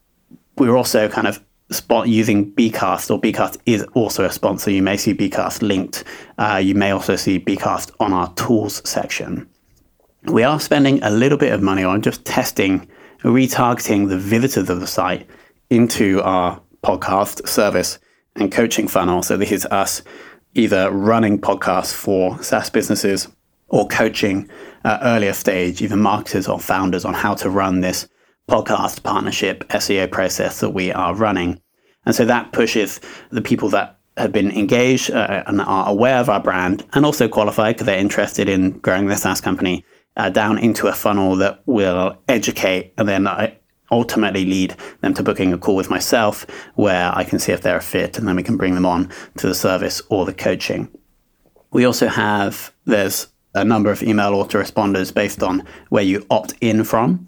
We're 0.58 0.78
also 0.78 1.10
kind 1.10 1.26
of 1.26 1.44
spot 1.72 2.08
using 2.08 2.52
Bcast, 2.52 3.10
or 3.10 3.20
Bcast 3.20 3.58
is 3.66 3.82
also 3.96 4.24
a 4.24 4.32
sponsor. 4.32 4.70
You 4.70 4.84
may 4.84 4.98
see 4.98 5.16
Bcast 5.16 5.64
linked. 5.64 6.04
Uh, 6.38 6.62
you 6.64 6.76
may 6.76 6.92
also 6.92 7.16
see 7.16 7.40
Bcast 7.40 7.92
on 8.00 8.14
our 8.14 8.32
tools 8.36 8.88
section 8.88 9.50
we 10.26 10.44
are 10.44 10.60
spending 10.60 11.02
a 11.04 11.10
little 11.10 11.38
bit 11.38 11.52
of 11.52 11.62
money 11.62 11.84
on 11.84 12.02
just 12.02 12.24
testing, 12.26 12.88
retargeting 13.24 14.10
the 14.10 14.18
visitors 14.18 14.70
of 14.70 14.80
the 14.80 14.88
site 14.88 15.28
into 15.70 16.22
our 16.22 16.62
podcast 16.84 17.48
service 17.48 18.00
and 18.36 18.52
coaching 18.52 18.88
funnel. 18.88 19.24
So 19.24 19.38
this 19.38 19.52
is 19.52 19.66
us 19.68 20.04
either 20.54 20.92
running 20.92 21.40
podcasts 21.40 21.94
for 21.94 22.42
SaaS 22.44 22.70
businesses 22.70 23.28
or 23.70 23.88
coaching 23.88 24.50
at 24.84 25.00
earlier 25.02 25.34
stage, 25.34 25.82
even 25.82 26.00
marketers 26.00 26.48
or 26.48 26.60
founders 26.60 27.06
on 27.06 27.14
how 27.14 27.34
to 27.36 27.50
run 27.50 27.80
this 27.80 28.08
podcast 28.50 29.04
partnership 29.04 29.68
SEO 29.70 30.12
process 30.12 30.60
that 30.60 30.72
we 30.72 30.92
are 30.92 31.16
running. 31.16 31.60
And 32.06 32.14
so 32.14 32.26
that 32.26 32.52
pushes 32.52 33.00
the 33.30 33.42
people 33.42 33.70
that 33.70 33.98
have 34.18 34.32
been 34.32 34.52
engaged 34.52 35.10
uh, 35.10 35.44
and 35.48 35.62
are 35.62 35.88
aware 35.88 36.18
of 36.18 36.30
our 36.30 36.42
brand 36.42 36.86
and 36.94 37.06
also 37.06 37.28
qualified 37.28 37.76
because 37.76 37.86
they're 37.86 37.98
interested 37.98 38.50
in 38.50 38.72
growing 38.80 39.08
their 39.08 39.18
SaaS 39.18 39.40
company 39.40 39.86
uh, 40.18 40.30
down 40.30 40.58
into 40.58 40.88
a 40.88 40.94
funnel 40.94 41.36
that 41.38 41.62
will 41.66 42.18
educate 42.28 42.94
and 42.98 43.08
then 43.08 43.28
I 43.28 43.58
ultimately 43.92 44.46
lead 44.46 44.76
them 45.02 45.14
to 45.14 45.24
booking 45.24 45.52
a 45.54 45.58
call 45.58 45.76
with 45.76 45.90
myself 45.90 46.46
where 46.76 47.12
I 47.14 47.24
can 47.24 47.40
see 47.40 47.52
if 47.52 47.62
they're 47.62 47.78
a 47.78 47.82
fit 47.82 48.18
and 48.18 48.28
then 48.28 48.36
we 48.36 48.44
can 48.44 48.58
bring 48.58 48.76
them 48.76 48.86
on 48.86 49.10
to 49.38 49.48
the 49.48 49.56
service 49.56 50.02
or 50.10 50.26
the 50.26 50.34
coaching. 50.34 50.90
We 51.72 51.86
also 51.86 52.08
have, 52.08 52.74
there's 52.86 53.28
a 53.54 53.66
number 53.66 53.92
of 53.92 54.02
email 54.02 54.32
autoresponders 54.32 55.14
based 55.14 55.44
on 55.44 55.66
where 55.90 56.04
you 56.04 56.26
opt 56.30 56.54
in 56.62 56.84
from 56.84 57.28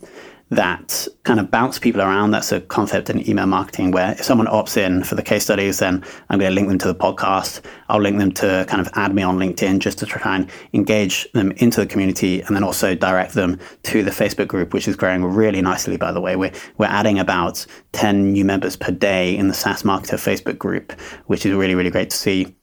that 0.55 1.07
kind 1.23 1.39
of 1.39 1.49
bounce 1.51 1.79
people 1.79 2.01
around. 2.01 2.31
That's 2.31 2.51
a 2.51 2.61
concept 2.61 3.09
in 3.09 3.27
email 3.29 3.45
marketing 3.45 3.91
where 3.91 4.11
if 4.11 4.23
someone 4.23 4.47
opts 4.47 4.77
in 4.77 5.03
for 5.03 5.15
the 5.15 5.23
case 5.23 5.43
studies, 5.43 5.79
then 5.79 6.03
I'm 6.29 6.39
going 6.39 6.49
to 6.49 6.55
link 6.55 6.67
them 6.67 6.77
to 6.79 6.87
the 6.87 6.95
podcast. 6.95 7.61
I'll 7.89 8.01
link 8.01 8.17
them 8.17 8.31
to 8.33 8.65
kind 8.67 8.81
of 8.81 8.89
add 8.95 9.13
me 9.13 9.21
on 9.23 9.37
LinkedIn 9.37 9.79
just 9.79 9.97
to 9.99 10.05
try 10.05 10.35
and 10.35 10.49
engage 10.73 11.31
them 11.33 11.51
into 11.53 11.79
the 11.79 11.85
community 11.85 12.41
and 12.41 12.55
then 12.55 12.63
also 12.63 12.95
direct 12.95 13.33
them 13.33 13.59
to 13.83 14.03
the 14.03 14.11
Facebook 14.11 14.47
group, 14.47 14.73
which 14.73 14.87
is 14.87 14.95
growing 14.95 15.23
really 15.23 15.61
nicely, 15.61 15.97
by 15.97 16.11
the 16.11 16.21
way. 16.21 16.35
We're, 16.35 16.53
we're 16.77 16.85
adding 16.85 17.19
about 17.19 17.65
10 17.93 18.33
new 18.33 18.45
members 18.45 18.75
per 18.75 18.91
day 18.91 19.35
in 19.35 19.47
the 19.47 19.53
SaaS 19.53 19.83
Marketer 19.83 20.15
Facebook 20.15 20.57
group, 20.57 20.91
which 21.27 21.45
is 21.45 21.53
really, 21.53 21.75
really 21.75 21.91
great 21.91 22.09
to 22.09 22.17
see. 22.17 22.55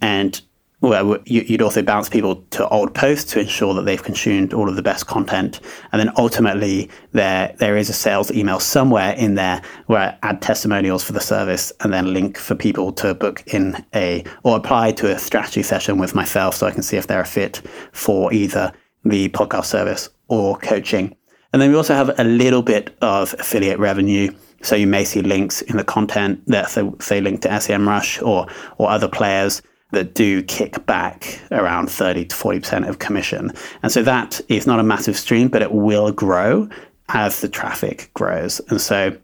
And 0.00 0.40
well, 0.82 1.16
you'd 1.24 1.62
also 1.62 1.82
bounce 1.82 2.10
people 2.10 2.36
to 2.50 2.68
old 2.68 2.94
posts 2.94 3.32
to 3.32 3.40
ensure 3.40 3.72
that 3.74 3.86
they've 3.86 4.02
consumed 4.02 4.52
all 4.52 4.68
of 4.68 4.76
the 4.76 4.82
best 4.82 5.06
content. 5.06 5.60
And 5.90 5.98
then 5.98 6.12
ultimately, 6.18 6.90
there 7.12 7.54
there 7.58 7.78
is 7.78 7.88
a 7.88 7.94
sales 7.94 8.30
email 8.30 8.60
somewhere 8.60 9.14
in 9.14 9.36
there 9.36 9.62
where 9.86 10.00
I 10.00 10.28
add 10.28 10.42
testimonials 10.42 11.02
for 11.02 11.12
the 11.12 11.20
service 11.20 11.72
and 11.80 11.94
then 11.94 12.12
link 12.12 12.36
for 12.36 12.54
people 12.54 12.92
to 12.92 13.14
book 13.14 13.42
in 13.46 13.82
a 13.94 14.22
or 14.42 14.56
apply 14.56 14.92
to 14.92 15.14
a 15.14 15.18
strategy 15.18 15.62
session 15.62 15.96
with 15.96 16.14
myself 16.14 16.54
so 16.54 16.66
I 16.66 16.72
can 16.72 16.82
see 16.82 16.98
if 16.98 17.06
they're 17.06 17.22
a 17.22 17.26
fit 17.26 17.62
for 17.92 18.30
either 18.34 18.70
the 19.02 19.30
podcast 19.30 19.66
service 19.66 20.10
or 20.28 20.58
coaching. 20.58 21.16
And 21.54 21.62
then 21.62 21.70
we 21.70 21.76
also 21.76 21.94
have 21.94 22.18
a 22.18 22.24
little 22.24 22.62
bit 22.62 22.94
of 23.00 23.34
affiliate 23.38 23.78
revenue. 23.78 24.30
So 24.60 24.76
you 24.76 24.86
may 24.86 25.04
see 25.04 25.22
links 25.22 25.62
in 25.62 25.78
the 25.78 25.84
content 25.84 26.46
that 26.48 26.68
say 27.00 27.20
link 27.22 27.40
to 27.42 27.48
SEMrush 27.48 28.22
or 28.22 28.46
or 28.76 28.90
other 28.90 29.08
players 29.08 29.62
that 29.96 30.14
do 30.14 30.42
kick 30.42 30.84
back 30.86 31.40
around 31.50 31.90
30 31.90 32.26
to 32.26 32.36
40% 32.36 32.88
of 32.88 32.98
commission. 32.98 33.50
And 33.82 33.90
so 33.90 34.02
that 34.02 34.40
is 34.48 34.66
not 34.66 34.78
a 34.78 34.82
massive 34.82 35.16
stream, 35.16 35.48
but 35.48 35.62
it 35.62 35.72
will 35.72 36.12
grow 36.12 36.68
as 37.08 37.40
the 37.40 37.48
traffic 37.48 38.10
grows. 38.14 38.60
And 38.68 38.80
so 38.80 39.16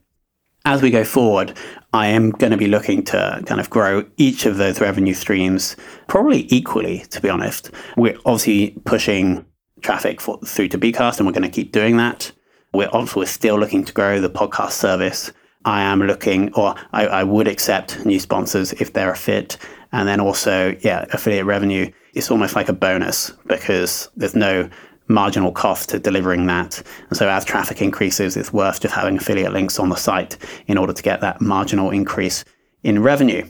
as 0.64 0.80
we 0.80 0.90
go 0.90 1.04
forward, 1.04 1.56
I 1.92 2.06
am 2.06 2.30
going 2.30 2.52
to 2.52 2.56
be 2.56 2.68
looking 2.68 3.04
to 3.04 3.42
kind 3.46 3.60
of 3.60 3.68
grow 3.68 4.04
each 4.16 4.46
of 4.46 4.56
those 4.56 4.80
revenue 4.80 5.14
streams 5.14 5.76
probably 6.06 6.46
equally, 6.48 7.00
to 7.10 7.20
be 7.20 7.28
honest. 7.28 7.70
We're 7.96 8.16
obviously 8.24 8.70
pushing 8.84 9.44
traffic 9.82 10.20
for, 10.20 10.38
through 10.38 10.68
to 10.68 10.78
Bcast, 10.78 11.18
and 11.18 11.26
we're 11.26 11.32
going 11.32 11.42
to 11.42 11.50
keep 11.50 11.72
doing 11.72 11.96
that. 11.98 12.32
We're 12.72 12.88
also 12.88 13.20
we're 13.20 13.26
still 13.26 13.58
looking 13.58 13.84
to 13.84 13.92
grow 13.92 14.20
the 14.20 14.30
podcast 14.30 14.72
service. 14.72 15.32
I 15.64 15.82
am 15.82 16.00
looking, 16.00 16.52
or 16.54 16.74
I, 16.92 17.06
I 17.06 17.24
would 17.24 17.46
accept 17.46 18.04
new 18.06 18.18
sponsors 18.18 18.72
if 18.74 18.92
they're 18.92 19.12
a 19.12 19.16
fit. 19.16 19.58
And 19.92 20.08
then 20.08 20.20
also, 20.20 20.76
yeah, 20.80 21.04
affiliate 21.12 21.46
revenue 21.46 21.90
is 22.14 22.30
almost 22.30 22.56
like 22.56 22.68
a 22.68 22.72
bonus 22.72 23.30
because 23.46 24.08
there's 24.16 24.34
no 24.34 24.68
marginal 25.08 25.52
cost 25.52 25.90
to 25.90 25.98
delivering 25.98 26.46
that. 26.46 26.82
And 27.08 27.16
so 27.16 27.28
as 27.28 27.44
traffic 27.44 27.82
increases, 27.82 28.36
it's 28.36 28.52
worth 28.52 28.80
just 28.80 28.94
having 28.94 29.16
affiliate 29.16 29.52
links 29.52 29.78
on 29.78 29.90
the 29.90 29.96
site 29.96 30.38
in 30.66 30.78
order 30.78 30.92
to 30.92 31.02
get 31.02 31.20
that 31.20 31.40
marginal 31.40 31.90
increase 31.90 32.44
in 32.82 33.02
revenue. 33.02 33.46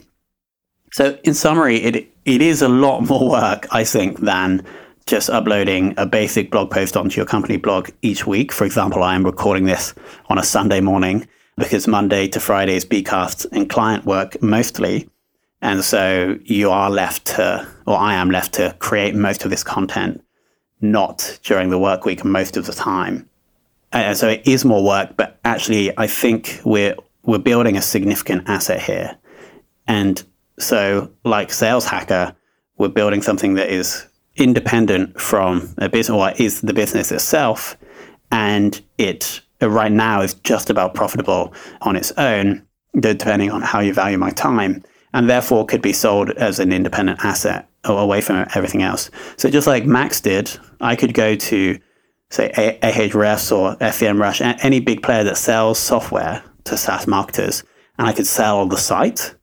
So 0.91 1.17
in 1.23 1.33
summary, 1.33 1.77
it 1.77 2.09
it 2.25 2.41
is 2.41 2.61
a 2.61 2.69
lot 2.69 3.01
more 3.01 3.29
work, 3.29 3.67
I 3.71 3.83
think, 3.83 4.19
than 4.19 4.65
just 5.05 5.29
uploading 5.29 5.93
a 5.97 6.05
basic 6.05 6.51
blog 6.51 6.71
post 6.71 6.95
onto 6.95 7.17
your 7.17 7.25
company 7.25 7.57
blog 7.57 7.89
each 8.01 8.25
week. 8.25 8.51
For 8.51 8.63
example, 8.63 9.03
I 9.03 9.15
am 9.15 9.25
recording 9.25 9.65
this 9.65 9.93
on 10.27 10.37
a 10.37 10.43
Sunday 10.43 10.79
morning 10.79 11.27
because 11.57 11.87
Monday 11.87 12.27
to 12.29 12.39
Friday 12.39 12.75
is 12.75 12.85
Bcast 12.85 13.45
and 13.51 13.69
client 13.69 14.05
work 14.05 14.41
mostly. 14.41 15.09
And 15.63 15.81
so 15.81 16.37
you 16.43 16.69
are 16.71 16.91
left 16.91 17.23
to, 17.37 17.65
or 17.87 17.97
I 17.97 18.15
am 18.15 18.29
left 18.29 18.55
to 18.55 18.75
create 18.79 19.15
most 19.15 19.45
of 19.45 19.49
this 19.49 19.63
content 19.63 20.21
not 20.81 21.39
during 21.41 21.69
the 21.69 21.79
work 21.79 22.03
week 22.03 22.25
most 22.25 22.57
of 22.57 22.65
the 22.65 22.73
time. 22.73 23.29
And 23.93 24.17
so 24.17 24.27
it 24.27 24.45
is 24.45 24.65
more 24.65 24.83
work, 24.83 25.15
but 25.15 25.39
actually 25.45 25.97
I 25.97 26.05
think 26.05 26.59
we're 26.65 26.95
we're 27.23 27.37
building 27.37 27.77
a 27.77 27.81
significant 27.81 28.49
asset 28.49 28.81
here. 28.81 29.17
And 29.87 30.21
so 30.59 31.09
like 31.23 31.53
Sales 31.53 31.85
Hacker, 31.85 32.35
we're 32.77 32.89
building 32.89 33.21
something 33.21 33.53
that 33.53 33.69
is 33.69 34.05
independent 34.35 35.17
from 35.21 35.73
a 35.77 35.87
business 35.87 36.13
or 36.13 36.31
is 36.31 36.59
the 36.59 36.73
business 36.73 37.09
itself 37.09 37.77
and 38.33 38.81
it 38.97 39.39
uh, 39.61 39.69
right 39.69 39.93
now 39.93 40.19
is 40.19 40.33
just 40.33 40.69
about 40.69 40.93
profitable 40.93 41.53
on 41.83 41.95
its 41.95 42.11
own, 42.17 42.67
depending 42.99 43.49
on 43.49 43.61
how 43.61 43.79
you 43.79 43.93
value 43.93 44.17
my 44.17 44.31
time 44.31 44.83
and 45.13 45.29
therefore 45.29 45.65
could 45.65 45.81
be 45.81 45.93
sold 45.93 46.31
as 46.31 46.59
an 46.59 46.71
independent 46.71 47.23
asset 47.23 47.69
away 47.83 48.21
from 48.21 48.45
everything 48.55 48.81
else. 48.81 49.11
So 49.37 49.49
just 49.49 49.67
like 49.67 49.85
Max 49.85 50.21
did, 50.21 50.57
I 50.81 50.95
could 50.95 51.13
go 51.13 51.35
to 51.35 51.79
say 52.29 52.79
Ahrefs 52.81 53.55
or 53.55 53.75
SEMrush, 53.75 54.59
any 54.63 54.79
big 54.79 55.03
player 55.03 55.23
that 55.23 55.37
sells 55.37 55.77
software 55.77 56.43
to 56.63 56.77
SaaS 56.77 57.05
marketers, 57.07 57.63
and 57.97 58.07
I 58.07 58.13
could 58.13 58.25
sell 58.25 58.65
the 58.65 58.77
site 58.77 59.35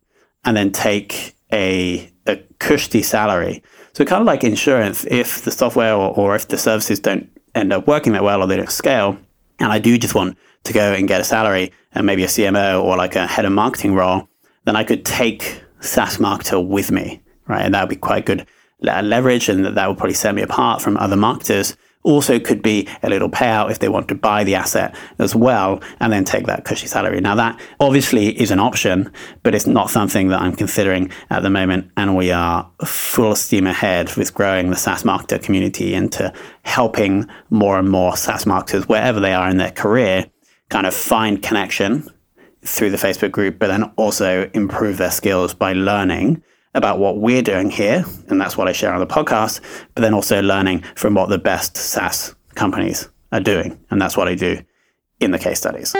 and 0.44 0.56
then 0.56 0.72
take 0.72 1.36
a, 1.52 2.10
a 2.26 2.36
cushy 2.58 3.02
salary. 3.02 3.62
So 3.92 4.04
kind 4.04 4.20
of 4.20 4.26
like 4.26 4.42
insurance, 4.42 5.04
if 5.04 5.42
the 5.42 5.50
software 5.50 5.94
or, 5.94 6.16
or 6.16 6.34
if 6.34 6.48
the 6.48 6.58
services 6.58 6.98
don't 6.98 7.30
end 7.54 7.72
up 7.72 7.86
working 7.86 8.12
that 8.14 8.24
well 8.24 8.42
or 8.42 8.46
they 8.46 8.56
don't 8.56 8.70
scale, 8.70 9.18
and 9.58 9.70
I 9.70 9.78
do 9.78 9.98
just 9.98 10.14
want 10.14 10.36
to 10.64 10.72
go 10.72 10.92
and 10.92 11.06
get 11.06 11.20
a 11.20 11.24
salary 11.24 11.72
and 11.92 12.06
maybe 12.06 12.24
a 12.24 12.28
CMO 12.28 12.82
or 12.82 12.96
like 12.96 13.14
a 13.14 13.26
head 13.26 13.44
of 13.44 13.52
marketing 13.52 13.94
role, 13.94 14.28
then 14.70 14.76
I 14.76 14.84
could 14.84 15.04
take 15.04 15.64
SaaS 15.80 16.18
marketer 16.18 16.64
with 16.64 16.92
me, 16.92 17.20
right? 17.48 17.62
And 17.62 17.74
that 17.74 17.82
would 17.82 17.88
be 17.90 17.96
quite 17.96 18.24
good 18.24 18.46
leverage 18.80 19.48
and 19.48 19.66
that 19.66 19.88
would 19.88 19.98
probably 19.98 20.14
set 20.14 20.32
me 20.32 20.42
apart 20.42 20.80
from 20.80 20.96
other 20.96 21.16
marketers 21.16 21.76
also 22.04 22.38
could 22.38 22.62
be 22.62 22.88
a 23.02 23.10
little 23.10 23.28
payout 23.28 23.72
if 23.72 23.80
they 23.80 23.88
want 23.88 24.06
to 24.08 24.14
buy 24.14 24.44
the 24.44 24.54
asset 24.54 24.94
as 25.18 25.34
well 25.34 25.82
and 25.98 26.12
then 26.12 26.24
take 26.24 26.46
that 26.46 26.64
cushy 26.64 26.86
salary. 26.86 27.20
Now, 27.20 27.34
that 27.34 27.60
obviously 27.80 28.28
is 28.40 28.52
an 28.52 28.60
option, 28.60 29.12
but 29.42 29.56
it's 29.56 29.66
not 29.66 29.90
something 29.90 30.28
that 30.28 30.40
I'm 30.40 30.54
considering 30.54 31.10
at 31.30 31.42
the 31.42 31.50
moment. 31.50 31.90
And 31.96 32.16
we 32.16 32.30
are 32.30 32.70
full 32.86 33.34
steam 33.34 33.66
ahead 33.66 34.14
with 34.14 34.32
growing 34.32 34.70
the 34.70 34.76
SaaS 34.76 35.02
marketer 35.02 35.42
community 35.42 35.94
into 35.94 36.32
helping 36.62 37.28
more 37.50 37.76
and 37.76 37.90
more 37.90 38.16
SaaS 38.16 38.46
marketers, 38.46 38.88
wherever 38.88 39.18
they 39.18 39.34
are 39.34 39.50
in 39.50 39.56
their 39.56 39.72
career, 39.72 40.26
kind 40.68 40.86
of 40.86 40.94
find 40.94 41.42
connection 41.42 42.08
through 42.64 42.90
the 42.90 42.96
Facebook 42.96 43.32
group, 43.32 43.58
but 43.58 43.68
then 43.68 43.84
also 43.96 44.50
improve 44.54 44.98
their 44.98 45.10
skills 45.10 45.54
by 45.54 45.72
learning 45.72 46.42
about 46.74 46.98
what 46.98 47.18
we're 47.18 47.42
doing 47.42 47.70
here, 47.70 48.04
and 48.28 48.40
that's 48.40 48.56
what 48.56 48.68
I 48.68 48.72
share 48.72 48.92
on 48.92 49.00
the 49.00 49.06
podcast, 49.06 49.60
but 49.94 50.02
then 50.02 50.14
also 50.14 50.40
learning 50.40 50.84
from 50.94 51.14
what 51.14 51.28
the 51.28 51.38
best 51.38 51.76
SaaS 51.76 52.34
companies 52.54 53.08
are 53.32 53.40
doing. 53.40 53.78
And 53.90 54.00
that's 54.00 54.16
what 54.16 54.28
I 54.28 54.34
do 54.34 54.62
in 55.20 55.32
the 55.32 55.38
case 55.38 55.58
studies. 55.58 55.94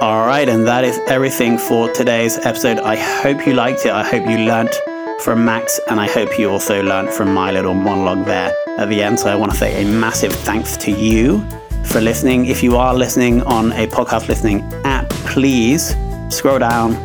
All 0.00 0.26
right, 0.26 0.48
and 0.48 0.66
that 0.66 0.84
is 0.84 0.98
everything 1.06 1.58
for 1.58 1.92
today's 1.92 2.38
episode. 2.38 2.78
I 2.78 2.96
hope 2.96 3.46
you 3.46 3.54
liked 3.54 3.86
it. 3.86 3.92
I 3.92 4.02
hope 4.02 4.28
you 4.28 4.38
learnt 4.38 4.74
from 5.20 5.44
Max, 5.44 5.80
and 5.88 6.00
I 6.00 6.08
hope 6.08 6.38
you 6.38 6.50
also 6.50 6.82
learnt 6.82 7.10
from 7.10 7.32
my 7.32 7.52
little 7.52 7.74
monologue 7.74 8.24
there 8.24 8.52
at 8.78 8.88
the 8.88 9.02
end. 9.02 9.20
So 9.20 9.30
I 9.30 9.36
want 9.36 9.52
to 9.52 9.58
say 9.58 9.82
a 9.82 9.86
massive 9.86 10.32
thanks 10.32 10.76
to 10.78 10.90
you 10.90 11.44
for 11.84 12.00
listening. 12.00 12.46
If 12.46 12.62
you 12.62 12.76
are 12.76 12.94
listening 12.94 13.42
on 13.42 13.72
a 13.72 13.86
podcast 13.86 14.28
listening 14.28 14.62
app, 14.84 15.08
please 15.10 15.94
scroll 16.30 16.58
down 16.58 16.96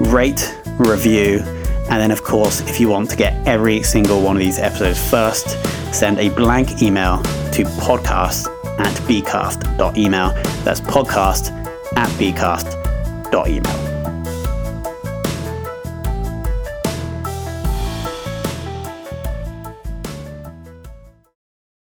rate, 0.00 0.56
review, 0.78 1.42
and 1.88 2.00
then, 2.00 2.10
of 2.10 2.24
course, 2.24 2.60
if 2.62 2.80
you 2.80 2.88
want 2.88 3.10
to 3.10 3.16
get 3.16 3.46
every 3.46 3.82
single 3.82 4.20
one 4.20 4.36
of 4.36 4.40
these 4.40 4.58
episodes 4.58 4.98
first, 5.10 5.50
send 5.94 6.18
a 6.18 6.28
blank 6.30 6.82
email 6.82 7.22
to 7.52 7.64
podcast 7.78 8.48
at 8.78 8.92
bcast.email. 9.02 10.32
That's 10.64 10.80
podcast 10.80 11.50
at 11.96 12.08
bcast.email. 12.18 13.95